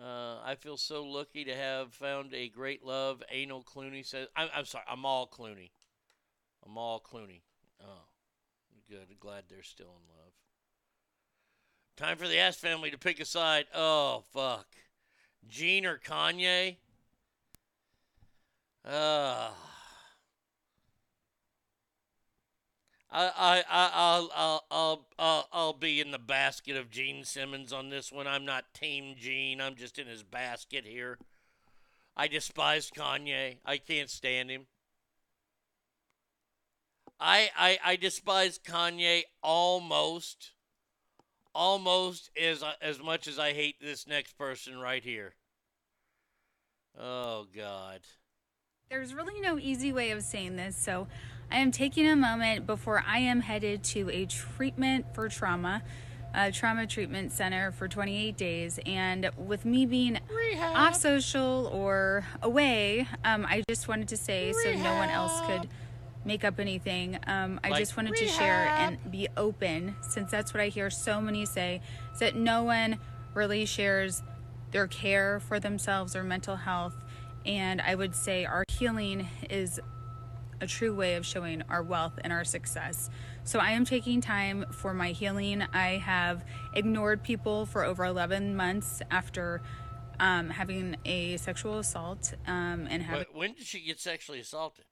[0.00, 3.22] Uh, I feel so lucky to have found a great love.
[3.30, 5.70] Anal Clooney says, I'm, I'm sorry, Amal Clooney.
[6.64, 7.42] Amal Clooney.
[7.82, 8.06] Oh,
[8.88, 9.18] good.
[9.20, 10.32] Glad they're still in love.
[11.96, 13.66] Time for the Ass family to pick a side.
[13.74, 14.66] Oh, fuck.
[15.46, 16.76] Gene or Kanye?
[18.84, 19.50] Uh,
[23.14, 27.90] I, I, I'll, I'll, I'll, I'll, I'll be in the basket of Gene Simmons on
[27.90, 28.26] this one.
[28.26, 29.60] I'm not Team Gene.
[29.60, 31.18] I'm just in his basket here.
[32.16, 33.58] I despise Kanye.
[33.66, 34.66] I can't stand him.
[37.20, 40.52] I, I, I despise Kanye almost,
[41.54, 45.34] almost as as much as I hate this next person right here.
[46.98, 48.00] Oh God.
[48.90, 51.06] There's really no easy way of saying this, so
[51.52, 55.82] I am taking a moment before I am headed to a treatment for trauma,
[56.34, 58.80] a trauma treatment center for 28 days.
[58.86, 60.18] And with me being
[60.74, 65.68] off social or away, um, I just wanted to say so no one else could
[66.24, 67.18] make up anything.
[67.26, 70.88] Um, I Like just wanted to share and be open, since that's what I hear
[70.88, 71.82] so many say,
[72.14, 72.98] is that no one
[73.34, 74.22] really shares
[74.70, 76.94] their care for themselves or mental health.
[77.44, 79.80] And I would say our healing is
[80.62, 83.10] a true way of showing our wealth and our success.
[83.44, 85.62] So I am taking time for my healing.
[85.74, 89.60] I have ignored people for over 11 months after
[90.20, 93.26] um, having a sexual assault um, and having.
[93.34, 94.84] When did she get sexually assaulted?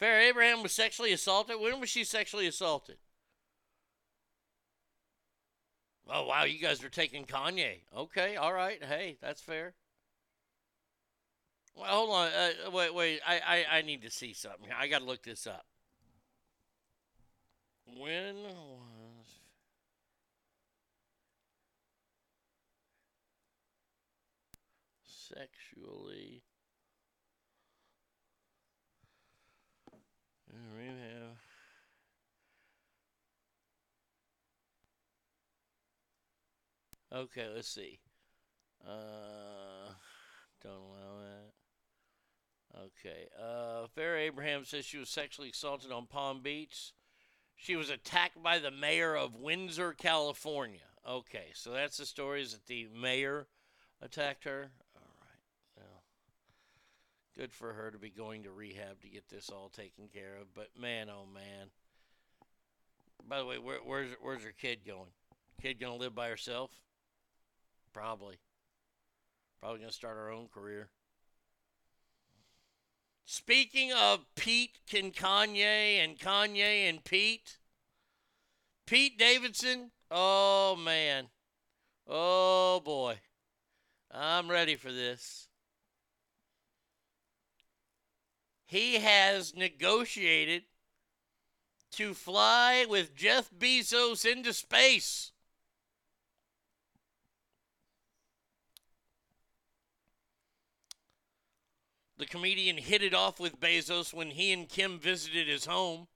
[0.00, 1.60] Farrah Abraham was sexually assaulted.
[1.60, 2.96] When was she sexually assaulted?
[6.08, 7.82] Oh wow, you guys are taking Kanye.
[7.96, 8.82] Okay, all right.
[8.82, 9.74] Hey, that's fair.
[11.74, 12.28] Well, hold on.
[12.28, 13.20] Uh, wait, wait.
[13.26, 14.68] I, I, I need to see something.
[14.76, 15.64] I got to look this up.
[17.86, 19.40] When was
[25.04, 26.42] sexually
[30.76, 31.36] rehab?
[37.12, 37.98] Okay, let's see.
[38.86, 39.92] Uh,
[40.62, 41.39] don't allow that.
[42.80, 43.28] Okay.
[43.38, 46.92] Uh, Farrah Abraham says she was sexually assaulted on Palm Beach.
[47.56, 50.80] She was attacked by the mayor of Windsor, California.
[51.08, 53.48] Okay, so that's the story is that the mayor
[54.00, 54.70] attacked her.
[54.96, 55.76] All right.
[55.76, 56.02] Well,
[57.36, 60.54] good for her to be going to rehab to get this all taken care of.
[60.54, 61.68] But man, oh man.
[63.28, 65.10] By the way, where, where's where's her kid going?
[65.60, 66.70] Kid gonna live by herself?
[67.92, 68.36] Probably.
[69.60, 70.88] Probably gonna start her own career.
[73.32, 77.58] Speaking of Pete and Kanye and Kanye and Pete,
[78.86, 81.26] Pete Davidson, oh man.
[82.08, 83.20] Oh boy.
[84.10, 85.46] I'm ready for this.
[88.66, 90.64] He has negotiated
[91.92, 95.30] to fly with Jeff Bezos into space.
[102.20, 106.06] The comedian hit it off with Bezos when he and Kim visited his home.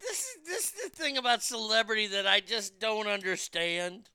[0.00, 4.10] This is this is the thing about celebrity that I just don't understand.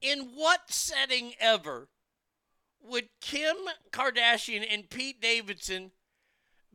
[0.00, 1.90] In what setting ever
[2.80, 3.56] would Kim
[3.92, 5.90] Kardashian and Pete Davidson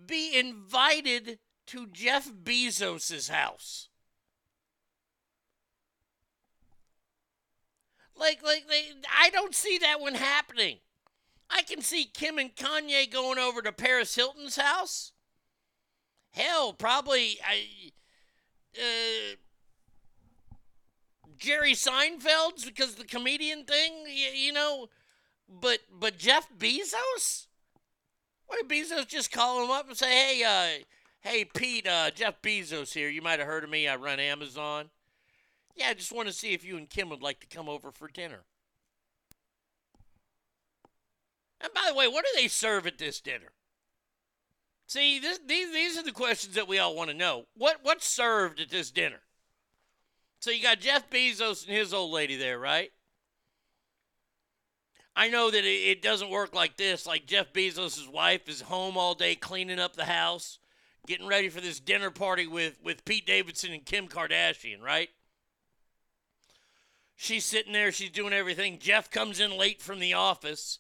[0.06, 3.90] be invited to Jeff Bezos' house?
[8.16, 8.84] Like, like, they,
[9.20, 10.78] I don't see that one happening.
[11.50, 15.12] I can see Kim and Kanye going over to Paris Hilton's house.
[16.32, 17.92] Hell, probably I,
[18.76, 19.36] uh,
[21.38, 24.06] Jerry Seinfeld's because the comedian thing.
[24.08, 24.88] You, you know,
[25.48, 27.48] But but Jeff Bezos?
[28.48, 30.84] What did Bezos just call him up and say, "Hey, uh,
[31.22, 33.10] hey Pete, uh, Jeff Bezos here.
[33.10, 33.88] You might have heard of me.
[33.88, 34.90] I run Amazon.
[35.76, 37.92] Yeah, I just want to see if you and Kim would like to come over
[37.92, 38.44] for dinner."
[41.62, 43.54] And by the way, what do they serve at this dinner?
[44.86, 47.46] See, this, these these are the questions that we all want to know.
[47.56, 49.22] What what's served at this dinner?
[50.40, 52.92] So you got Jeff Bezos and his old lady there, right?
[55.16, 57.06] I know that it, it doesn't work like this.
[57.06, 60.60] Like Jeff Bezos' wife is home all day cleaning up the house,
[61.08, 65.10] getting ready for this dinner party with, with Pete Davidson and Kim Kardashian, right?
[67.16, 68.80] She's sitting there, she's doing everything.
[68.80, 70.80] Jeff comes in late from the office,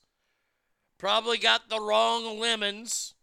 [0.98, 3.14] probably got the wrong lemons.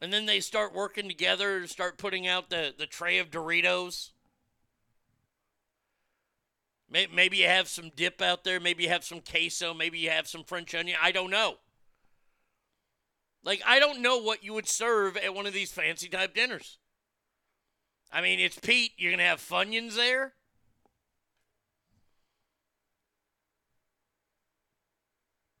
[0.00, 4.10] And then they start working together, start putting out the, the tray of Doritos.
[6.88, 8.60] Maybe you have some dip out there.
[8.60, 9.74] Maybe you have some queso.
[9.74, 10.96] Maybe you have some French onion.
[11.02, 11.56] I don't know.
[13.42, 16.78] Like, I don't know what you would serve at one of these fancy type dinners.
[18.12, 18.92] I mean, it's Pete.
[18.96, 20.32] You're going to have Funyuns there?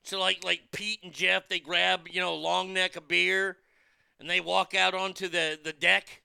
[0.04, 3.56] So, like, like Pete and Jeff, they grab, you know, long neck of beer
[4.20, 6.22] and they walk out onto the, the deck,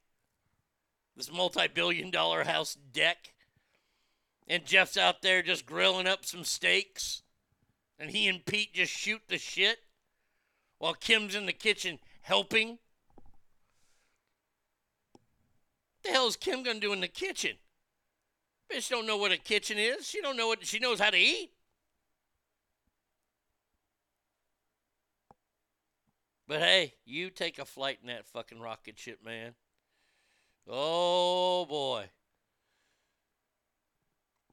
[1.16, 3.34] this multi billion dollar house deck.
[4.48, 7.24] And Jeff's out there just grilling up some steaks.
[7.98, 9.80] And he and Pete just shoot the shit
[10.78, 12.70] while Kim's in the kitchen helping.
[12.70, 12.80] What
[16.04, 17.58] the hell is Kim gonna do in the kitchen?
[18.72, 20.08] Bitch don't know what a kitchen is.
[20.08, 21.52] She don't know what she knows how to eat.
[26.48, 29.54] But hey, you take a flight in that fucking rocket ship, man.
[30.68, 32.10] Oh boy.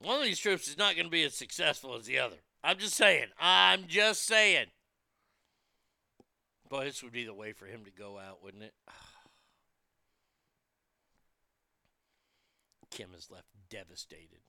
[0.00, 2.36] One of these trips is not going to be as successful as the other.
[2.62, 3.26] I'm just saying.
[3.40, 4.66] I'm just saying.
[6.68, 8.74] Boy, this would be the way for him to go out, wouldn't it?
[8.88, 9.07] Ah.
[12.90, 14.40] Kim is left devastated.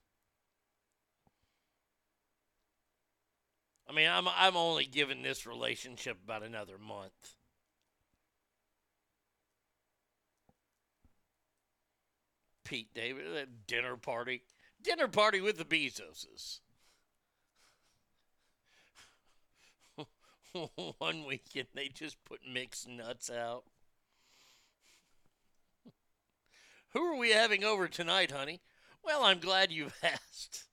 [3.88, 7.34] I mean, I'm I'm only giving this relationship about another month.
[12.64, 14.42] Pete David, that dinner party.
[14.80, 16.60] Dinner party with the Bezoses.
[20.98, 23.64] One weekend they just put mixed nuts out.
[26.92, 28.60] Who are we having over tonight, honey?
[29.02, 30.64] Well, I'm glad you've asked.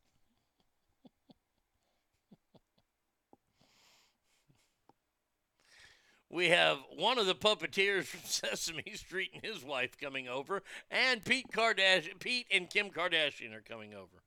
[6.30, 10.62] We have one of the puppeteers from Sesame Street and his wife coming over,
[10.92, 14.24] and Pete Kardashian, Pete and Kim Kardashian are coming over.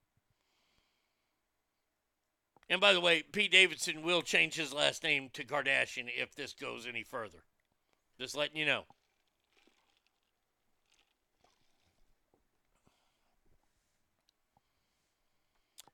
[2.71, 6.55] And by the way, Pete Davidson will change his last name to Kardashian if this
[6.55, 7.43] goes any further.
[8.19, 8.85] Just letting you know.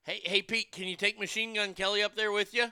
[0.07, 2.71] Hey, hey, Pete, can you take Machine Gun Kelly up there with you?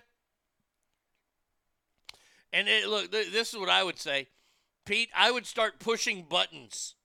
[2.53, 4.29] And it, look, th- this is what I would say,
[4.85, 5.09] Pete.
[5.13, 6.95] I would start pushing buttons.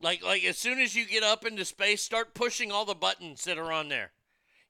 [0.00, 3.44] Like, like as soon as you get up into space, start pushing all the buttons
[3.44, 4.10] that are on there.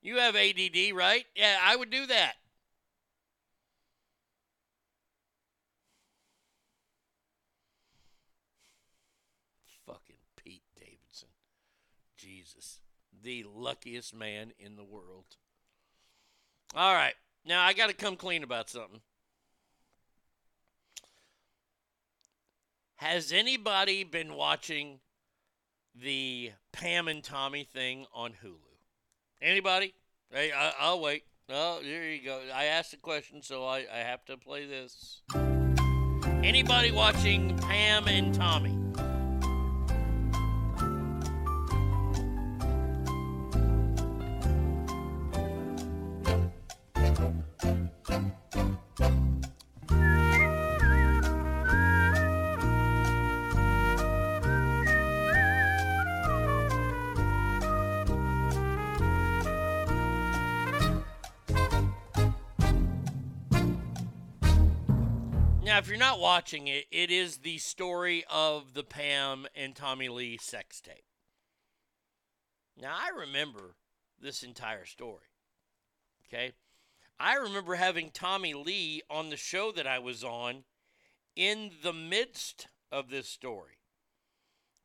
[0.03, 1.25] You have ADD, right?
[1.35, 2.35] Yeah, I would do that.
[9.87, 11.31] Fucking Pete Davidson.
[12.19, 12.83] Jesus.
[13.23, 15.37] The luckiest man in the world.
[16.75, 17.15] All right.
[17.45, 19.01] Now I got to come clean about something.
[22.97, 25.01] Has anybody been watching
[25.95, 28.59] the Pam and Tommy thing on Hulu?
[29.41, 29.95] Anybody?
[30.31, 31.25] Hey, I, I'll wait.
[31.49, 32.41] Oh, here you go.
[32.55, 35.23] I asked a question, so I, I have to play this.
[36.45, 38.82] Anybody watching Pam and Tommy?
[66.03, 71.05] Not watching it, it is the story of the Pam and Tommy Lee sex tape.
[72.77, 73.77] Now, I remember
[74.21, 75.31] this entire story.
[76.27, 76.55] Okay?
[77.21, 80.65] I remember having Tommy Lee on the show that I was on
[81.37, 83.79] in the midst of this story.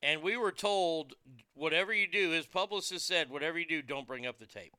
[0.04, 1.14] And we were told,
[1.56, 4.76] whatever you do, his publicist said, whatever you do, don't bring up the tape.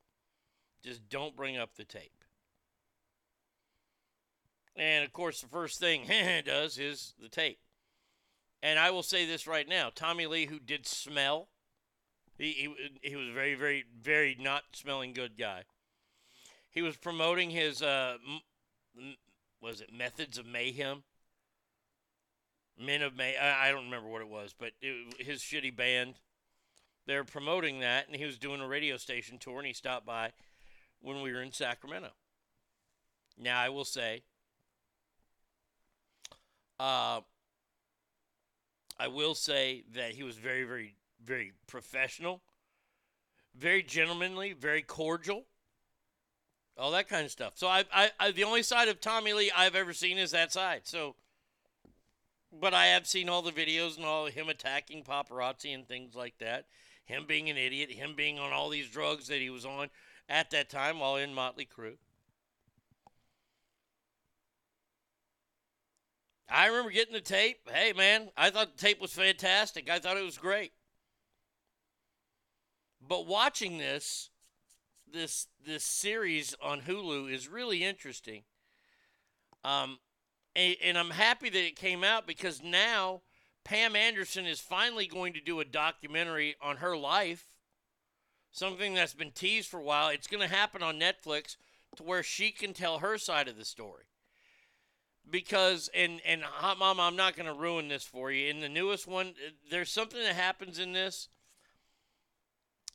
[0.85, 2.18] Just don't bring up the tape.
[4.79, 6.05] And of course, the first thing
[6.45, 7.59] does is the tape.
[8.63, 11.49] And I will say this right now Tommy Lee, who did smell,
[12.37, 15.63] he, he, he was a very, very, very not smelling good guy.
[16.71, 18.15] He was promoting his, uh,
[18.97, 19.15] m-
[19.61, 21.03] was it Methods of Mayhem?
[22.79, 23.35] Men of May.
[23.35, 26.15] I, I don't remember what it was, but it, his shitty band.
[27.05, 30.31] They're promoting that, and he was doing a radio station tour, and he stopped by
[31.01, 32.11] when we were in Sacramento.
[33.37, 34.21] Now, I will say,
[36.79, 37.21] uh,
[38.99, 42.41] I will say that he was very, very, very professional,
[43.55, 45.45] very gentlemanly, very cordial,
[46.77, 47.53] all that kind of stuff.
[47.55, 50.51] So I, I, I, the only side of Tommy Lee I've ever seen is that
[50.51, 50.81] side.
[50.83, 51.15] So,
[52.51, 56.37] but I have seen all the videos and all him attacking paparazzi and things like
[56.39, 56.65] that.
[57.05, 59.89] Him being an idiot, him being on all these drugs that he was on
[60.27, 61.97] at that time while in Motley Crue.
[66.51, 67.69] I remember getting the tape.
[67.71, 69.89] Hey, man, I thought the tape was fantastic.
[69.89, 70.71] I thought it was great.
[73.07, 74.29] But watching this,
[75.11, 78.43] this this series on Hulu is really interesting.
[79.63, 79.99] Um,
[80.55, 83.21] and, and I'm happy that it came out because now
[83.63, 87.45] Pam Anderson is finally going to do a documentary on her life.
[88.51, 90.09] Something that's been teased for a while.
[90.09, 91.55] It's going to happen on Netflix
[91.97, 94.05] to where she can tell her side of the story
[95.31, 98.49] because and and hot mama i'm not going to ruin this for you.
[98.49, 101.29] In the newest one uh, there's something that happens in this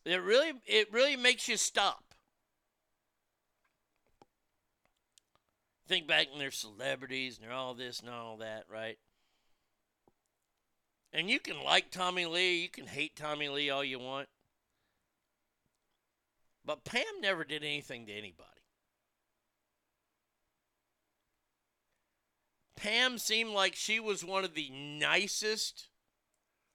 [0.04, 2.02] that really it really makes you stop.
[5.86, 8.98] Think back and they're celebrities and they're all this and all that right?
[11.12, 14.28] And you can like tommy lee you can hate tommy lee all you want.
[16.66, 18.53] But pam never did anything to anybody
[22.84, 25.86] Pam seemed like she was one of the nicest,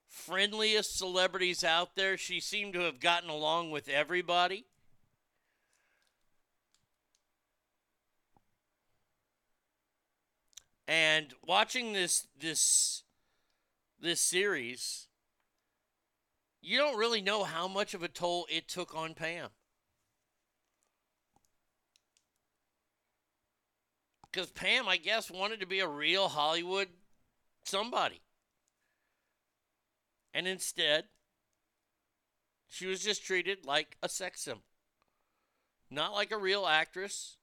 [0.07, 2.17] friendliest celebrities out there.
[2.17, 4.65] She seemed to have gotten along with everybody.
[10.87, 13.03] And watching this this
[14.01, 15.05] this series,
[16.59, 19.49] you don't really know how much of a toll it took on Pam.
[24.31, 26.89] Because Pam, I guess, wanted to be a real Hollywood
[27.63, 28.21] somebody.
[30.33, 31.05] And instead,
[32.67, 34.63] she was just treated like a sex symbol.
[35.89, 37.37] Not like a real actress.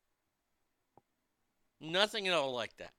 [1.80, 2.92] Nothing at all like that.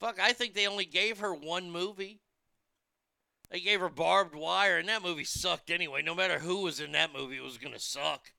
[0.00, 2.20] Fuck, I think they only gave her one movie.
[3.50, 6.02] They gave her Barbed Wire, and that movie sucked anyway.
[6.02, 8.32] No matter who was in that movie, it was going to suck.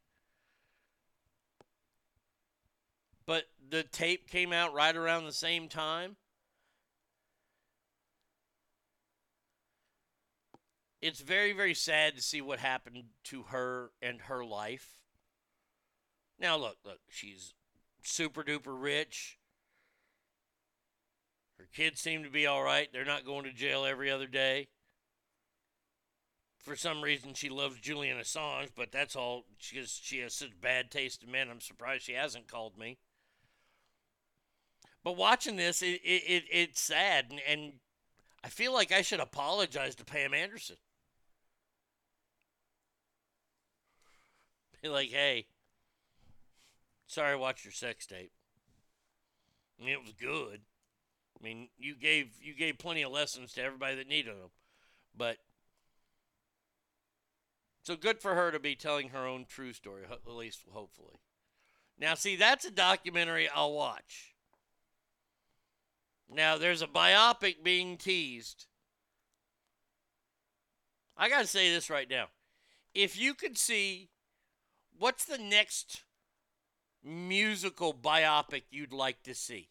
[3.30, 6.16] But the tape came out right around the same time.
[11.00, 15.04] It's very, very sad to see what happened to her and her life.
[16.40, 17.54] Now, look, look, she's
[18.02, 19.38] super duper rich.
[21.60, 22.92] Her kids seem to be all right.
[22.92, 24.70] They're not going to jail every other day.
[26.58, 29.44] For some reason, she loves Julian Assange, but that's all.
[29.76, 31.52] Has, she has such bad taste in men.
[31.52, 32.98] I'm surprised she hasn't called me.
[35.04, 37.74] But watching this, it, it, it it's sad, and, and
[38.44, 40.78] I feel like I should apologize to Pam Anderson.
[44.82, 45.48] Be like, hey,
[47.06, 48.32] sorry I watched your sex tape.
[49.80, 50.62] I mean, it was good.
[51.40, 54.52] I mean, you gave you gave plenty of lessons to everybody that needed them,
[55.16, 55.38] but
[57.84, 61.20] so good for her to be telling her own true story, at least hopefully.
[61.98, 64.29] Now, see, that's a documentary I'll watch.
[66.32, 68.66] Now, there's a biopic being teased.
[71.18, 72.28] I got to say this right now.
[72.94, 74.10] If you could see
[74.98, 76.04] what's the next
[77.04, 79.70] musical biopic you'd like to see?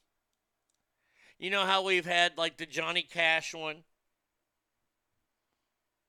[1.39, 3.85] You know how we've had like the Johnny Cash one?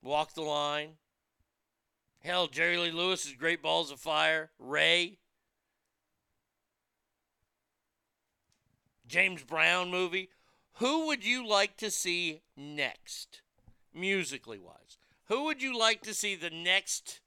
[0.02, 0.94] Walk the Line.
[2.20, 4.50] Hell, Jerry Lee Lewis's Great Balls of Fire.
[4.58, 5.18] Ray.
[9.06, 10.30] James Brown movie.
[10.74, 13.42] Who would you like to see next,
[13.94, 14.98] musically wise?
[15.26, 17.20] Who would you like to see the next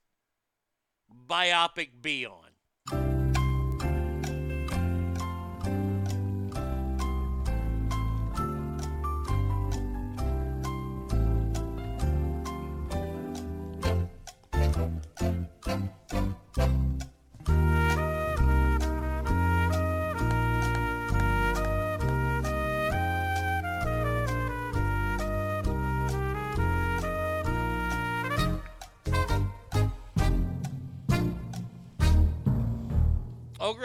[1.28, 2.53] biopic be on?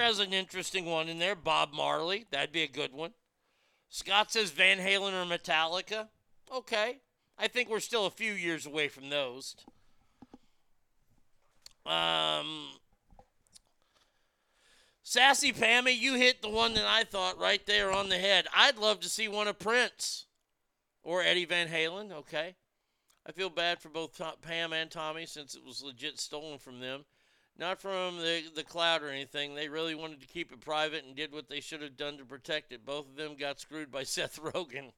[0.09, 1.35] Has an interesting one in there.
[1.35, 2.25] Bob Marley.
[2.31, 3.11] That'd be a good one.
[3.89, 6.07] Scott says Van Halen or Metallica.
[6.53, 6.97] Okay.
[7.37, 9.55] I think we're still a few years away from those.
[11.85, 12.69] Um,
[15.03, 18.47] Sassy Pammy, you hit the one that I thought right there on the head.
[18.55, 20.25] I'd love to see one of Prince
[21.03, 22.11] or Eddie Van Halen.
[22.11, 22.55] Okay.
[23.27, 26.79] I feel bad for both Tom, Pam and Tommy since it was legit stolen from
[26.79, 27.05] them.
[27.59, 29.53] Not from the, the cloud or anything.
[29.53, 32.23] They really wanted to keep it private and did what they should have done to
[32.23, 32.85] protect it.
[32.85, 34.93] Both of them got screwed by Seth Rogen.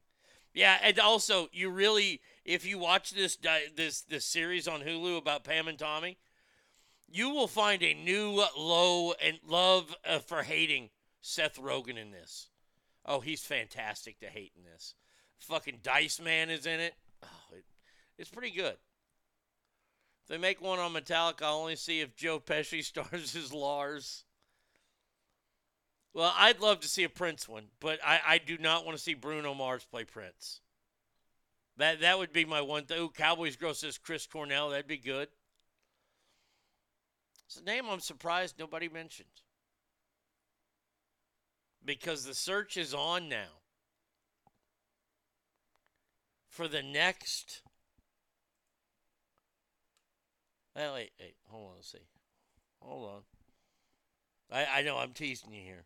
[0.54, 3.38] Yeah, and also you really, if you watch this
[3.76, 6.18] this this series on Hulu about Pam and Tommy,
[7.10, 10.90] you will find a new low and love uh, for hating
[11.22, 12.50] Seth Rogen in this.
[13.06, 14.94] Oh, he's fantastic to hate in this.
[15.40, 16.94] Fucking Dice Man is in it.
[17.24, 17.64] Oh, it
[18.20, 18.76] it's pretty good.
[20.32, 24.24] They make one on Metallica, I'll only see if Joe Pesci stars as Lars.
[26.14, 29.04] Well, I'd love to see a Prince one, but I, I do not want to
[29.04, 30.62] see Bruno Mars play Prince.
[31.76, 33.10] That that would be my one thing.
[33.10, 34.70] Cowboys Girl says Chris Cornell.
[34.70, 35.28] That'd be good.
[37.46, 39.28] It's a name I'm surprised nobody mentioned.
[41.84, 43.60] Because the search is on now
[46.48, 47.64] for the next.
[50.76, 51.98] Well, wait, wait, hold on, let's see.
[52.82, 53.22] Hold on.
[54.52, 55.86] I, I know I'm teasing you here.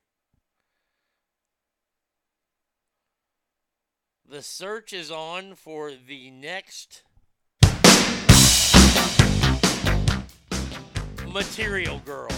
[4.28, 7.04] The search is on for the next
[11.32, 12.30] Material Girl.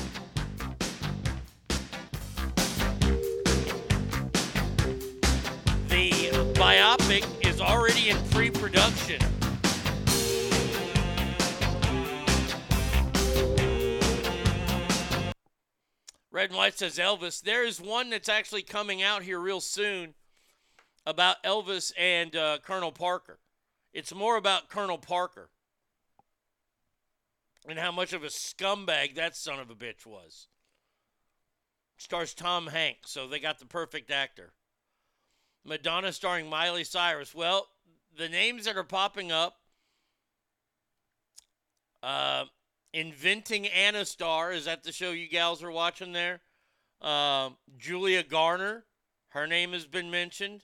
[5.88, 9.22] The biopic is already in pre production.
[16.32, 17.42] Red and White says Elvis.
[17.42, 20.14] There is one that's actually coming out here real soon
[21.06, 23.40] about Elvis and uh, Colonel Parker.
[23.94, 25.50] It's more about Colonel Parker
[27.68, 30.48] and how much of a scumbag that son of a bitch was.
[31.98, 34.54] Stars Tom Hanks, so they got the perfect actor.
[35.66, 37.34] Madonna starring Miley Cyrus.
[37.34, 37.68] Well,
[38.16, 39.58] the names that are popping up
[42.04, 42.46] uh,
[42.94, 44.52] Inventing Anna Star.
[44.52, 46.42] Is that the show you gals are watching there?
[47.02, 48.86] Uh, Julia Garner.
[49.30, 50.64] Her name has been mentioned.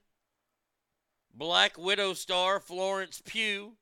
[1.34, 3.74] Black Widow star Florence Pugh.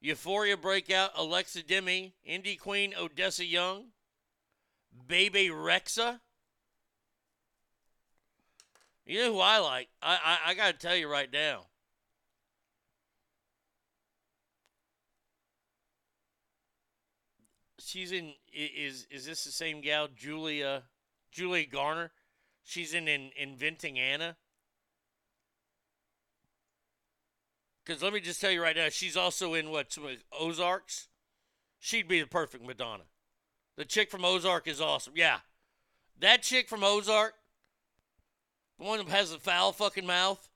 [0.00, 2.14] Euphoria breakout Alexa Demie.
[2.28, 3.86] Indie Queen Odessa Young.
[5.06, 6.20] Bebe Rexha.
[9.06, 9.88] You know who I like?
[10.02, 11.67] I I, I got to tell you right now.
[17.88, 18.34] She's in.
[18.52, 20.82] Is is this the same gal, Julia
[21.32, 22.10] Julia Garner?
[22.62, 24.36] She's in, in Inventing Anna.
[27.82, 29.96] Because let me just tell you right now, she's also in what
[30.38, 31.08] Ozarks.
[31.78, 33.04] She'd be the perfect Madonna.
[33.78, 35.14] The chick from Ozark is awesome.
[35.16, 35.38] Yeah,
[36.20, 37.32] that chick from Ozark,
[38.78, 40.50] the one that has the foul fucking mouth.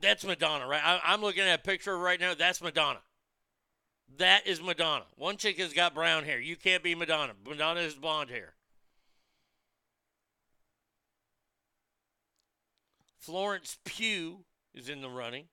[0.00, 0.82] That's Madonna, right?
[0.84, 2.34] I, I'm looking at a picture right now.
[2.34, 3.00] That's Madonna.
[4.18, 5.06] That is Madonna.
[5.16, 6.38] One chick has got brown hair.
[6.38, 7.34] You can't be Madonna.
[7.46, 8.54] Madonna is blonde hair.
[13.18, 14.44] Florence Pugh
[14.74, 15.46] is in the running.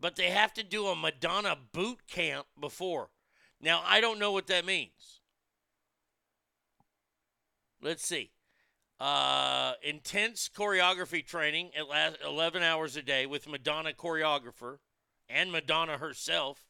[0.00, 3.10] But they have to do a Madonna boot camp before.
[3.60, 5.20] Now, I don't know what that means.
[7.82, 8.32] Let's see.
[8.98, 14.78] Uh, intense choreography training at last 11 hours a day with Madonna choreographer
[15.28, 16.65] and Madonna herself.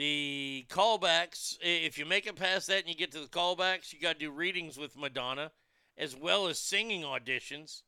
[0.00, 4.00] The callbacks, if you make it past that and you get to the callbacks, you
[4.00, 5.52] got to do readings with Madonna
[5.98, 7.82] as well as singing auditions.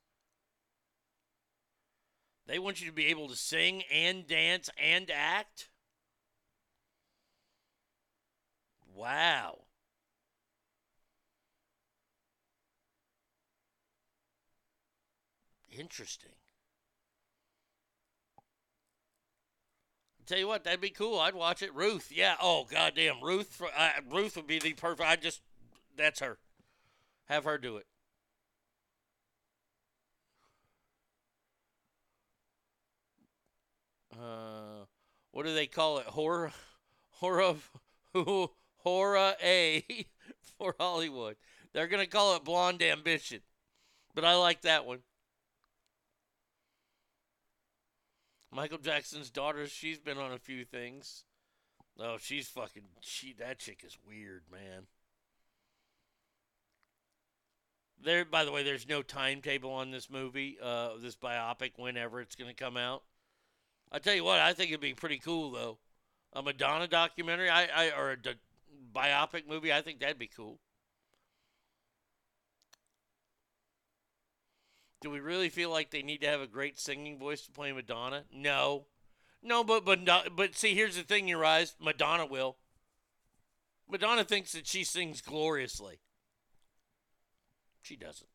[2.47, 5.71] They want you to be able to sing and dance and act.
[8.95, 9.61] Wow.
[15.71, 16.33] Interesting.
[20.27, 21.19] Tell you what, that'd be cool.
[21.19, 21.74] I'd watch it.
[21.74, 22.36] Ruth, yeah.
[22.40, 23.61] Oh goddamn, Ruth.
[23.77, 25.09] Uh, Ruth would be the perfect.
[25.09, 25.43] I just,
[25.97, 26.39] that's her.
[27.27, 27.86] Have her do it.
[34.12, 34.85] Uh,
[35.32, 36.07] what do they call it?
[36.07, 36.53] Horror,
[37.12, 37.57] horror,
[38.77, 39.85] horror A
[40.59, 41.36] for Hollywood.
[41.73, 43.40] They're gonna call it Blonde Ambition,
[44.15, 45.01] but I like that one.
[48.53, 51.24] Michael Jackson's daughter, she's been on a few things.
[51.99, 52.83] Oh, she's fucking.
[53.01, 54.87] She that chick is weird, man.
[58.05, 62.35] There, by the way, there's no timetable on this movie, uh, this biopic, whenever it's
[62.35, 63.05] going to come out.
[63.93, 65.79] I tell you what, I think it'd be pretty cool though.
[66.32, 68.31] A Madonna documentary, I, I or a d-
[68.95, 70.59] biopic movie, I think that'd be cool.
[75.03, 77.72] Do we really feel like they need to have a great singing voice to play
[77.72, 78.22] Madonna?
[78.32, 78.87] No,
[79.43, 80.06] no, but but
[80.37, 81.74] but see, here's the thing, your eyes.
[81.81, 82.56] Madonna will.
[83.90, 85.98] Madonna thinks that she sings gloriously.
[87.82, 88.29] She doesn't.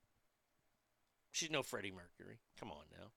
[1.32, 2.40] She's no Freddie Mercury.
[2.60, 3.08] Come on now.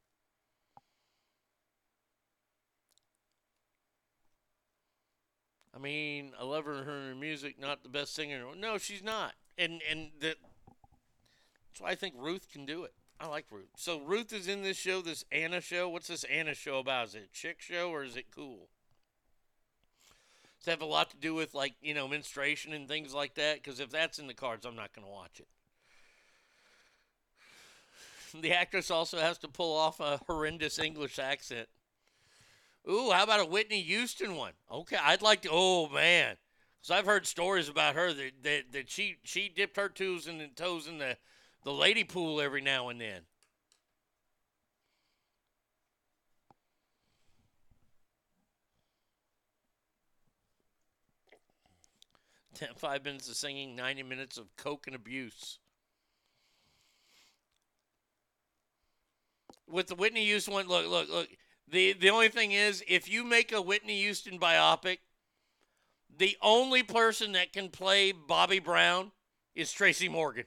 [5.74, 8.44] I mean, I love her and her music, not the best singer.
[8.56, 9.34] No, she's not.
[9.58, 10.36] And and that
[11.66, 12.94] that's why I think Ruth can do it.
[13.20, 13.68] I like Ruth.
[13.76, 15.90] So Ruth is in this show, this Anna show.
[15.90, 17.08] What's this Anna show about?
[17.08, 18.68] Is it a chick show or is it cool?
[20.58, 23.34] Does it have a lot to do with like, you know, menstruation and things like
[23.34, 23.62] that?
[23.62, 25.48] Because if that's in the cards, I'm not going to watch it.
[28.40, 31.68] The actress also has to pull off a horrendous English accent.
[32.88, 34.52] Ooh, how about a Whitney Houston one?
[34.70, 35.48] Okay, I'd like to.
[35.50, 36.36] Oh man,
[36.80, 40.48] because I've heard stories about her that, that that she she dipped her toes the
[40.54, 41.16] toes in the
[41.64, 43.22] the lady pool every now and then.
[52.54, 55.58] Ten, five minutes of singing, 90 minutes of coke and abuse.
[59.66, 61.28] With the Whitney Houston one, look, look, look.
[61.68, 64.98] The the only thing is, if you make a Whitney Houston biopic,
[66.14, 69.12] the only person that can play Bobby Brown
[69.54, 70.44] is Tracy Morgan.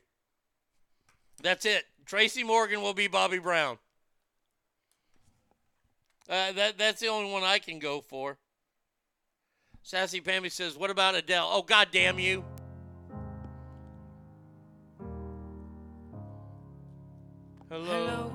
[1.43, 1.83] That's it.
[2.05, 3.77] Tracy Morgan will be Bobby Brown.
[6.29, 8.37] Uh, that that's the only one I can go for.
[9.83, 12.45] Sassy Pammy says, "What about Adele?" Oh, God damn you!
[17.69, 18.31] Hello.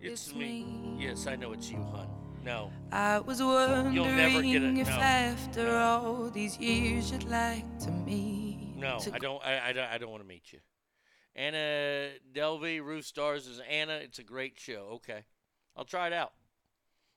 [0.00, 0.96] It's, me.
[0.98, 2.08] Yes, I know it's you, hun.
[2.44, 2.70] No.
[2.92, 4.34] I was You'll never get it.
[4.34, 4.94] wondering if No.
[4.94, 8.76] after all these years you'd like to meet.
[8.76, 9.44] No, I don't.
[9.44, 9.90] I, I don't.
[9.90, 10.60] I don't want to meet you.
[11.36, 13.92] Anna Delvey, Ruth Stars is Anna.
[13.92, 14.88] It's a great show.
[14.94, 15.24] Okay,
[15.76, 16.32] I'll try it out.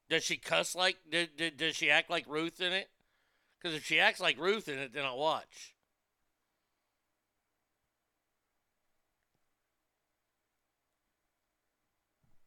[0.09, 0.98] Does she cuss like?
[1.09, 2.89] Does, does she act like Ruth in it?
[3.57, 5.73] Because if she acts like Ruth in it, then I'll watch.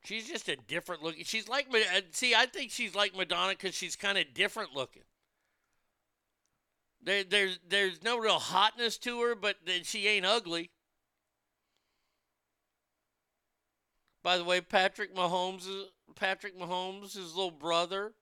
[0.05, 1.25] She's just a different looking.
[1.25, 5.05] She's like uh, see, I think she's like Madonna because she's kind of different looking.
[7.03, 10.71] There, there's there's no real hotness to her, but then she ain't ugly.
[14.23, 15.67] By the way, Patrick Mahomes,
[16.15, 18.13] Patrick Mahomes, his little brother.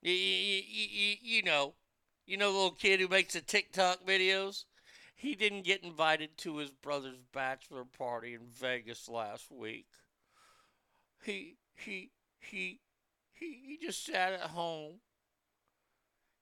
[0.00, 1.74] You, you, you, you know,
[2.26, 4.64] you know the little kid who makes the TikTok videos.
[5.14, 9.86] He didn't get invited to his brother's bachelor party in Vegas last week.
[11.24, 12.10] He he
[12.40, 12.80] he
[13.30, 15.00] he, he just sat at home.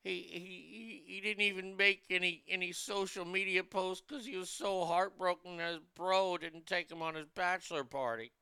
[0.03, 4.85] He, he he didn't even make any any social media posts because he was so
[4.85, 8.33] heartbroken that his bro didn't take him on his bachelor party.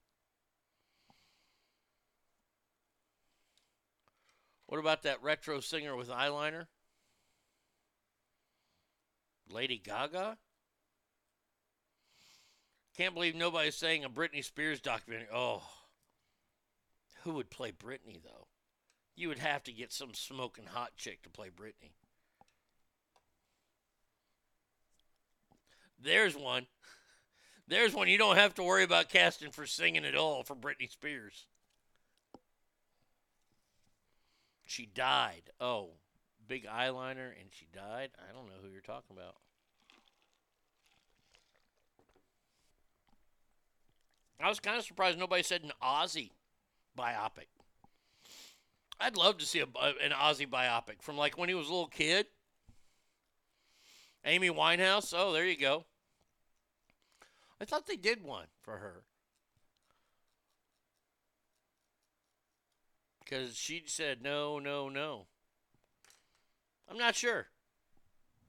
[4.67, 6.67] What about that retro singer with eyeliner?
[9.51, 10.37] Lady Gaga?
[12.99, 15.29] Can't believe nobody's saying a Britney Spears documentary.
[15.33, 15.63] Oh.
[17.23, 18.48] Who would play Britney, though?
[19.19, 21.91] You would have to get some smoking hot chick to play Britney.
[26.01, 26.67] There's one.
[27.67, 30.89] There's one you don't have to worry about casting for singing at all for Britney
[30.89, 31.47] Spears.
[34.65, 35.51] She died.
[35.59, 35.95] Oh,
[36.47, 38.11] big eyeliner and she died?
[38.21, 39.35] I don't know who you're talking about.
[44.41, 46.31] I was kind of surprised nobody said an Ozzy
[46.97, 47.49] biopic.
[49.01, 51.87] I'd love to see a, an Ozzy biopic from like when he was a little
[51.87, 52.27] kid.
[54.25, 55.15] Amy Winehouse.
[55.17, 55.85] Oh, there you go.
[57.61, 59.05] I thought they did one for her.
[63.25, 65.27] Because she said no, no, no.
[66.91, 67.47] I'm not sure.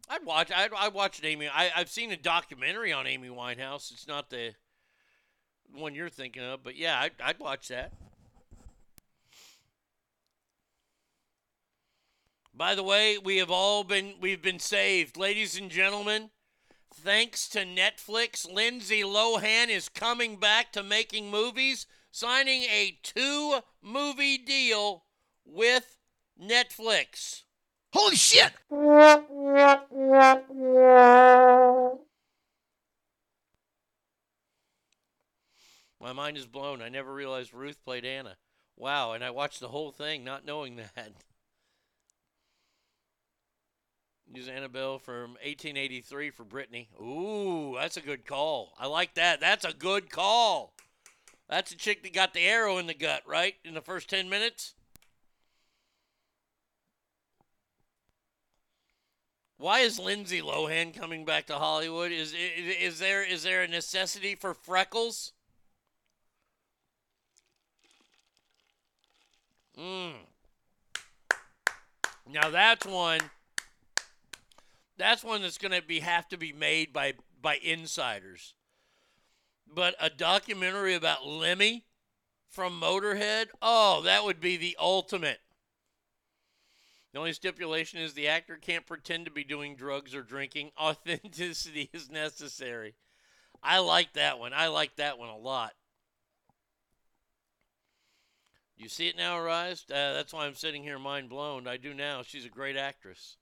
[0.09, 0.51] I'd watch.
[0.55, 1.47] I'd, I'd watch Amy.
[1.47, 3.91] I, I've seen a documentary on Amy Winehouse.
[3.91, 4.53] It's not the
[5.71, 7.93] one you're thinking of, but yeah, I'd, I'd watch that.
[12.59, 16.31] By the way, we have all been we've been saved, ladies and gentlemen.
[16.93, 21.87] Thanks to Netflix, Lindsay Lohan is coming back to making movies.
[22.11, 25.05] signing a two movie deal
[25.45, 25.95] with
[26.37, 27.43] Netflix.
[27.93, 28.51] Holy shit!
[28.69, 29.23] My
[36.13, 36.81] mind is blown.
[36.81, 38.35] I never realized Ruth played Anna.
[38.75, 41.13] Wow, and I watched the whole thing not knowing that.
[44.31, 46.87] Use Annabelle from 1883 for Britney.
[47.01, 48.73] Ooh, that's a good call.
[48.79, 49.39] I like that.
[49.39, 50.73] That's a good call.
[51.49, 53.55] That's a chick that got the arrow in the gut, right?
[53.65, 54.75] In the first 10 minutes?
[59.57, 62.13] Why is Lindsay Lohan coming back to Hollywood?
[62.13, 65.33] Is is, is there is there a necessity for freckles?
[69.77, 70.13] Mm.
[72.25, 73.19] Now that's one.
[74.99, 78.53] That's one that's going to be have to be made by by insiders.
[79.65, 81.85] But a documentary about Lemmy
[82.49, 85.39] from Motorhead, oh, that would be the ultimate.
[87.13, 90.71] The only stipulation is the actor can't pretend to be doing drugs or drinking.
[90.79, 92.95] Authenticity is necessary.
[93.63, 94.53] I like that one.
[94.53, 95.73] I like that one a lot.
[98.75, 99.85] You see it now, Arise?
[99.89, 101.67] Uh, that's why I'm sitting here mind blown.
[101.67, 102.21] I do now.
[102.23, 103.37] She's a great actress.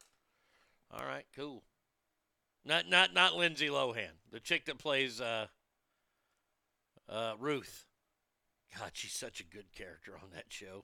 [0.92, 1.64] All right, cool.
[2.66, 5.48] Not not not Lindsay Lohan, the chick that plays uh,
[7.10, 7.86] uh, Ruth.
[8.78, 10.84] God, she's such a good character on that show.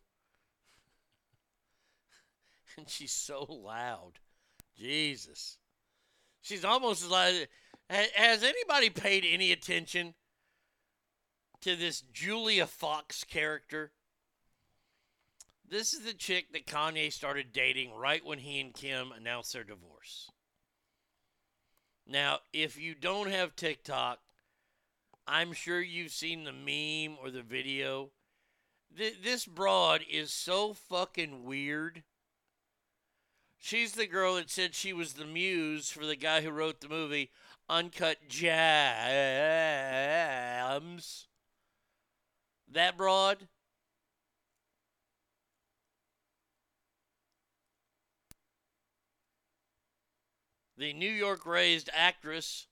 [2.77, 4.13] and she's so loud.
[4.77, 5.57] Jesus.
[6.41, 7.49] She's almost like.
[7.89, 10.13] Has anybody paid any attention
[11.61, 13.91] to this Julia Fox character?
[15.73, 19.63] This is the chick that Kanye started dating right when he and Kim announced their
[19.63, 20.29] divorce.
[22.05, 24.19] Now, if you don't have TikTok,
[25.27, 28.11] I'm sure you've seen the meme or the video.
[28.95, 32.03] Th- this broad is so fucking weird.
[33.57, 36.87] She's the girl that said she was the muse for the guy who wrote the
[36.87, 37.31] movie
[37.67, 38.45] Uncut Gems.
[42.71, 43.47] That broad.
[50.83, 52.67] The New York raised actress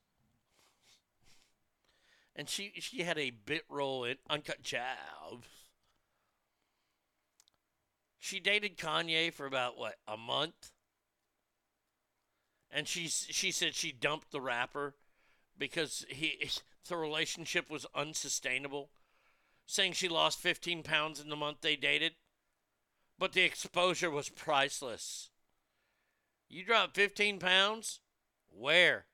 [2.36, 5.46] and she she had a bit role in Uncut Gems.
[8.18, 10.72] She dated Kanye for about what a month,
[12.70, 14.94] and she she said she dumped the rapper
[15.56, 16.50] because he
[16.90, 18.90] the relationship was unsustainable,
[19.64, 22.12] saying she lost 15 pounds in the month they dated,
[23.18, 25.30] but the exposure was priceless.
[26.52, 28.00] You dropped 15 pounds?
[28.56, 29.06] Where?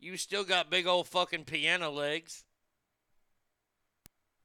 [0.00, 2.44] You still got big old fucking piano legs.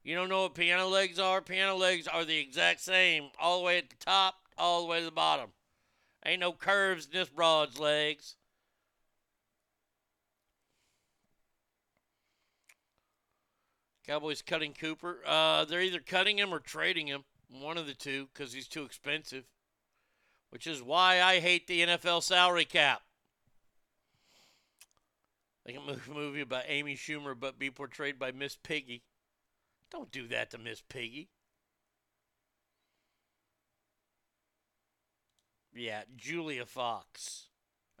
[0.02, 1.40] You don't know what piano legs are?
[1.40, 4.98] Piano legs are the exact same, all the way at the top, all the way
[4.98, 5.50] to the bottom.
[6.26, 8.36] Ain't no curves in this broad's legs.
[14.06, 15.20] Cowboys cutting Cooper.
[15.26, 17.24] Uh, they're either cutting him or trading him.
[17.48, 19.44] One of the two, because he's too expensive.
[20.50, 23.03] Which is why I hate the NFL salary cap.
[25.66, 29.02] Make a movie about Amy Schumer but be portrayed by Miss Piggy.
[29.90, 31.28] Don't do that to Miss Piggy.
[35.74, 37.48] Yeah, Julia Fox.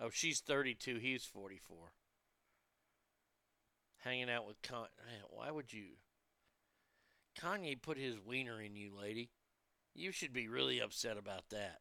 [0.00, 0.98] Oh, she's 32.
[0.98, 1.92] He's 44.
[3.98, 4.88] Hanging out with Kanye.
[5.30, 5.96] Why would you?
[7.40, 9.30] Kanye put his wiener in you, lady.
[9.94, 11.78] You should be really upset about that.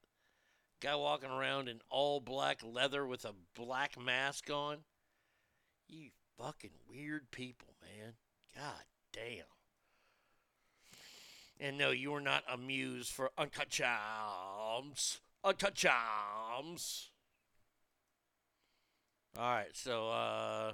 [0.82, 4.80] Guy walking around in all black leather with a black mask on.
[5.94, 8.14] You fucking weird people, man.
[8.56, 9.46] God damn.
[11.60, 15.20] And no, you are not amused for Uncut Gems.
[15.44, 17.12] Uncut Gems.
[19.38, 20.74] All right, so uh,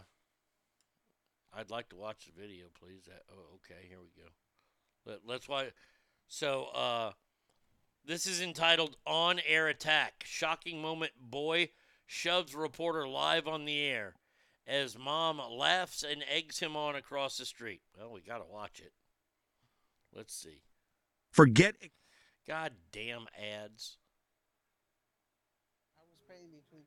[1.53, 3.03] I'd like to watch the video, please.
[3.07, 4.29] That, oh, okay, here we go.
[5.05, 5.67] Let, let's watch.
[6.29, 7.11] So uh,
[8.05, 11.71] this is entitled "On Air Attack." Shocking moment: boy
[12.05, 14.15] shoves reporter live on the air
[14.69, 17.81] as mom laughs and eggs him on across the street.
[17.97, 18.93] Well, we got to watch it.
[20.15, 20.61] Let's see.
[21.31, 21.75] Forget.
[22.47, 23.97] God damn ads.
[25.97, 26.83] I was paying between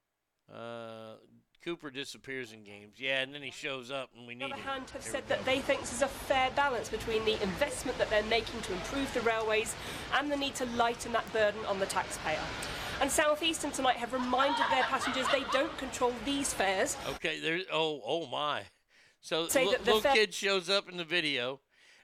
[0.53, 1.17] Uh,
[1.65, 2.95] Cooper disappears in games.
[2.99, 4.63] Yeah, and then he shows up and we need on the him.
[4.63, 7.97] other hand, have said that they think this is a fair balance between the investment
[7.99, 9.77] that they're making to improve the railways
[10.15, 12.41] and the need to lighten that burden on the taxpayer.
[13.01, 16.97] And Southeastern tonight have reminded their passengers they don't control these fares.
[17.15, 17.61] Okay, there.
[17.73, 18.63] Oh, oh my.
[19.21, 21.61] So Say li- that the little fa- kid shows up in the video,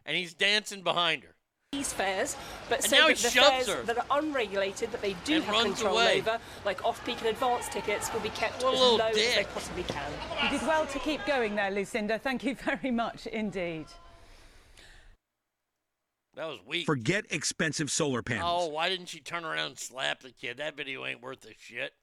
[0.06, 1.34] and he's dancing behind her.
[1.72, 2.34] these fares,
[2.68, 3.82] but And so now that he the shoves fares her.
[3.82, 6.18] that are unregulated, that they do And have runs control away.
[6.20, 9.16] over, like off-peak and advance tickets, will be kept What a as little low as
[9.16, 9.48] they dick.
[9.52, 10.10] possibly can.
[10.44, 12.18] You did well to keep going there, Lucinda.
[12.18, 13.86] Thank you very much indeed.
[16.38, 16.86] That was weak.
[16.86, 18.68] Forget expensive solar panels.
[18.68, 20.58] Oh, why didn't she turn around and slap the kid?
[20.58, 21.94] That video ain't worth a shit.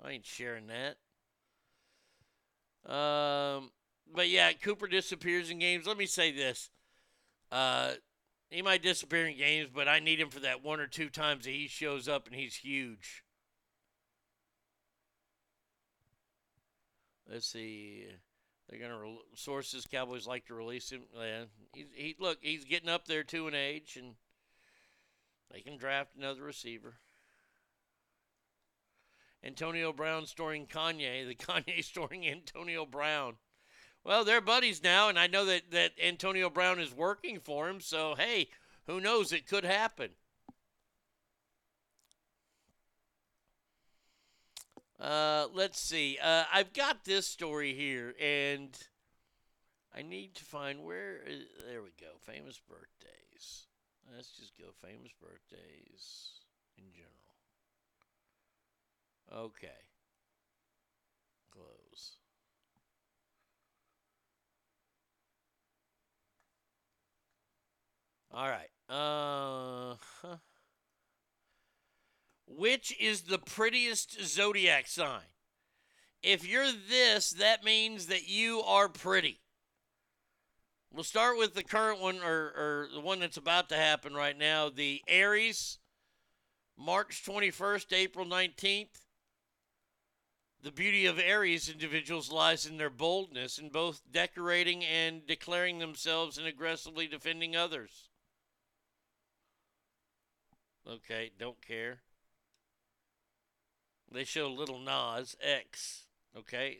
[0.00, 0.98] I ain't sharing that.
[2.88, 3.72] Um,
[4.14, 5.84] but yeah, Cooper disappears in games.
[5.84, 6.70] Let me say this:
[7.50, 7.94] uh,
[8.50, 11.44] he might disappear in games, but I need him for that one or two times
[11.44, 13.24] that he shows up and he's huge.
[17.28, 18.04] Let's see.
[18.68, 19.86] They're gonna re- sources.
[19.86, 21.02] Cowboys like to release him.
[21.16, 22.38] Yeah, he's, he look.
[22.40, 24.14] He's getting up there to an age, and
[25.52, 26.94] they can draft another receiver.
[29.44, 31.26] Antonio Brown storing Kanye.
[31.26, 33.36] The Kanye storing Antonio Brown.
[34.02, 37.80] Well, they're buddies now, and I know that, that Antonio Brown is working for him,
[37.80, 38.48] so hey,
[38.86, 39.32] who knows?
[39.32, 40.10] It could happen.
[44.98, 46.18] Uh, let's see.
[46.22, 48.70] Uh, I've got this story here, and
[49.94, 51.18] I need to find where.
[51.26, 52.12] Is, there we go.
[52.20, 53.66] Famous birthdays.
[54.14, 56.40] Let's just go famous birthdays
[56.78, 57.12] in general.
[59.46, 59.68] Okay.
[61.50, 62.16] Close.
[68.32, 68.70] All right.
[68.88, 70.36] Uh huh.
[72.46, 75.32] Which is the prettiest zodiac sign?
[76.22, 79.40] If you're this, that means that you are pretty.
[80.92, 84.36] We'll start with the current one or, or the one that's about to happen right
[84.36, 85.78] now the Aries,
[86.76, 89.02] March 21st, April 19th.
[90.62, 96.38] The beauty of Aries individuals lies in their boldness in both decorating and declaring themselves
[96.38, 98.08] and aggressively defending others.
[100.88, 102.00] Okay, don't care.
[104.16, 106.04] They show Lil Nas X.
[106.34, 106.78] Okay,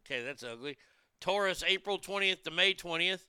[0.00, 0.76] okay, that's ugly.
[1.18, 3.22] Taurus, April 20th to May 20th.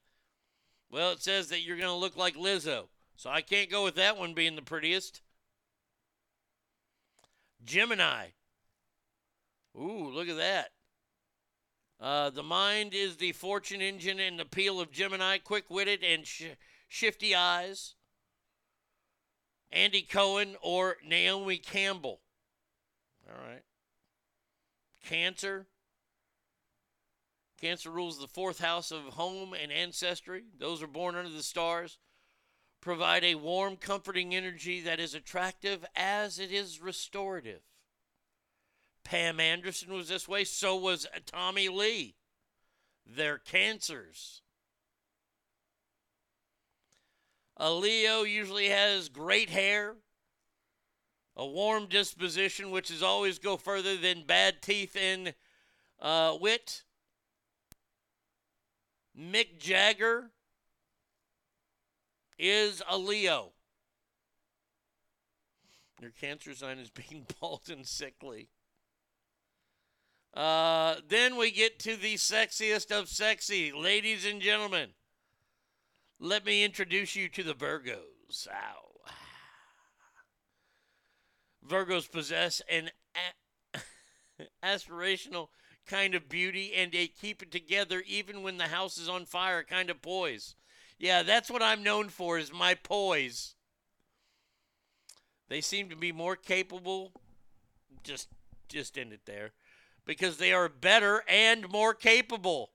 [0.91, 2.87] Well, it says that you're going to look like Lizzo.
[3.15, 5.21] So I can't go with that one being the prettiest.
[7.63, 8.25] Gemini.
[9.73, 10.71] Ooh, look at that.
[11.97, 16.27] Uh, the mind is the fortune engine and the peel of Gemini, quick witted and
[16.27, 16.57] sh-
[16.89, 17.95] shifty eyes.
[19.71, 22.19] Andy Cohen or Naomi Campbell.
[23.27, 23.63] All right.
[25.03, 25.67] Cancer.
[27.59, 30.43] Cancer rules the fourth house of home and ancestry.
[30.59, 31.97] Those are born under the stars.
[32.81, 37.61] Provide a warm, comforting energy that is attractive as it is restorative.
[39.03, 42.15] Pam Anderson was this way, so was Tommy Lee.
[43.05, 44.41] They're cancers.
[47.57, 49.95] A Leo usually has great hair,
[51.37, 55.33] a warm disposition, which is always go further than bad teeth and
[56.01, 56.83] uh, wit.
[59.17, 60.31] Mick Jagger
[62.37, 63.51] is a Leo.
[66.01, 68.49] Your cancer sign is being bald and sickly.
[70.33, 73.71] Uh, then we get to the sexiest of sexy.
[73.71, 74.89] Ladies and gentlemen,
[76.19, 78.47] let me introduce you to the Virgos.
[78.51, 78.84] Ow.
[81.67, 83.79] Virgos possess an a-
[84.63, 85.49] aspirational
[85.85, 89.63] kind of beauty and a keep it together even when the house is on fire
[89.63, 90.55] kind of poise.
[90.97, 93.55] Yeah, that's what I'm known for is my poise.
[95.47, 97.11] They seem to be more capable
[98.05, 98.29] just
[98.69, 99.51] just end it there
[100.05, 102.71] because they are better and more capable.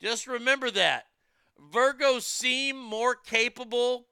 [0.00, 1.06] Just remember that.
[1.72, 4.06] Virgos seem more capable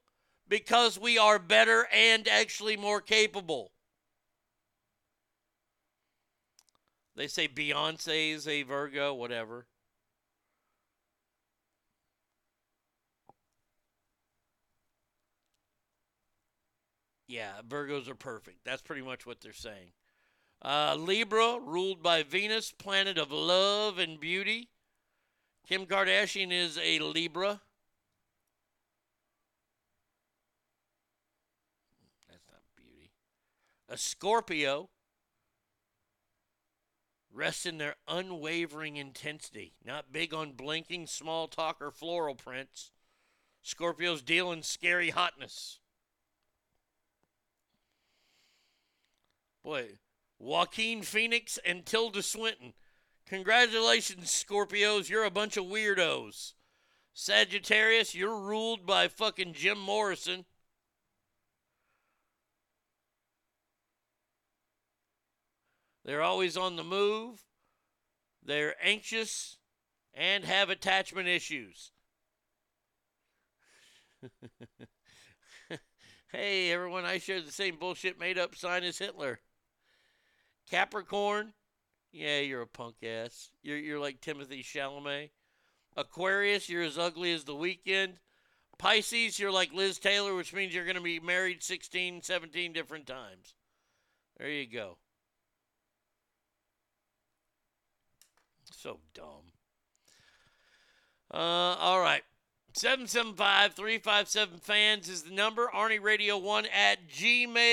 [0.47, 3.72] because we are better and actually more capable.
[7.15, 9.67] They say Beyonce is a Virgo, whatever.
[17.27, 18.59] Yeah, Virgos are perfect.
[18.63, 19.93] That's pretty much what they're saying.
[20.61, 24.69] Uh, Libra, ruled by Venus, planet of love and beauty.
[25.67, 27.61] Kim Kardashian is a Libra.
[32.29, 33.11] That's not beauty.
[33.89, 34.89] A Scorpio
[37.33, 42.91] Rest in their unwavering intensity, not big on blinking small talk or floral prints.
[43.63, 45.79] Scorpio's deal in scary hotness.
[49.63, 49.97] Boy,
[50.37, 52.73] Joaquin Phoenix and Tilda Swinton.
[53.25, 55.09] Congratulations, Scorpios.
[55.09, 56.53] You're a bunch of weirdos.
[57.13, 60.45] Sagittarius, you're ruled by fucking Jim Morrison.
[66.05, 67.43] They're always on the move.
[68.45, 69.57] They're anxious
[70.13, 71.91] and have attachment issues.
[76.31, 79.39] hey, everyone, I share the same bullshit made up sign as Hitler.
[80.69, 81.53] Capricorn,
[82.11, 83.49] yeah, you're a punk ass.
[83.61, 85.31] You're, you're like Timothée Chalamet.
[85.95, 88.13] Aquarius, you're as ugly as the Weeknd.
[88.77, 93.07] Pisces, you're like Liz Taylor, which means you're going to be married 16, 17 different
[93.07, 93.53] times.
[94.37, 94.97] There you go.
[98.83, 99.53] So dumb.
[101.33, 102.23] Uh, all right.
[102.73, 105.69] 775 357 fans is the number.
[105.73, 107.69] Arnie Radio 1 at gmail.com.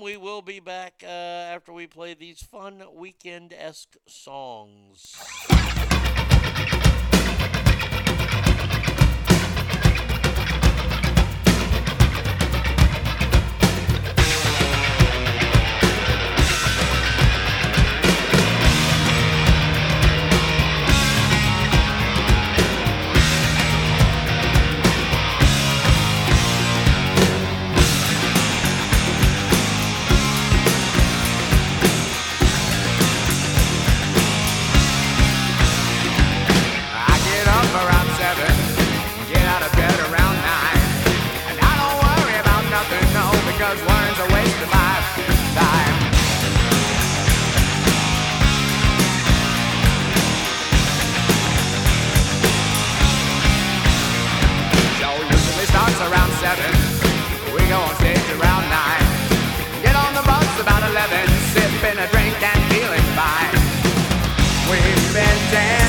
[0.00, 5.14] We will be back uh, after we play these fun weekend esque songs.
[65.54, 65.83] stand.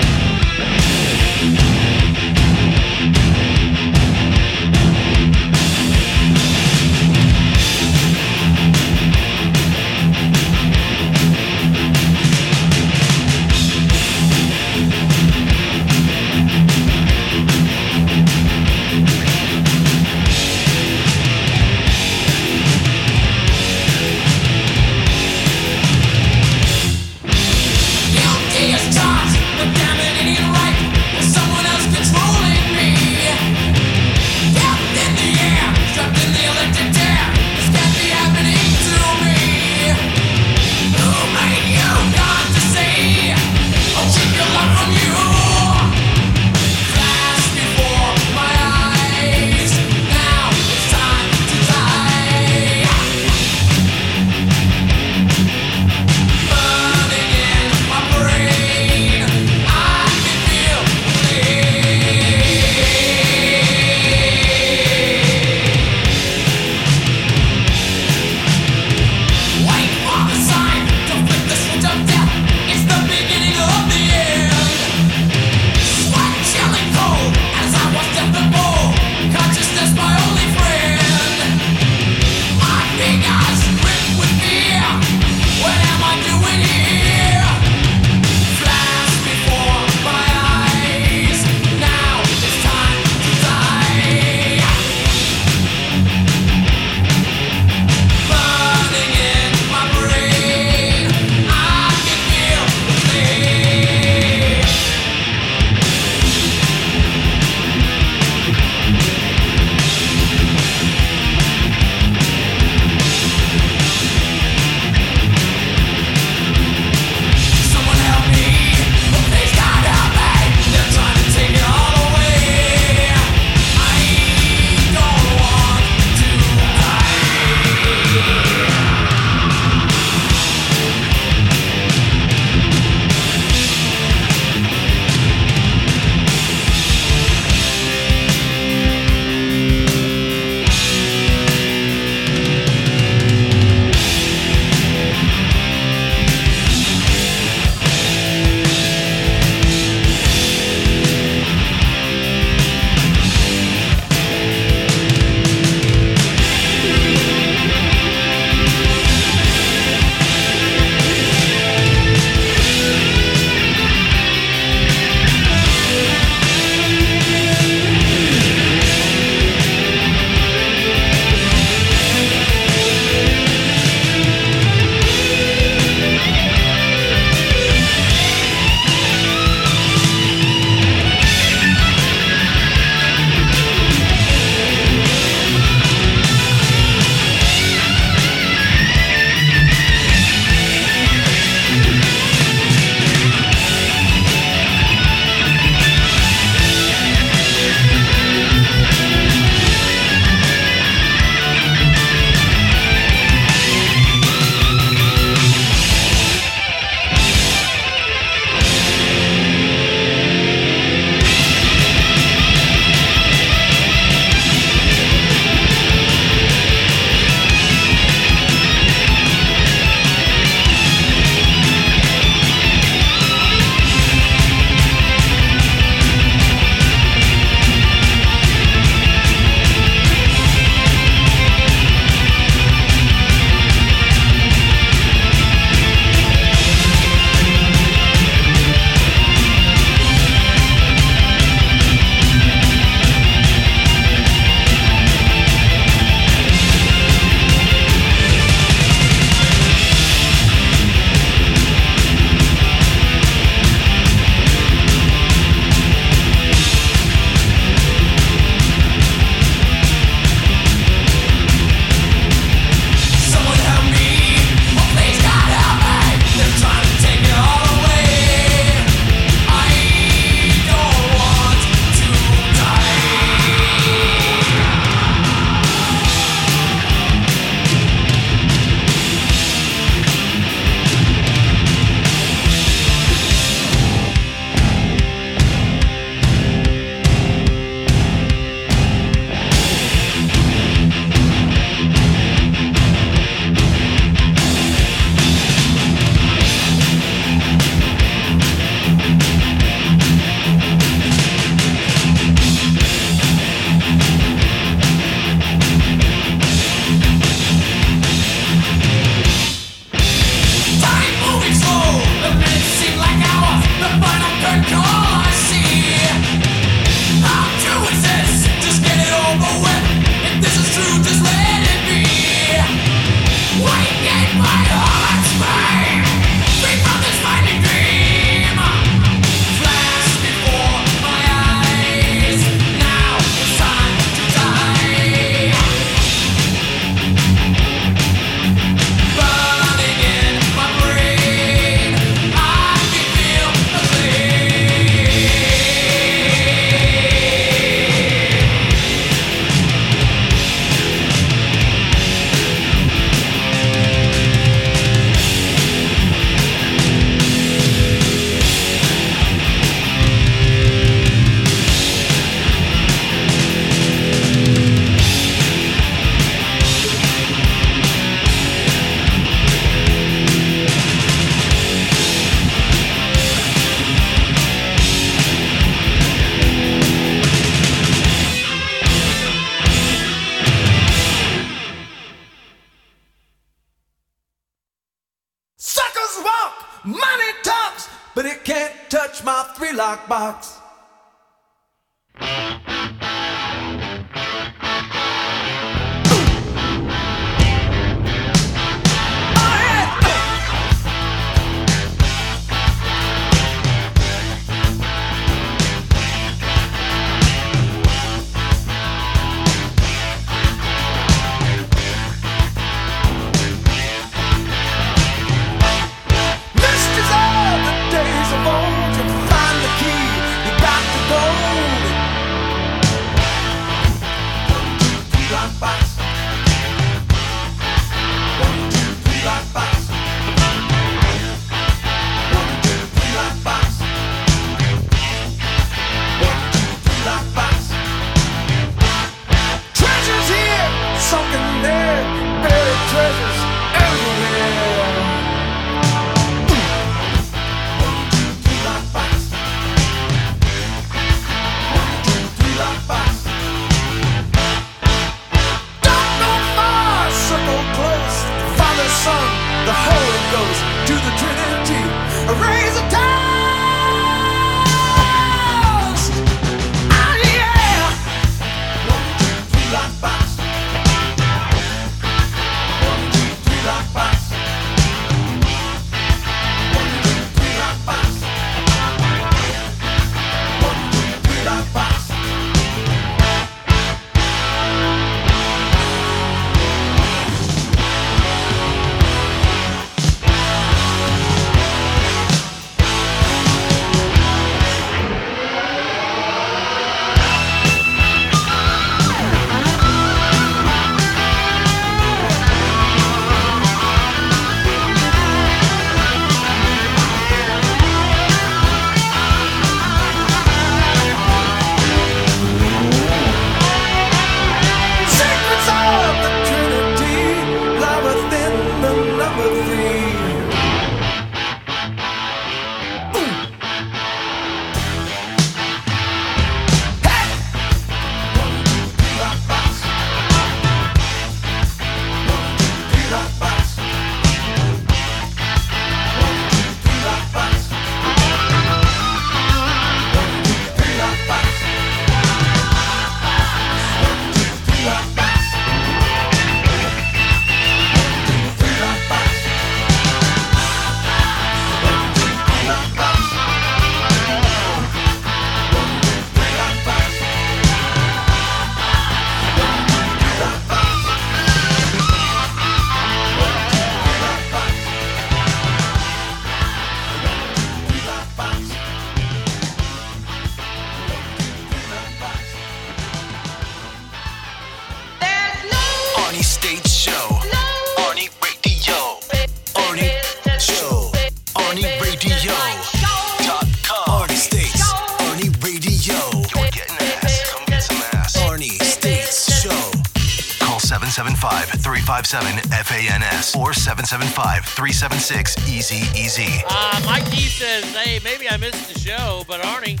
[594.80, 596.64] 376 Easy Easy.
[596.66, 600.00] Uh, Mike D says, hey, maybe I missed the show, but Arnie,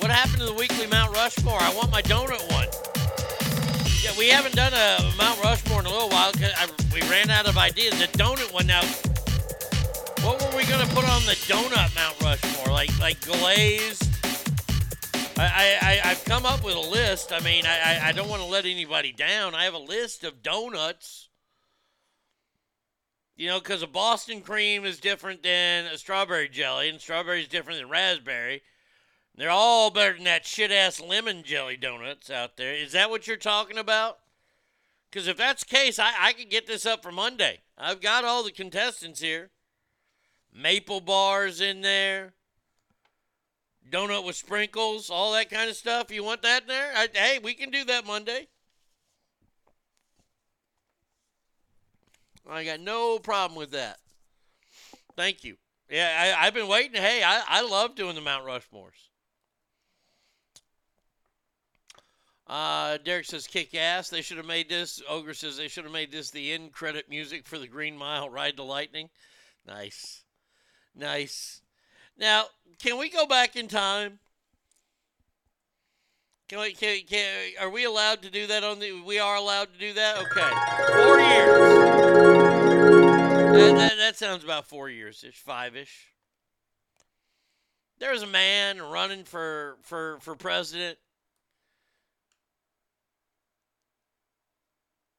[0.00, 1.58] what happened to the weekly Mount Rushmore?
[1.58, 2.68] I want my donut one.
[4.00, 6.54] Yeah, we haven't done a Mount Rushmore in a little while because
[6.94, 7.98] we ran out of ideas.
[7.98, 8.82] The donut one now.
[10.24, 12.72] What were we gonna put on the donut Mount Rushmore?
[12.72, 14.08] Like like glazed?
[15.36, 17.32] I, I, I I've come up with a list.
[17.32, 19.56] I mean, I, I don't want to let anybody down.
[19.56, 21.15] I have a list of donuts.
[23.36, 27.48] You know, because a Boston cream is different than a strawberry jelly, and strawberry is
[27.48, 28.62] different than raspberry.
[29.34, 32.74] They're all better than that shit ass lemon jelly donuts out there.
[32.74, 34.18] Is that what you're talking about?
[35.10, 37.60] Because if that's the case, I, I could get this up for Monday.
[37.76, 39.50] I've got all the contestants here.
[40.54, 42.32] Maple bars in there.
[43.90, 46.10] Donut with sprinkles, all that kind of stuff.
[46.10, 46.92] You want that in there?
[46.96, 48.48] I, hey, we can do that Monday.
[52.50, 53.98] I got no problem with that.
[55.16, 55.56] Thank you.
[55.90, 57.00] Yeah, I, I've been waiting.
[57.00, 59.08] Hey, I, I love doing the Mount Rushmores.
[62.46, 64.08] Uh, Derek says, kick ass.
[64.08, 65.02] They should have made this.
[65.08, 68.28] Ogre says, they should have made this the end credit music for the Green Mile
[68.28, 69.08] Ride the Lightning.
[69.66, 70.22] Nice.
[70.94, 71.60] Nice.
[72.16, 72.44] Now,
[72.78, 74.20] can we go back in time?
[76.48, 79.72] Can we, can, can, are we allowed to do that on the, we are allowed
[79.72, 80.18] to do that?
[80.18, 80.48] Okay.
[81.02, 82.76] Four years.
[83.52, 86.12] That, that, that sounds about four years ish, five ish.
[87.98, 90.98] There's a man running for for for president.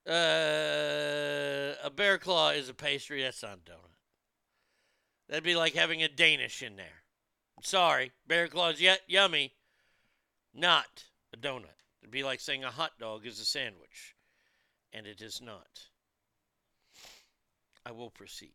[0.08, 3.24] Uh, a bear claw is a pastry.
[3.24, 3.98] That's not a donut.
[5.28, 7.04] That'd be like having a Danish in there.
[7.64, 9.56] Sorry, bear claw's yet yummy,
[10.54, 11.66] not a donut.
[12.02, 14.16] It'd be like saying a hot dog is a sandwich,
[14.94, 15.90] and it is not.
[17.86, 18.52] I will proceed.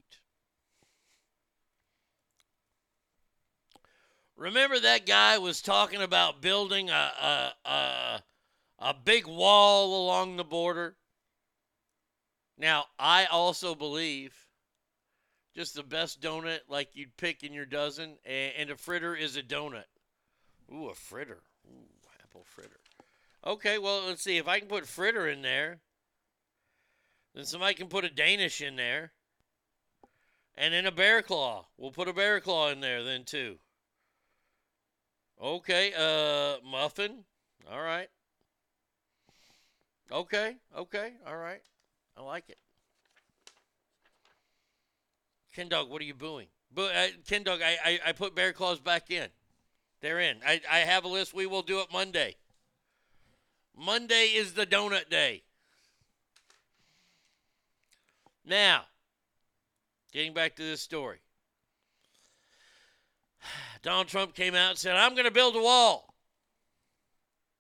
[4.37, 8.23] Remember that guy was talking about building a a a,
[8.79, 10.97] a big wall along the border?
[12.59, 14.35] Now, I also believe
[15.55, 19.37] just the best donut like you'd pick in your dozen, and, and a fritter is
[19.37, 19.85] a donut.
[20.73, 21.43] Ooh, a fritter.
[22.35, 22.81] Ooh, apple fritter.
[23.45, 24.39] Okay, well, let's see.
[24.39, 25.81] If I can put fritter in there,
[27.35, 29.13] then somebody can put a Danish in there.
[30.57, 31.67] And then a bear claw.
[31.79, 33.57] We'll put a bear claw in there then, too.
[35.41, 37.25] Okay, uh, muffin.
[37.71, 38.09] All right.
[40.11, 41.63] Okay, okay, all right.
[42.17, 42.59] I like it.
[45.55, 46.49] Ken Dog, what are you booing?
[46.71, 49.29] Boo, uh, Ken Dog, I, I, I put bear claws back in.
[50.03, 50.39] They're in.
[50.47, 51.33] I, I have a list.
[51.33, 52.35] We will do it Monday.
[53.75, 55.45] Monday is the donut day.
[58.45, 58.83] Now,
[60.13, 61.21] getting back to this story.
[63.83, 66.15] Donald Trump came out and said, I'm going to build a wall.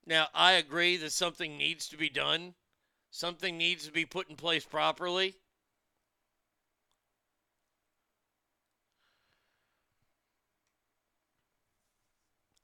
[0.05, 2.55] Now, I agree that something needs to be done,
[3.13, 5.37] something needs to be put in place properly.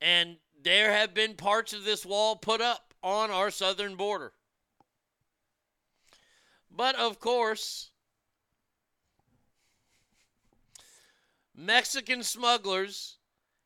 [0.01, 4.33] And there have been parts of this wall put up on our southern border.
[6.71, 7.91] But of course,
[11.55, 13.17] Mexican smugglers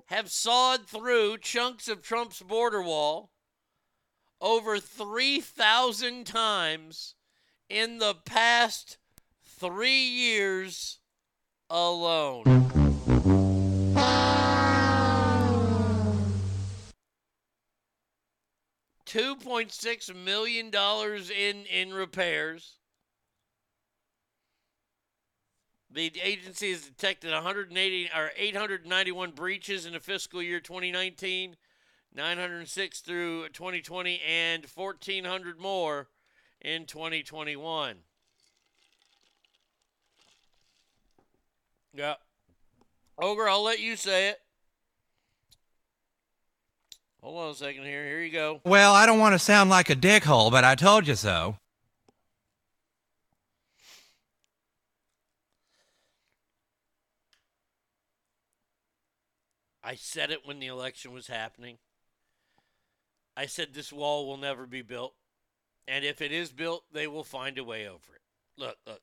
[0.07, 3.31] have sawed through chunks of Trump's border wall
[4.41, 7.15] over 3,000 times
[7.69, 8.97] in the past
[9.45, 10.99] three years
[11.69, 12.82] alone.
[19.13, 20.71] $2.6 million
[21.37, 22.77] in, in repairs.
[25.91, 31.55] The agency has detected 180 or 891 breaches in the fiscal year 2019,
[32.15, 36.07] 906 through 2020, and 1,400 more
[36.61, 37.97] in 2021.
[41.93, 42.15] Yeah.
[43.19, 44.42] Ogre, I'll let you say it.
[47.23, 48.03] Hold on a second here.
[48.03, 48.59] Here you go.
[48.65, 51.55] Well, I don't want to sound like a dickhole, but I told you so.
[59.81, 61.77] I said it when the election was happening.
[63.37, 65.13] I said this wall will never be built.
[65.87, 68.21] And if it is built, they will find a way over it.
[68.57, 69.01] Look, look.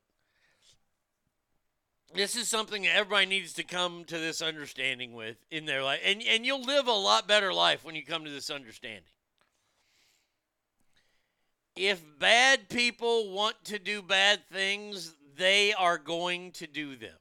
[2.12, 6.00] This is something that everybody needs to come to this understanding with in their life.
[6.04, 9.04] And, and you'll live a lot better life when you come to this understanding.
[11.76, 17.16] If bad people want to do bad things, they are going to do them.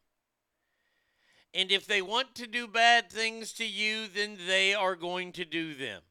[1.54, 5.46] And if they want to do bad things to you, then they are going to
[5.46, 6.02] do them.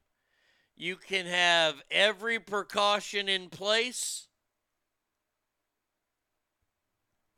[0.75, 4.28] You can have every precaution in place,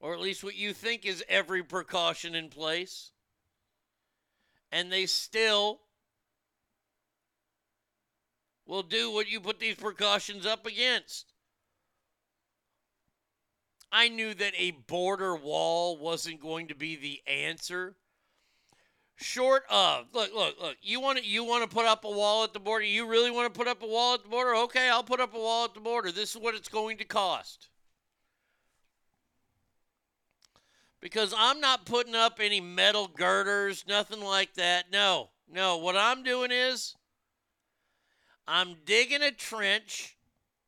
[0.01, 3.11] or at least what you think is every precaution in place,
[4.71, 5.80] and they still
[8.65, 11.33] will do what you put these precautions up against.
[13.91, 17.95] I knew that a border wall wasn't going to be the answer.
[19.17, 20.77] Short of look, look, look.
[20.81, 22.85] You want to you want to put up a wall at the border?
[22.85, 24.55] You really want to put up a wall at the border?
[24.55, 26.11] Okay, I'll put up a wall at the border.
[26.11, 27.69] This is what it's going to cost.
[31.01, 34.91] Because I'm not putting up any metal girders, nothing like that.
[34.91, 35.77] No, no.
[35.77, 36.95] What I'm doing is
[38.47, 40.15] I'm digging a trench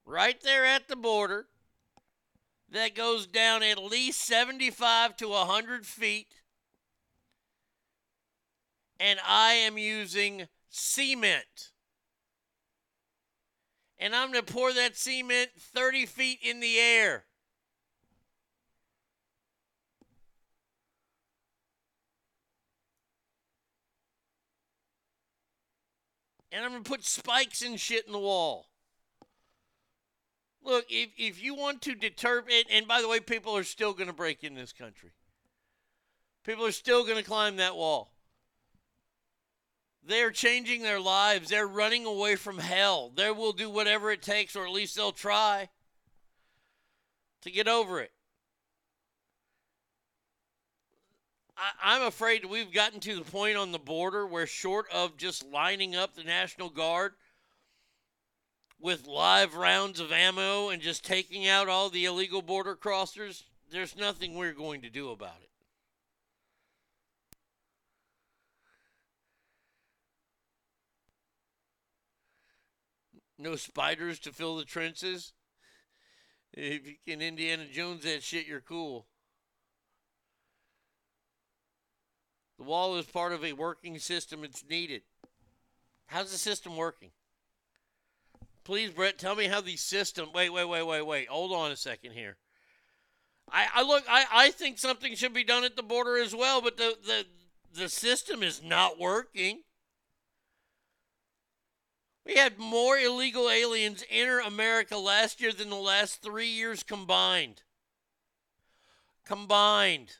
[0.06, 1.48] right there at the border
[2.72, 6.34] that goes down at least 75 to 100 feet.
[9.00, 11.72] And I am using cement.
[14.00, 17.26] And I'm going to pour that cement 30 feet in the air.
[26.54, 28.68] And I'm going to put spikes and shit in the wall.
[30.64, 33.92] Look, if, if you want to deter it, and by the way, people are still
[33.92, 35.12] going to break in this country.
[36.46, 38.14] People are still going to climb that wall.
[40.06, 41.50] They're changing their lives.
[41.50, 43.12] They're running away from hell.
[43.14, 45.70] They will do whatever it takes, or at least they'll try
[47.42, 48.12] to get over it.
[51.58, 55.46] I, I'm afraid we've gotten to the point on the border where, short of just
[55.46, 57.14] lining up the National Guard
[58.80, 63.96] with live rounds of ammo and just taking out all the illegal border crossers, there's
[63.96, 65.50] nothing we're going to do about it.
[73.38, 75.34] No spiders to fill the trenches.
[76.54, 79.08] If you can Indiana Jones that shit, you're cool.
[82.58, 84.44] The wall is part of a working system.
[84.44, 85.02] It's needed.
[86.08, 87.12] How's the system working?
[88.64, 90.30] Please, Brett, tell me how the system.
[90.34, 91.28] Wait, wait, wait, wait, wait.
[91.28, 92.38] Hold on a second here.
[93.52, 94.04] I, I look.
[94.08, 97.26] I, I think something should be done at the border as well, but the the
[97.74, 99.62] the system is not working.
[102.26, 107.64] We had more illegal aliens enter America last year than the last three years combined.
[109.26, 110.18] Combined.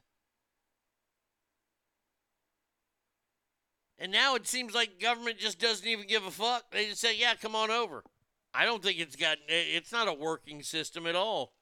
[4.04, 6.70] And now it seems like government just doesn't even give a fuck.
[6.72, 8.04] They just say, "Yeah, come on over."
[8.54, 9.38] I don't think it's got.
[9.48, 11.54] It's not a working system at all.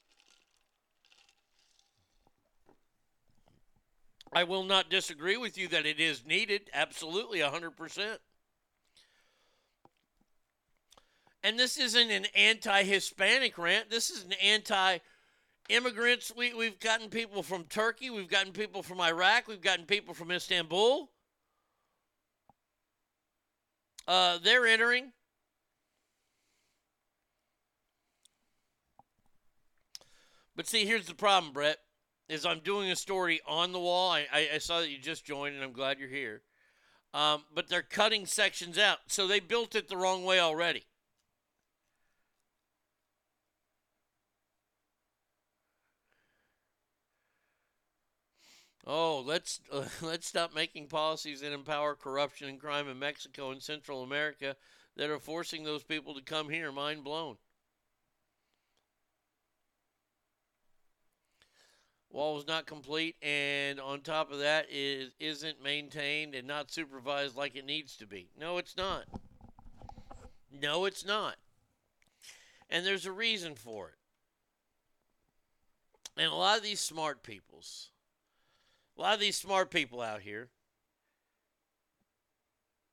[4.34, 6.72] I will not disagree with you that it is needed.
[6.74, 8.18] Absolutely, 100%.
[11.44, 13.92] And this isn't an anti Hispanic rant.
[13.92, 14.98] This is an anti
[15.70, 16.34] immigrants.
[16.36, 18.10] We, we've gotten people from Turkey.
[18.10, 19.48] We've gotten people from Iraq.
[19.48, 21.12] We've gotten people from Istanbul.
[24.08, 25.12] Uh, they're entering.
[30.56, 31.78] But see, here's the problem, Brett.
[32.30, 34.12] Is I'm doing a story on the wall.
[34.12, 36.44] I, I, I saw that you just joined, and I'm glad you're here.
[37.14, 40.84] Um, but they're cutting sections out, so they built it the wrong way already.
[48.86, 53.62] Oh, let's uh, let's stop making policies that empower corruption and crime in Mexico and
[53.62, 54.56] Central America
[54.98, 56.72] that are forcing those people to come here.
[56.72, 57.38] Mind blown.
[62.10, 67.38] Wall is not complete, and on top of that, is isn't maintained and not supervised
[67.38, 68.30] like it needs to be.
[68.38, 69.06] No, it's not.
[70.52, 71.36] No, it's not.
[72.70, 73.96] And there's a reason for it.
[76.18, 77.92] And a lot of these smart peoples,
[79.02, 80.50] a lot of these smart people out here,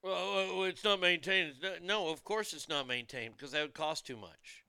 [0.02, 1.56] well, it's not maintained.
[1.84, 4.64] No, of course it's not maintained because that would cost too much.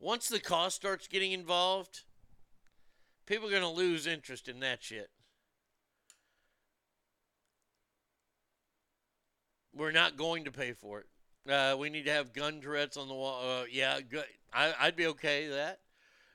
[0.00, 2.04] Once the cost starts getting involved,
[3.26, 5.10] people are going to lose interest in that shit.
[9.74, 11.52] We're not going to pay for it.
[11.52, 13.42] Uh, we need to have gun turrets on the wall.
[13.44, 14.00] Uh, yeah.
[14.50, 15.80] I, I'd be okay with that.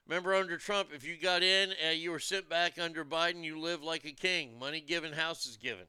[0.08, 3.60] Remember under Trump, if you got in, uh, you were sent back under Biden, you
[3.60, 4.58] live like a king.
[4.58, 5.86] Money given, houses given.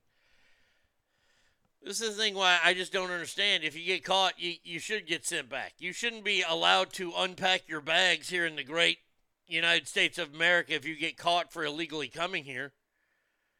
[1.83, 3.63] This is the thing why I just don't understand.
[3.63, 5.75] If you get caught, you, you should get sent back.
[5.79, 8.99] You shouldn't be allowed to unpack your bags here in the great
[9.47, 12.73] United States of America if you get caught for illegally coming here.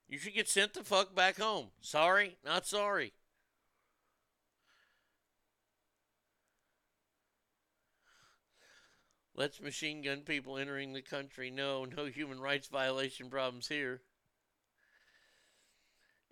[0.09, 1.69] You should get sent the fuck back home.
[1.81, 3.13] Sorry, not sorry.
[9.39, 11.49] Let's machine gun people entering the country.
[11.49, 14.01] No, no human rights violation problems here.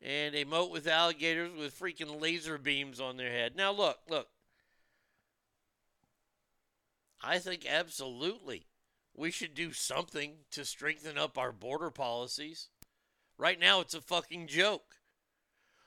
[0.02, 3.54] And a moat with alligators with freaking laser beams on their head.
[3.54, 4.26] Now, look, look.
[7.22, 8.66] I think absolutely
[9.14, 12.70] we should do something to strengthen up our border policies.
[13.38, 14.96] Right now, it's a fucking joke.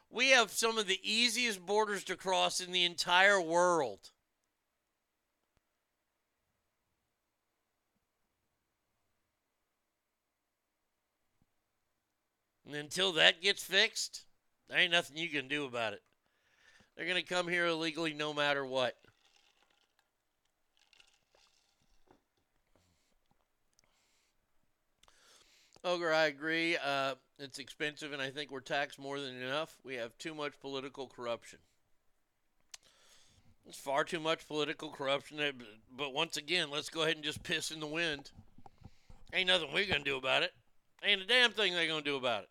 [0.10, 4.12] We have some of the easiest borders to cross in the entire world.
[12.70, 14.26] And until that gets fixed,
[14.70, 16.04] there ain't nothing you can do about it.
[16.96, 18.96] They're going to come here illegally no matter what.
[25.84, 26.78] Ogre, I agree.
[26.78, 29.76] Uh, it's expensive, and I think we're taxed more than enough.
[29.84, 31.58] We have too much political corruption.
[33.66, 35.40] It's far too much political corruption.
[35.98, 38.30] But once again, let's go ahead and just piss in the wind.
[39.34, 40.54] Ain't nothing we're going to do about it.
[41.04, 42.50] Ain't a damn thing they're going to do about it.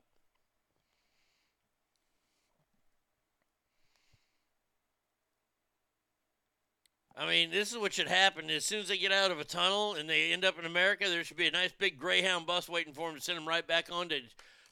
[7.18, 8.48] I mean, this is what should happen.
[8.48, 11.08] As soon as they get out of a tunnel and they end up in America,
[11.08, 13.66] there should be a nice big Greyhound bus waiting for them to send them right
[13.66, 14.20] back on to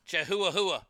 [0.06, 0.82] Chihuahua.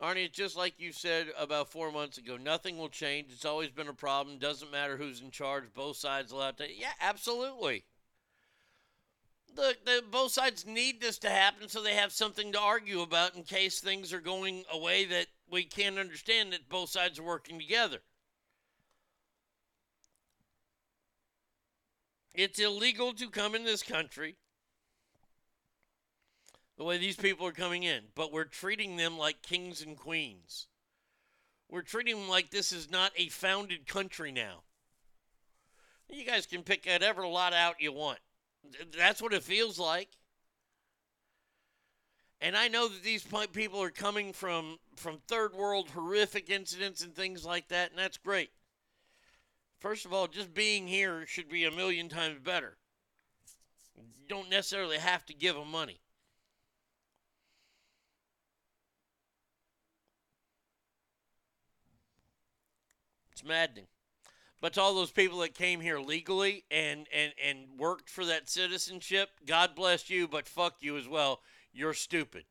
[0.00, 2.38] Arnie, it's just like you said about four months ago.
[2.38, 3.26] Nothing will change.
[3.30, 4.38] It's always been a problem.
[4.38, 5.64] Doesn't matter who's in charge.
[5.74, 6.72] Both sides allowed to.
[6.72, 7.84] Yeah, absolutely.
[9.54, 13.34] The, the both sides need this to happen so they have something to argue about
[13.34, 17.24] in case things are going a way that we can't understand that both sides are
[17.24, 17.98] working together.
[22.34, 24.36] It's illegal to come in this country
[26.78, 30.68] the way these people are coming in, but we're treating them like kings and queens.
[31.68, 34.62] We're treating them like this is not a founded country now.
[36.08, 38.20] You guys can pick whatever lot out you want.
[38.96, 40.08] That's what it feels like.
[42.40, 47.14] And I know that these people are coming from from third world horrific incidents and
[47.14, 48.50] things like that, and that's great.
[49.80, 52.76] First of all, just being here should be a million times better.
[53.96, 56.00] You don't necessarily have to give them money.
[63.32, 63.86] It's maddening.
[64.60, 68.50] But to all those people that came here legally and, and, and worked for that
[68.50, 71.40] citizenship, God bless you, but fuck you as well.
[71.72, 72.44] You're stupid.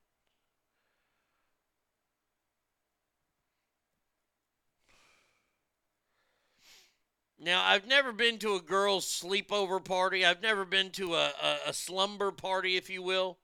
[7.40, 10.26] Now, I've never been to a girl's sleepover party.
[10.26, 13.38] I've never been to a, a, a slumber party, if you will.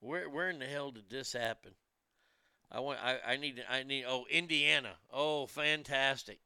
[0.00, 1.72] Where, where in the hell did this happen?
[2.70, 2.98] I want.
[3.02, 3.64] I, I need.
[3.68, 4.04] I need.
[4.06, 4.96] Oh, Indiana.
[5.12, 6.38] Oh, fantastic.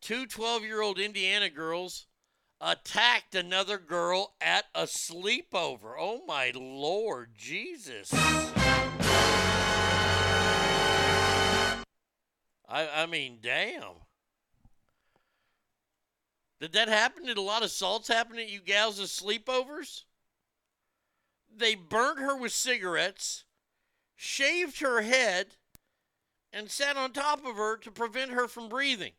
[0.00, 2.06] Two 12 year old Indiana girls
[2.60, 5.94] attacked another girl at a sleepover.
[5.98, 8.12] Oh my lord, Jesus.
[12.72, 14.00] I I mean, damn.
[16.60, 17.26] Did that happen?
[17.26, 20.04] Did a lot of assaults happen at you gals' sleepovers?
[21.54, 23.44] They burnt her with cigarettes
[24.22, 25.56] shaved her head,
[26.52, 29.12] and sat on top of her to prevent her from breathing.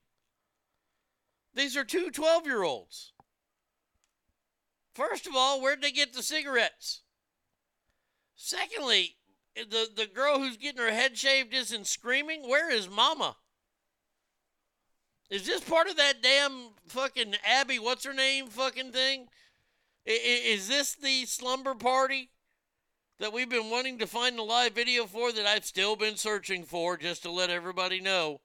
[1.53, 3.11] These are two 12 year olds.
[4.95, 7.01] First of all, where'd they get the cigarettes?
[8.35, 9.17] Secondly,
[9.55, 12.47] the, the girl who's getting her head shaved isn't screaming.
[12.47, 13.35] Where is mama?
[15.33, 19.27] Is this part of that damn fucking Abby, what's her name, fucking thing?
[20.05, 22.29] Is this the slumber party?
[23.19, 26.63] that we've been wanting to find the live video for that I've still been searching
[26.63, 28.41] for just to let everybody know.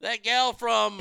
[0.00, 1.00] That gal from.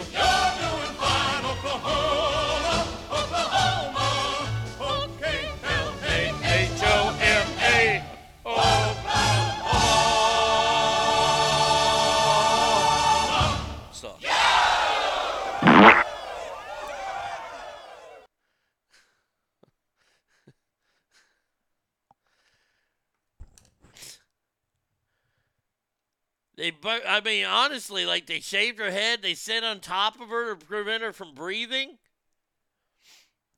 [26.72, 30.56] They, I mean, honestly, like they shaved her head, they sat on top of her
[30.56, 31.98] to prevent her from breathing.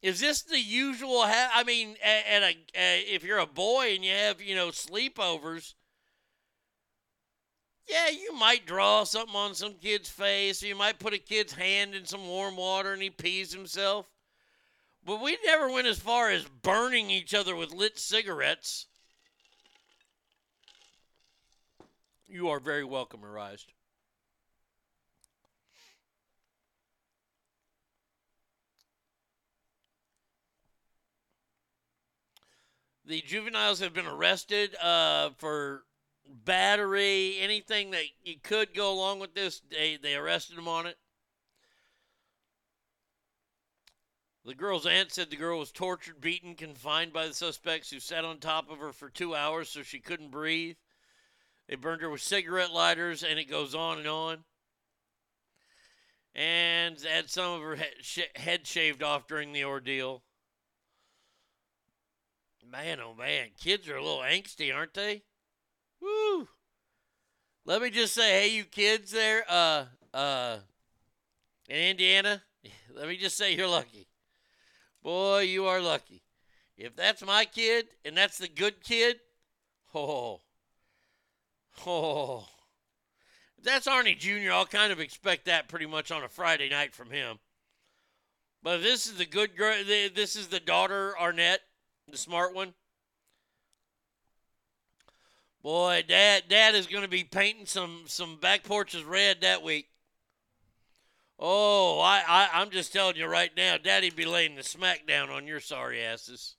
[0.01, 1.21] Is this the usual?
[1.21, 5.73] Ha- I mean, at, a if you're a boy and you have you know sleepovers,
[7.87, 11.53] yeah, you might draw something on some kid's face, or you might put a kid's
[11.53, 14.05] hand in some warm water and he pees himself.
[15.03, 18.87] But we never went as far as burning each other with lit cigarettes.
[22.29, 23.71] You are very welcome, Arised.
[33.05, 35.85] The juveniles have been arrested uh, for
[36.25, 39.61] battery, anything that you could go along with this.
[39.71, 40.97] They they arrested them on it.
[44.43, 48.25] The girl's aunt said the girl was tortured, beaten, confined by the suspects who sat
[48.25, 50.75] on top of her for two hours so she couldn't breathe.
[51.67, 54.43] They burned her with cigarette lighters, and it goes on and on.
[56.33, 57.77] And had some of her
[58.35, 60.23] head shaved off during the ordeal.
[62.69, 65.23] Man, oh man, kids are a little angsty, aren't they?
[66.01, 66.47] Woo!
[67.65, 70.57] Let me just say, hey, you kids there, uh, uh,
[71.69, 72.43] in Indiana,
[72.95, 74.07] let me just say you're lucky.
[75.01, 76.23] Boy, you are lucky.
[76.77, 79.17] If that's my kid and that's the good kid,
[79.95, 80.41] oh,
[81.85, 82.47] Oh,
[83.63, 84.51] that's Arnie Jr.
[84.51, 87.39] I'll kind of expect that pretty much on a Friday night from him.
[88.63, 89.75] But this is the good girl.
[89.85, 91.61] This is the daughter Arnett,
[92.09, 92.73] the smart one.
[95.61, 99.89] Boy, dad, dad is going to be painting some some back porches red that week.
[101.39, 105.29] Oh, I, I I'm just telling you right now, Daddy'd be laying the smack down
[105.29, 106.55] on your sorry asses.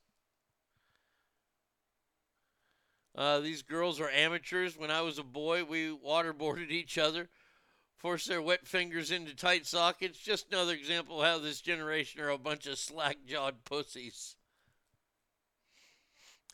[3.18, 4.78] Uh, these girls are amateurs.
[4.78, 7.28] When I was a boy, we waterboarded each other,
[7.96, 10.20] forced their wet fingers into tight sockets.
[10.20, 14.36] Just another example how this generation are a bunch of slack jawed pussies.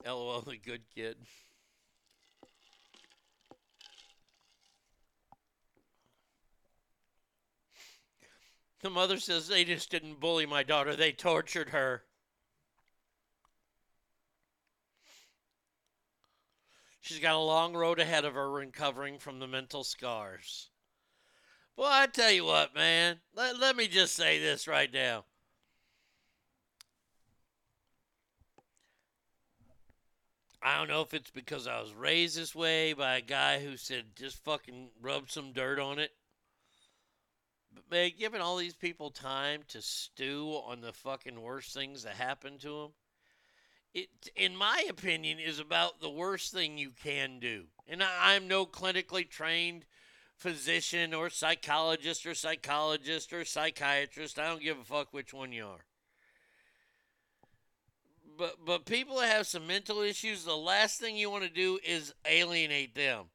[0.06, 1.18] LOL, the good kid.
[8.80, 12.04] The mother says they just didn't bully my daughter, they tortured her.
[17.04, 20.70] She's got a long road ahead of her recovering from the mental scars.
[21.76, 23.20] Well, I tell you what, man.
[23.36, 25.26] Let, let me just say this right now.
[30.62, 33.76] I don't know if it's because I was raised this way by a guy who
[33.76, 36.12] said just fucking rub some dirt on it.
[37.74, 42.14] But man, giving all these people time to stew on the fucking worst things that
[42.14, 42.92] happened to them,
[43.94, 47.64] it, in my opinion, is about the worst thing you can do.
[47.86, 49.84] And I, I'm no clinically trained
[50.36, 54.38] physician or psychologist or psychologist or psychiatrist.
[54.38, 55.84] I don't give a fuck which one you are.
[58.36, 61.78] But but people that have some mental issues, the last thing you want to do
[61.86, 63.26] is alienate them.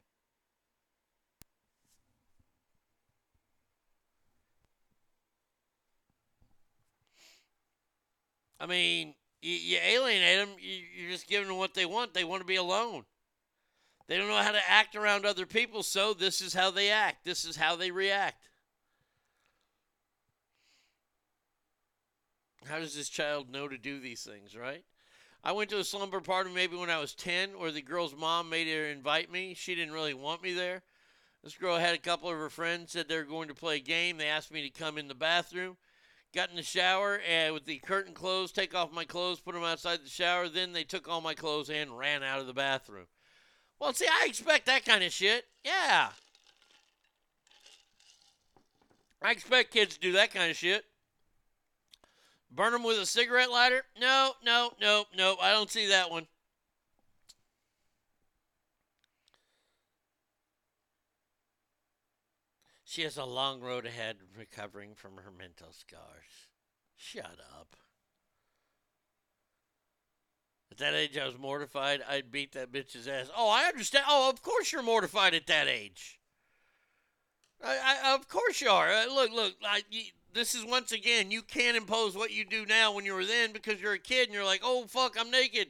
[8.60, 12.14] I mean, you, you alienate them, you, you're just giving them what they want.
[12.14, 13.04] They want to be alone.
[14.06, 17.24] They don't know how to act around other people, so this is how they act.
[17.24, 18.48] This is how they react.
[22.66, 24.84] How does this child know to do these things, right?
[25.42, 28.50] I went to a slumber party maybe when I was 10 where the girl's mom
[28.50, 29.54] made her invite me.
[29.54, 30.82] She didn't really want me there.
[31.42, 33.80] This girl had a couple of her friends said they were going to play a
[33.80, 34.18] game.
[34.18, 35.78] They asked me to come in the bathroom.
[36.32, 39.64] Got in the shower and with the curtain closed, take off my clothes, put them
[39.64, 40.48] outside the shower.
[40.48, 43.06] Then they took all my clothes and ran out of the bathroom.
[43.80, 45.46] Well, see, I expect that kind of shit.
[45.64, 46.10] Yeah.
[49.22, 50.84] I expect kids to do that kind of shit.
[52.50, 53.82] Burn them with a cigarette lighter?
[54.00, 55.36] No, no, no, no.
[55.40, 56.26] I don't see that one.
[62.90, 66.48] She has a long road ahead recovering from her mental scars.
[66.96, 67.76] Shut up.
[70.72, 72.02] At that age, I was mortified.
[72.08, 73.30] I'd beat that bitch's ass.
[73.36, 74.06] Oh, I understand.
[74.08, 76.18] Oh, of course you're mortified at that age.
[77.62, 78.90] I, I, of course you are.
[78.90, 79.54] Uh, look, look.
[79.64, 83.14] I, you, this is once again, you can't impose what you do now when you
[83.14, 85.68] were then because you're a kid and you're like, oh, fuck, I'm naked.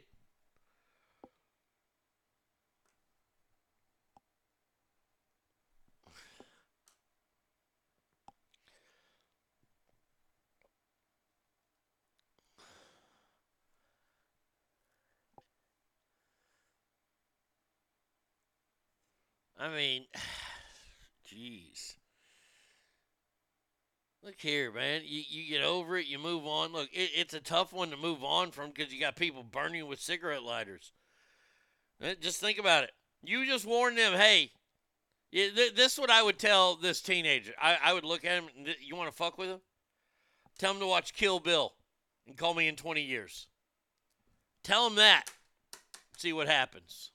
[19.61, 20.07] I mean,
[21.33, 21.95] jeez.
[24.23, 25.03] Look here, man.
[25.05, 26.73] You, you get over it, you move on.
[26.73, 29.87] Look, it, it's a tough one to move on from because you got people burning
[29.87, 30.93] with cigarette lighters.
[32.03, 32.91] Uh, Just think about it.
[33.23, 34.51] You just warn them, hey,
[35.33, 37.53] th- this is what I would tell this teenager.
[37.61, 38.49] I, I would look at him,
[38.81, 39.61] you want to fuck with him?
[40.59, 41.75] Tell him to watch Kill Bill
[42.27, 43.47] and call me in 20 years.
[44.63, 45.27] Tell him that.
[46.17, 47.11] See what happens.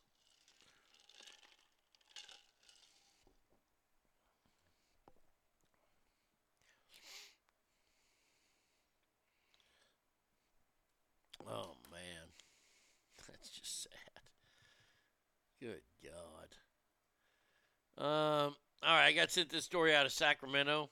[11.47, 12.27] Oh man,
[13.27, 13.91] that's just sad.
[15.59, 16.55] Good God.
[17.97, 18.55] Um.
[18.83, 20.89] All right, I got sent this story out of Sacramento.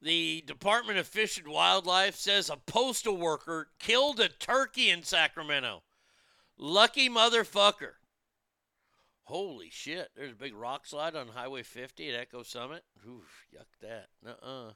[0.00, 5.82] The Department of Fish and Wildlife says a postal worker killed a turkey in Sacramento.
[6.56, 7.92] Lucky motherfucker.
[9.24, 10.10] Holy shit.
[10.16, 12.82] There's a big rock slide on Highway 50 at Echo Summit.
[13.06, 14.08] Oof, yuck that.
[14.26, 14.72] Uh-uh.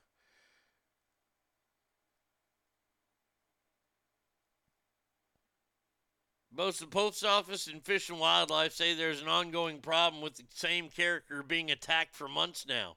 [6.56, 10.44] Both the post office and Fish and Wildlife say there's an ongoing problem with the
[10.54, 12.96] same character being attacked for months now.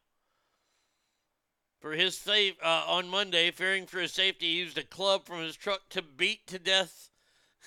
[1.82, 5.42] For his safe uh, on Monday, fearing for his safety, he used a club from
[5.42, 7.10] his truck to beat to death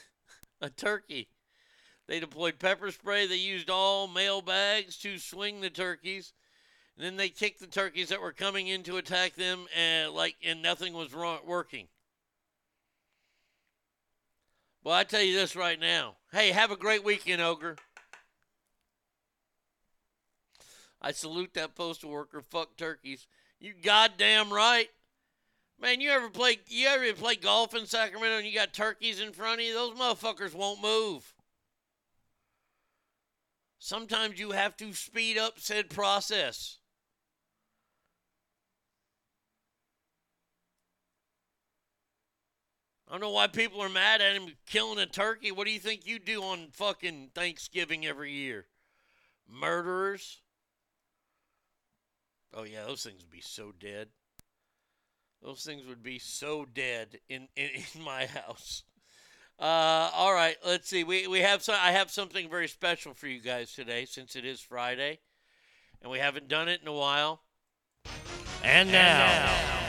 [0.63, 1.29] a turkey.
[2.09, 3.27] They deployed pepper spray.
[3.27, 6.33] They used all mail bags to swing the turkeys.
[6.97, 10.37] And then they kicked the turkeys that were coming in to attack them, and like
[10.43, 11.89] and nothing was wrong, working.
[14.85, 16.17] Well, I tell you this right now.
[16.33, 17.77] Hey, have a great weekend, Ogre.
[21.01, 22.41] I salute that postal worker.
[22.41, 23.27] Fuck turkeys.
[23.61, 24.89] You goddamn right.
[25.81, 29.33] Man, you ever play you ever play golf in Sacramento and you got turkeys in
[29.33, 29.75] front of you?
[29.75, 31.35] Those motherfuckers won't move.
[33.81, 36.79] Sometimes you have to speed up said process.
[43.13, 45.53] I don't know why people are mad at him killing a turkey.
[45.53, 48.65] What do you think you do on fucking Thanksgiving every year?
[49.47, 50.41] Murderers?
[52.55, 54.09] Oh yeah, those things would be so dead.
[55.43, 58.85] Those things would be so dead in, in, in my house.
[59.59, 61.05] Uh, all right, let's see.
[61.05, 61.77] We we have some.
[61.79, 65.19] I have something very special for you guys today, since it is Friday,
[66.01, 67.43] and we haven't done it in a while.
[68.65, 69.82] And now,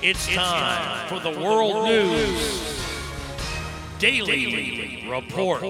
[0.00, 2.82] it's, time, for the World, News,
[3.98, 5.60] Daily, Report.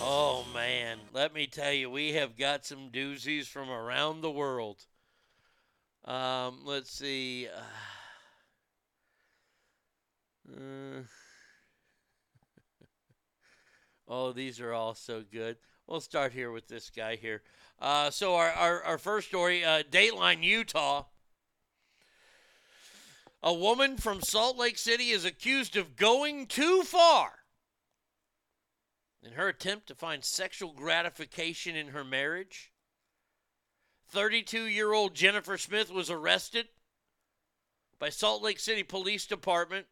[0.00, 4.86] Oh man, let me tell you, we have got some doozies from around the world.
[6.06, 7.48] Um, let's see.
[10.48, 10.50] Uh,
[14.08, 15.58] oh, these are all so good.
[15.86, 17.42] We'll start here with this guy here.
[17.78, 21.04] Uh, so our, our, our first story, uh, Dateline, Utah.
[23.42, 27.40] A woman from Salt Lake City is accused of going too far
[29.22, 32.72] in her attempt to find sexual gratification in her marriage.
[34.10, 36.68] 32 year old Jennifer Smith was arrested
[37.98, 39.86] by Salt Lake City Police Department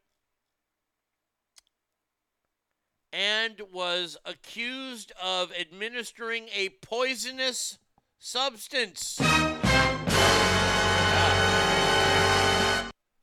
[3.12, 7.79] and was accused of administering a poisonous
[8.19, 9.20] substance.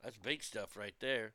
[0.08, 1.34] That's big stuff right there.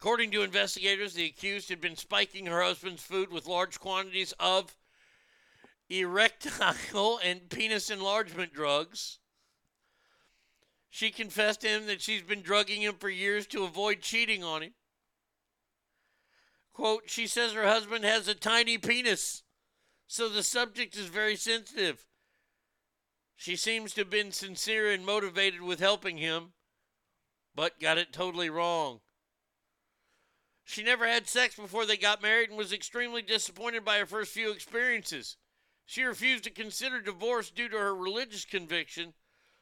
[0.00, 4.74] According to investigators, the accused had been spiking her husband's food with large quantities of
[5.90, 9.18] erectile and penis enlargement drugs.
[10.88, 14.62] She confessed to him that she's been drugging him for years to avoid cheating on
[14.62, 14.72] him.
[16.72, 19.42] Quote, she says her husband has a tiny penis,
[20.06, 22.06] so the subject is very sensitive.
[23.36, 26.52] She seems to have been sincere and motivated with helping him,
[27.54, 29.00] but got it totally wrong.
[30.64, 34.32] She never had sex before they got married and was extremely disappointed by her first
[34.32, 35.36] few experiences.
[35.84, 39.12] She refused to consider divorce due to her religious conviction,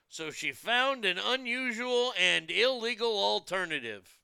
[0.09, 4.20] so she found an unusual and illegal alternative.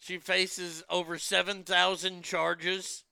[0.00, 3.04] She faces over 7,000 charges,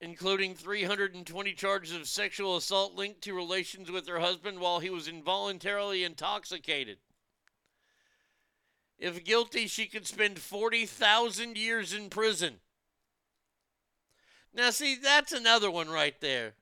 [0.00, 5.06] including 320 charges of sexual assault linked to relations with her husband while he was
[5.06, 6.96] involuntarily intoxicated.
[8.98, 12.60] If guilty, she could spend 40,000 years in prison.
[14.54, 16.54] Now, see, that's another one right there.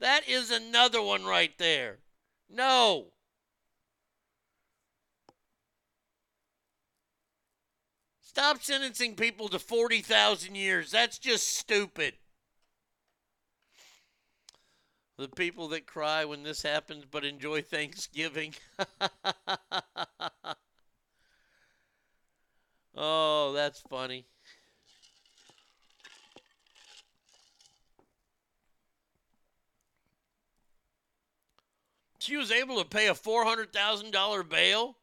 [0.00, 1.98] That is another one right there.
[2.48, 3.12] No.
[8.20, 10.90] Stop sentencing people to 40,000 years.
[10.90, 12.14] That's just stupid.
[15.16, 18.54] The people that cry when this happens but enjoy Thanksgiving.
[22.94, 24.26] oh, that's funny.
[32.26, 34.96] She was able to pay a $400,000 bail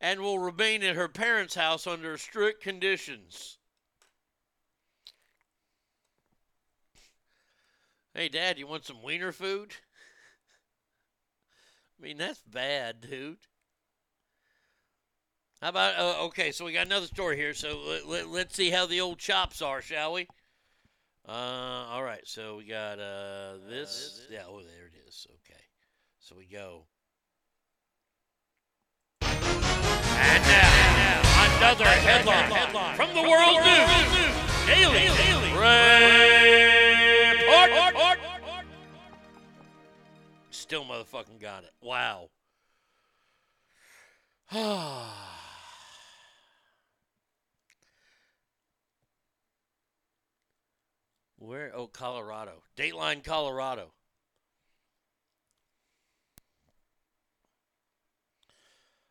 [0.00, 3.58] and will remain at her parents' house under strict conditions.
[8.14, 9.74] Hey, Dad, you want some wiener food?
[11.98, 13.38] I mean, that's bad, dude.
[15.60, 17.52] How about, uh, okay, so we got another story here.
[17.52, 20.28] So let, let, let's see how the old chops are, shall we?
[21.28, 24.24] Uh, all right, so we got uh, this.
[24.30, 24.85] Yeah, oh, there.
[26.26, 26.86] So we go.
[29.20, 31.22] And now,
[31.54, 34.26] another headline, headline from the World News
[34.66, 35.06] Daily,
[37.92, 38.18] Report.
[40.50, 41.70] Still motherfucking got it.
[41.80, 42.30] Wow.
[51.38, 51.70] Where?
[51.72, 52.64] Oh, Colorado.
[52.76, 53.92] Dateline, Colorado.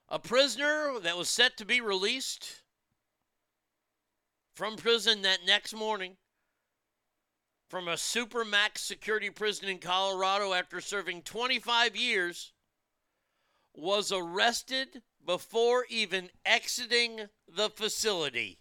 [0.08, 2.62] A prisoner that was set to be released
[4.56, 6.18] from prison that next morning
[7.70, 12.54] from a supermax security prison in Colorado after serving 25 years
[13.74, 18.60] was arrested before even exiting the facility.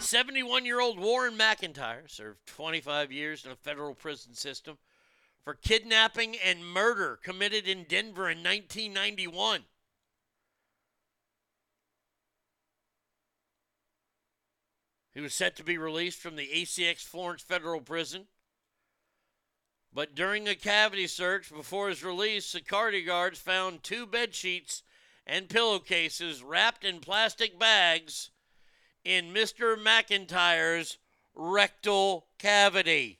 [0.00, 4.76] 71 year old Warren McIntyre served 25 years in a federal prison system
[5.44, 9.64] for kidnapping and murder committed in Denver in 1991.
[15.12, 18.26] He was set to be released from the ADX Florence Federal Prison.
[19.92, 24.84] But during a cavity search before his release, security guards found two bed sheets
[25.26, 28.30] and pillowcases wrapped in plastic bags
[29.04, 29.76] in Mr.
[29.76, 30.98] McIntyre's
[31.34, 33.18] rectal cavity.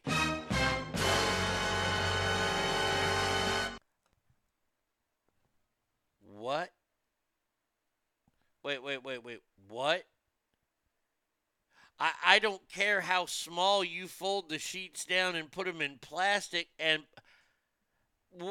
[6.40, 6.70] What?
[8.64, 9.40] Wait, wait, wait, wait.
[9.68, 10.04] What?
[11.98, 15.98] I, I don't care how small you fold the sheets down and put them in
[16.00, 17.02] plastic and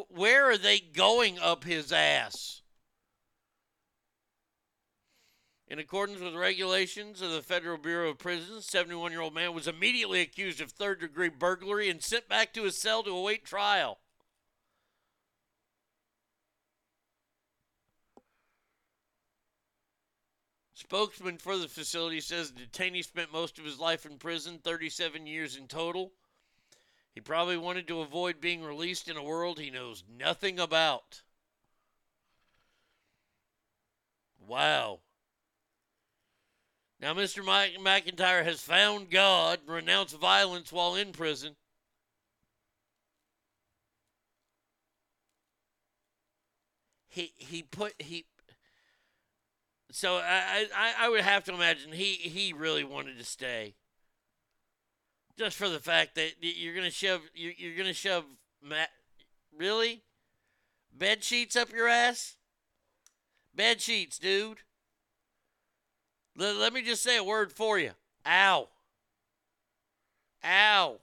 [0.09, 2.61] where are they going up his ass?
[5.67, 9.67] In accordance with regulations of the Federal Bureau of Prisons, 71 year old man was
[9.67, 13.97] immediately accused of third degree burglary and sent back to his cell to await trial.
[20.89, 25.27] Spokesman for the facility says the detainee spent most of his life in prison, 37
[25.27, 26.11] years in total.
[27.13, 31.21] He probably wanted to avoid being released in a world he knows nothing about.
[34.47, 35.01] Wow.
[36.99, 37.45] Now, Mr.
[37.45, 41.55] Mike McIntyre has found God renounced violence while in prison.
[47.09, 48.25] He he put he
[49.91, 53.75] so I, I I would have to imagine he he really wanted to stay.
[55.37, 58.25] Just for the fact that you're gonna shove you're, you're gonna shove
[58.61, 58.89] Matt
[59.57, 60.03] really
[60.91, 62.35] bed sheets up your ass.
[63.55, 64.59] Bed sheets, dude.
[66.35, 67.91] Let, let me just say a word for you.
[68.25, 68.69] Ow.
[70.45, 70.99] Ow.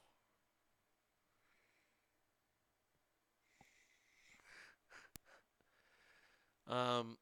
[6.69, 7.17] Um.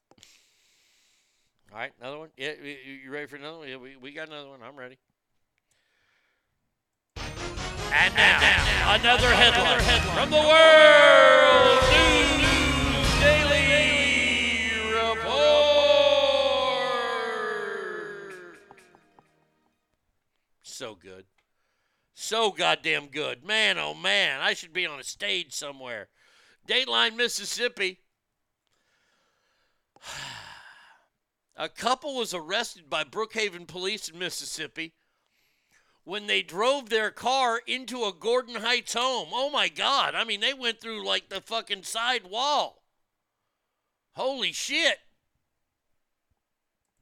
[1.75, 2.29] All right, another one.
[2.37, 3.69] Yeah, you ready for another one?
[3.69, 4.61] Yeah, we, we got another one.
[4.63, 4.97] I'm ready.
[7.17, 9.81] And now, another, headline,
[10.15, 13.67] from the World News Daily
[14.95, 15.35] Report.
[20.63, 21.25] So good.
[22.15, 23.43] So goddamn good.
[23.45, 26.07] Man, oh man, I should be on a stage somewhere.
[26.69, 27.99] Dateline, Mississippi.
[31.57, 34.93] A couple was arrested by Brookhaven police in Mississippi
[36.03, 39.29] when they drove their car into a Gordon Heights home.
[39.33, 40.15] Oh my God.
[40.15, 42.83] I mean, they went through like the fucking side wall.
[44.15, 44.99] Holy shit.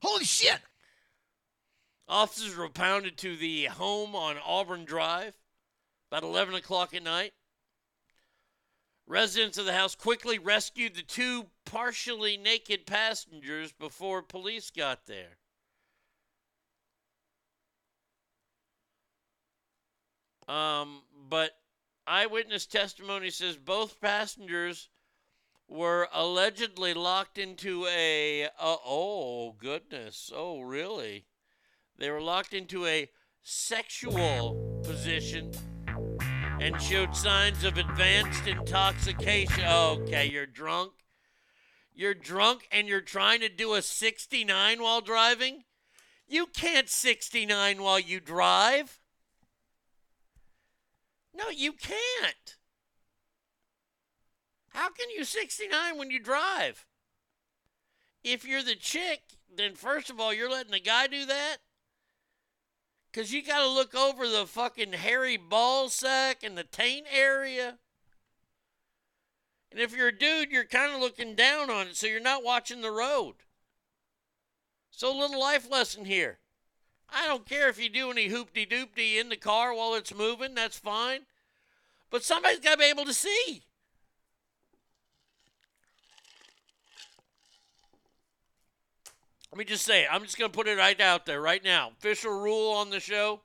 [0.02, 0.60] Holy shit.
[2.08, 5.34] Officers were pounded to the home on Auburn Drive
[6.10, 7.32] about 11 o'clock at night.
[9.06, 15.38] Residents of the house quickly rescued the two partially naked passengers before police got there.
[20.48, 21.52] Um, but
[22.06, 24.88] eyewitness testimony says both passengers
[25.68, 28.44] were allegedly locked into a.
[28.44, 30.30] Uh, oh, goodness.
[30.34, 31.26] Oh, really?
[31.98, 33.08] They were locked into a
[33.42, 35.52] sexual position
[36.62, 39.64] and showed signs of advanced intoxication.
[39.64, 40.92] Okay, you're drunk.
[41.92, 45.64] You're drunk and you're trying to do a 69 while driving?
[46.28, 49.00] You can't 69 while you drive.
[51.34, 52.56] No, you can't.
[54.68, 56.86] How can you 69 when you drive?
[58.22, 59.20] If you're the chick,
[59.52, 61.56] then first of all, you're letting the guy do that?
[63.12, 67.78] Because you got to look over the fucking hairy ball sack and the taint area.
[69.70, 72.44] And if you're a dude, you're kind of looking down on it, so you're not
[72.44, 73.34] watching the road.
[74.90, 76.38] So, a little life lesson here.
[77.10, 80.54] I don't care if you do any hoopty doopty in the car while it's moving,
[80.54, 81.20] that's fine.
[82.10, 83.64] But somebody's got to be able to see.
[89.52, 91.90] Let me just say, I'm just going to put it right out there right now.
[91.98, 93.40] Official rule on the show.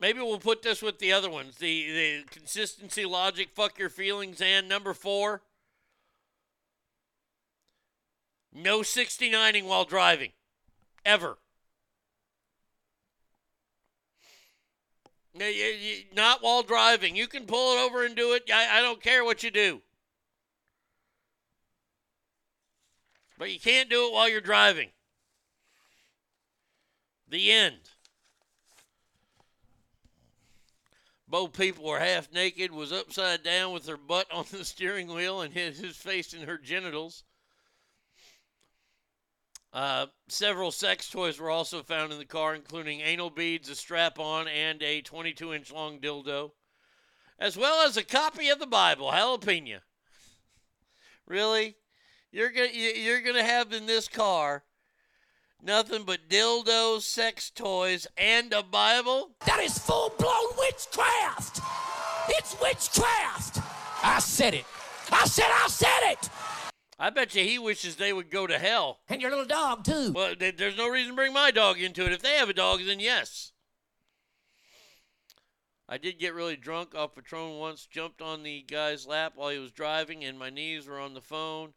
[0.00, 1.58] Maybe we'll put this with the other ones.
[1.58, 5.42] The the consistency, logic, fuck your feelings, and number four.
[8.52, 10.32] No 69ing while driving.
[11.04, 11.38] Ever.
[16.12, 17.14] Not while driving.
[17.14, 18.50] You can pull it over and do it.
[18.52, 19.82] I, I don't care what you do.
[23.42, 24.90] But you can't do it while you're driving.
[27.28, 27.90] The end.
[31.26, 35.40] Both people were half naked, was upside down with her butt on the steering wheel
[35.40, 37.24] and his, his face in her genitals.
[39.72, 44.20] Uh, several sex toys were also found in the car, including anal beads, a strap
[44.20, 46.52] on, and a 22 inch long dildo,
[47.40, 49.10] as well as a copy of the Bible.
[49.10, 49.80] Jalapeno.
[51.26, 51.74] Really?
[52.32, 54.64] You're gonna you- you're gonna have in this car
[55.60, 59.36] nothing but dildos, sex toys, and a Bible?
[59.44, 61.60] That is full blown witchcraft!
[62.30, 63.58] It's witchcraft!
[64.02, 64.64] I said it!
[65.12, 66.30] I said I said it!
[66.98, 69.00] I bet you he wishes they would go to hell.
[69.08, 70.12] And your little dog, too.
[70.12, 72.12] Well, there's no reason to bring my dog into it.
[72.12, 73.52] If they have a dog, then yes.
[75.88, 79.58] I did get really drunk off Patron once, jumped on the guy's lap while he
[79.58, 81.74] was driving, and my knees were on the phone.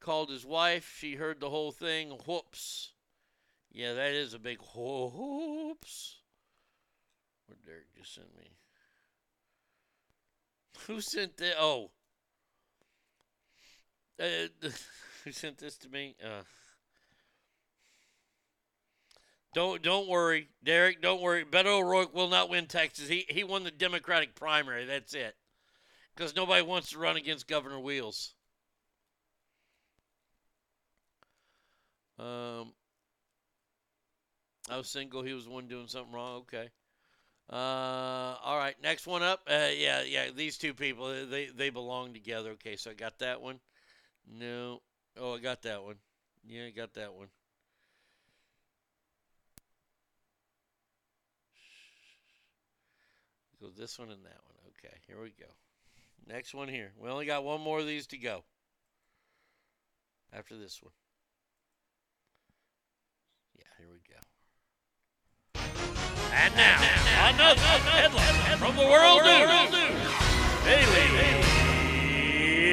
[0.00, 0.96] Called his wife.
[0.98, 2.10] She heard the whole thing.
[2.26, 2.92] Whoops.
[3.70, 6.16] Yeah, that is a big whoops.
[7.46, 8.50] What Derek just sent me?
[10.86, 11.54] Who sent that?
[11.58, 11.90] Oh.
[14.20, 14.48] Uh,
[15.24, 16.16] who sent this to me?
[16.22, 16.42] Uh,
[19.54, 21.00] don't don't worry, Derek.
[21.00, 21.44] Don't worry.
[21.44, 23.08] Beto O'Rourke will not win Texas.
[23.08, 24.84] He he won the Democratic primary.
[24.84, 25.36] That's it.
[26.14, 28.34] Because nobody wants to run against Governor Wheels.
[32.18, 32.72] Um,
[34.70, 35.22] I was single.
[35.22, 36.42] He was the one doing something wrong.
[36.42, 36.68] Okay.
[37.50, 38.74] Uh, all right.
[38.82, 39.40] Next one up.
[39.48, 40.26] Uh, yeah, yeah.
[40.34, 42.50] These two people, they they belong together.
[42.50, 43.60] Okay, so I got that one.
[44.30, 44.82] No.
[45.18, 45.96] Oh, I got that one.
[46.46, 47.28] Yeah, I got that one.
[53.60, 54.54] Go this one and that one.
[54.68, 55.50] Okay, here we go.
[56.28, 56.92] Next one here.
[57.00, 58.44] We only got one more of these to go.
[60.32, 60.92] After this one.
[63.78, 64.16] Here we go.
[66.34, 66.78] And now,
[67.28, 69.70] another headline from the World News.
[70.64, 71.08] Daily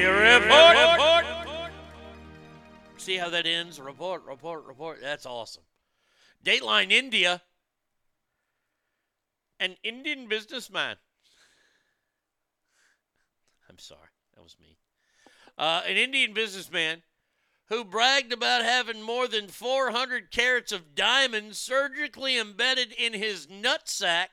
[0.08, 1.24] Report.
[2.96, 3.80] See how that ends?
[3.80, 4.98] Report, report, report.
[5.00, 5.62] That's awesome.
[6.44, 7.42] Dateline India.
[9.60, 10.96] An Indian businessman.
[13.70, 14.76] I'm sorry, that was me.
[15.56, 17.02] Uh, an Indian businessman
[17.68, 24.28] who bragged about having more than 400 carats of diamonds surgically embedded in his nutsack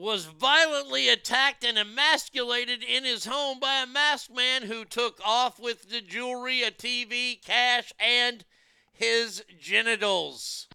[0.00, 5.60] was violently attacked and emasculated in his home by a masked man who took off
[5.60, 8.46] with the jewelry, a TV, cash, and
[8.94, 10.69] his genitals.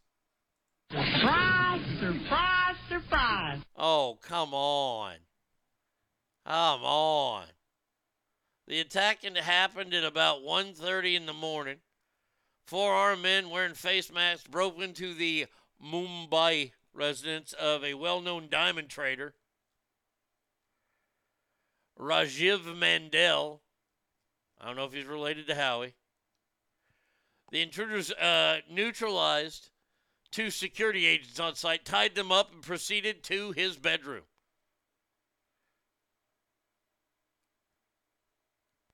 [0.91, 3.61] Surprise, surprise, surprise.
[3.75, 5.15] Oh, come on.
[6.45, 7.45] Come on.
[8.67, 11.77] The attack happened at about 1.30 in the morning.
[12.65, 15.45] Four armed men wearing face masks broke into the
[15.83, 19.35] Mumbai residence of a well-known diamond trader,
[21.99, 23.61] Rajiv Mandel.
[24.59, 25.93] I don't know if he's related to Howie.
[27.51, 29.69] The intruders uh, neutralized
[30.35, 34.23] two security agents on site, tied them up, and proceeded to his bedroom.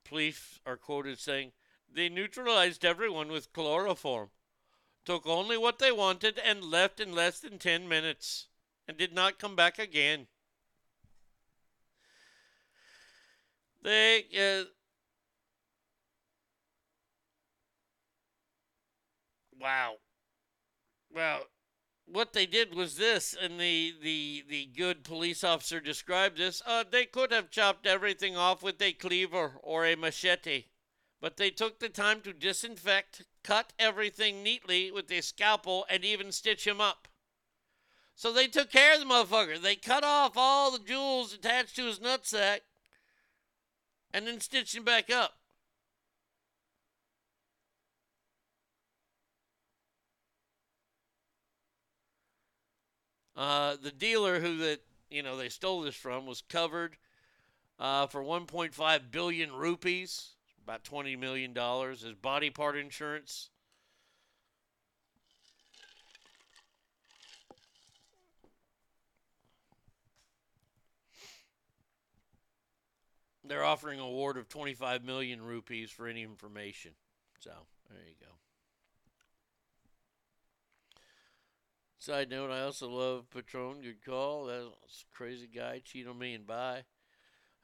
[0.06, 1.54] Police are quoted saying,
[1.92, 4.30] They neutralized everyone with chloroform,
[5.04, 8.48] took only what they wanted, and left in less than 10 minutes,
[8.88, 10.28] and did not come back again.
[13.82, 14.66] They, uh,
[19.60, 20.01] wow.
[21.14, 21.42] Well,
[22.06, 26.62] what they did was this, and the the the good police officer described this.
[26.66, 30.66] Uh, they could have chopped everything off with a cleaver or a machete,
[31.20, 36.32] but they took the time to disinfect, cut everything neatly with a scalpel, and even
[36.32, 37.08] stitch him up.
[38.16, 39.62] So they took care of the motherfucker.
[39.62, 42.60] They cut off all the jewels attached to his nutsack,
[44.14, 45.41] and then stitched him back up.
[53.42, 56.96] Uh, the dealer who that you know they stole this from was covered
[57.80, 63.50] uh, for 1.5 billion rupees, about 20 million dollars, as body part insurance.
[73.44, 76.92] they're offering an award of 25 million rupees for any information.
[77.40, 77.52] So
[77.90, 78.41] there you go.
[82.02, 83.82] Side note: I also love Patron.
[83.84, 84.46] Good call.
[84.46, 85.84] That's crazy guy.
[85.86, 86.78] Cheat on me and buy.
[86.78, 86.84] I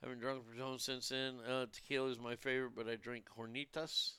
[0.04, 1.40] haven't drunk Patron since then.
[1.40, 4.12] Uh, tequila is my favorite, but I drink Hornitos.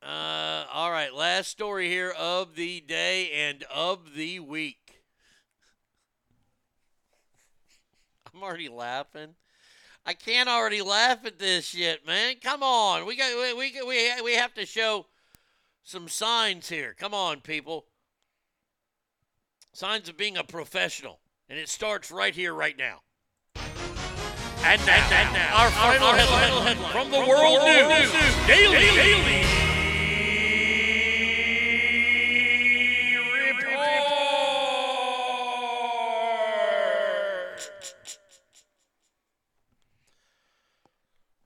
[0.00, 5.02] Uh, all right, last story here of the day and of the week.
[8.32, 9.34] I'm already laughing.
[10.06, 12.36] I can't already laugh at this shit, man.
[12.40, 15.06] Come on, we got we we we, we have to show
[15.82, 16.94] some signs here.
[16.96, 17.86] Come on, people.
[19.76, 23.00] Signs of being a professional, and it starts right here, right now.
[23.56, 28.10] And now, and now our, final, headline, headline from the World, News,
[28.46, 28.86] Daily.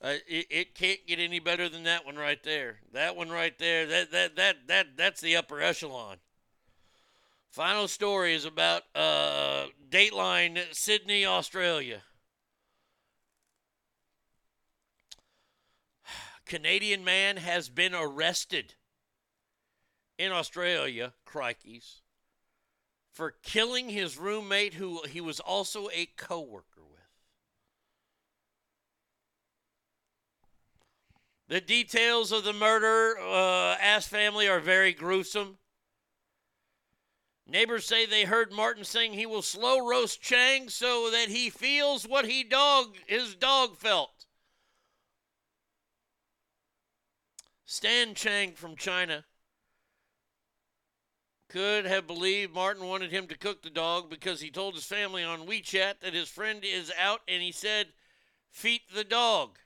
[0.00, 2.78] Uh, it, it can't get any better than that one right there.
[2.92, 3.86] That one right there.
[3.86, 6.18] That that that that that's the upper echelon.
[7.50, 12.02] Final story is about uh, Dateline Sydney, Australia.
[16.46, 18.74] Canadian man has been arrested
[20.16, 22.02] in Australia, crikeys,
[23.12, 27.00] for killing his roommate who he was also a co-worker with.
[31.48, 35.58] The details of the murder, uh, ass family, are very gruesome.
[37.50, 42.06] Neighbors say they heard Martin saying he will slow roast Chang so that he feels
[42.06, 44.26] what he dog his dog felt.
[47.64, 49.24] Stan Chang from China
[51.48, 55.24] could have believed Martin wanted him to cook the dog because he told his family
[55.24, 57.88] on WeChat that his friend is out and he said,
[58.52, 59.58] Feed the dog.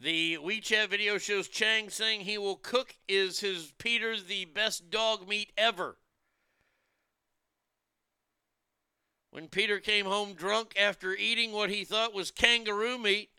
[0.00, 5.26] The WeChat video shows Chang saying he will cook is his Peter's the best dog
[5.26, 5.96] meat ever.
[9.30, 13.30] When Peter came home drunk after eating what he thought was kangaroo meat,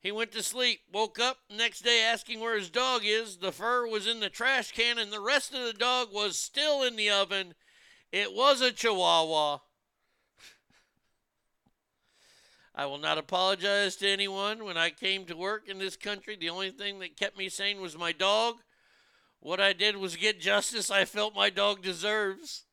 [0.00, 3.38] he went to sleep, woke up next day asking where his dog is.
[3.38, 6.82] The fur was in the trash can and the rest of the dog was still
[6.82, 7.54] in the oven.
[8.12, 9.60] It was a chihuahua.
[12.78, 14.64] I will not apologize to anyone.
[14.64, 17.80] When I came to work in this country, the only thing that kept me sane
[17.80, 18.58] was my dog.
[19.40, 22.66] What I did was get justice I felt my dog deserves.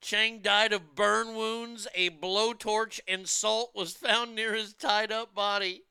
[0.00, 1.88] Chang died of burn wounds.
[1.96, 5.82] A blowtorch and salt was found near his tied up body.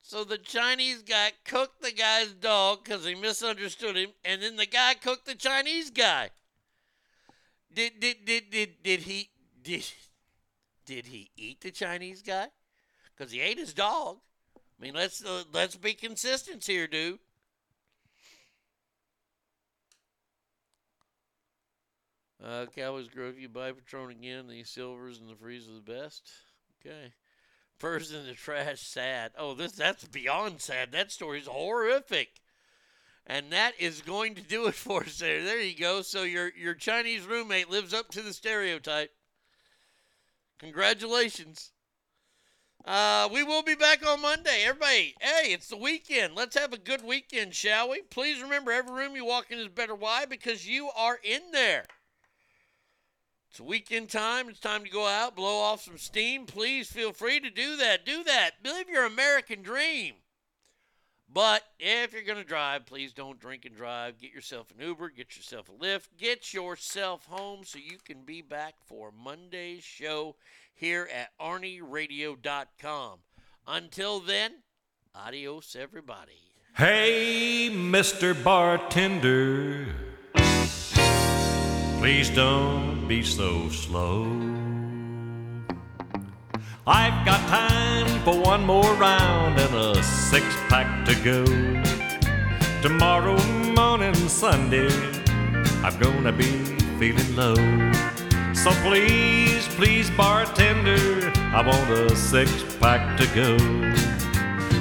[0.00, 4.64] So the Chinese guy cooked the guy's dog because he misunderstood him, and then the
[4.64, 6.30] guy cooked the Chinese guy.
[7.70, 9.28] Did did did did did he
[9.62, 9.84] did
[10.84, 12.48] did he eat the Chinese guy?
[13.16, 14.18] Because he ate his dog.
[14.56, 17.18] I mean, let's uh, let's be consistent here, dude.
[22.44, 24.48] Uh, Cowboys Grove, you buy Patron again.
[24.48, 26.30] The silvers and the freeze are the best.
[26.80, 27.12] Okay.
[27.78, 29.32] Furs in the trash, sad.
[29.38, 30.92] Oh, this that's beyond sad.
[30.92, 32.40] That story's horrific.
[33.26, 35.42] And that is going to do it for us there.
[35.42, 36.02] There you go.
[36.02, 39.10] So your your Chinese roommate lives up to the stereotype.
[40.58, 41.72] Congratulations.
[42.84, 44.64] Uh, we will be back on Monday.
[44.64, 46.34] Everybody, hey, it's the weekend.
[46.34, 48.02] Let's have a good weekend, shall we?
[48.02, 49.94] Please remember every room you walk in is better.
[49.94, 50.26] Why?
[50.26, 51.86] Because you are in there.
[53.50, 54.48] It's weekend time.
[54.48, 56.44] It's time to go out, blow off some steam.
[56.44, 58.04] Please feel free to do that.
[58.04, 58.56] Do that.
[58.64, 60.14] Live your American dream.
[61.34, 64.20] But if you're going to drive, please don't drink and drive.
[64.20, 68.40] Get yourself an Uber, get yourself a Lyft, get yourself home so you can be
[68.40, 70.36] back for Monday's show
[70.72, 73.18] here at ArnieRadio.com.
[73.66, 74.52] Until then,
[75.12, 76.38] adios, everybody.
[76.76, 78.32] Hey, Mr.
[78.44, 79.88] Bartender,
[81.98, 84.53] please don't be so slow.
[86.86, 91.42] I've got time for one more round and a six pack to go.
[92.82, 93.42] Tomorrow
[93.74, 94.90] morning, Sunday,
[95.82, 96.44] I'm gonna be
[96.98, 97.54] feeling low.
[98.52, 103.56] So please, please, bartender, I want a six pack to go.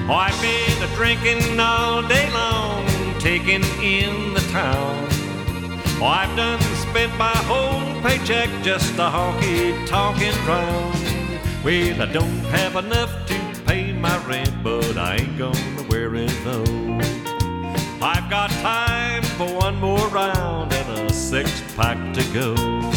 [0.10, 2.86] Oh, I've been a drinking all day long,
[3.20, 5.08] taking in the town.
[6.02, 6.60] Oh, I've done
[6.90, 11.13] spent my whole paycheck just a honky tonkin' round.
[11.64, 16.30] Well, I don't have enough to pay my rent, but I ain't gonna wear it
[16.44, 17.00] though.
[18.02, 22.93] I've got time for one more round and a six pack to go.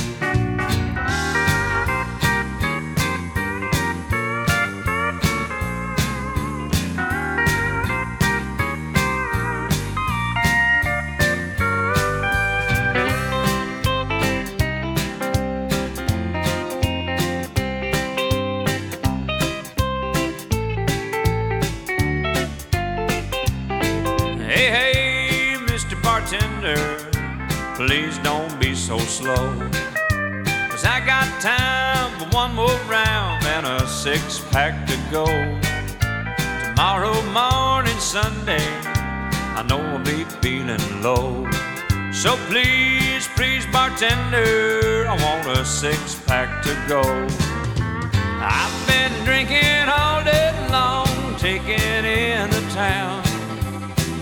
[29.06, 29.54] Slow.
[30.70, 35.26] Cause I got time for one more round and a six pack to go.
[36.62, 38.66] Tomorrow morning, Sunday,
[39.58, 41.48] I know I'll be feeling low.
[42.12, 47.02] So please, please, bartender, I want a six pack to go.
[48.42, 53.22] I've been drinking all day long, taking in the town.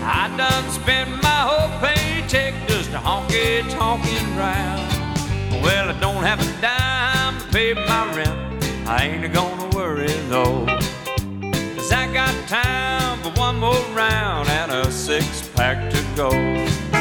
[0.03, 2.53] I done spent my whole paycheck
[2.95, 4.81] a honky tonkin' round.
[5.61, 8.87] Well, I don't have a dime to pay my rent.
[8.87, 10.65] I ain't gonna worry though.
[11.75, 16.94] Cause I got time for one more round and a six pack to go.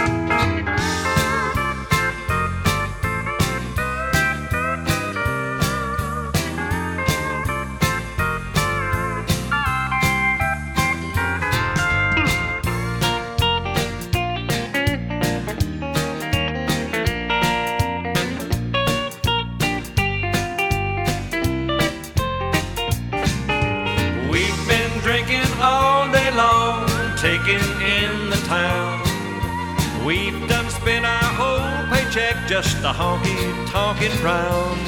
[32.14, 34.80] Whole paycheck just a honky tonkin' round.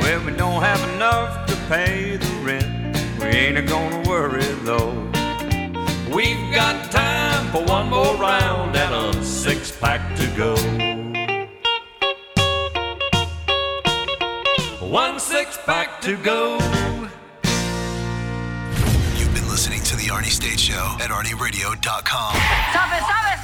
[0.00, 2.96] Well, we don't have enough to pay the rent.
[3.18, 4.92] We ain't a gonna worry though.
[6.14, 10.54] We've got time for one more round and a six pack to go.
[14.86, 16.58] One six pack to go.
[19.18, 22.34] You've been listening to The Arnie State Show at ArnieRadio.com.
[22.70, 23.43] Stop it, stop it,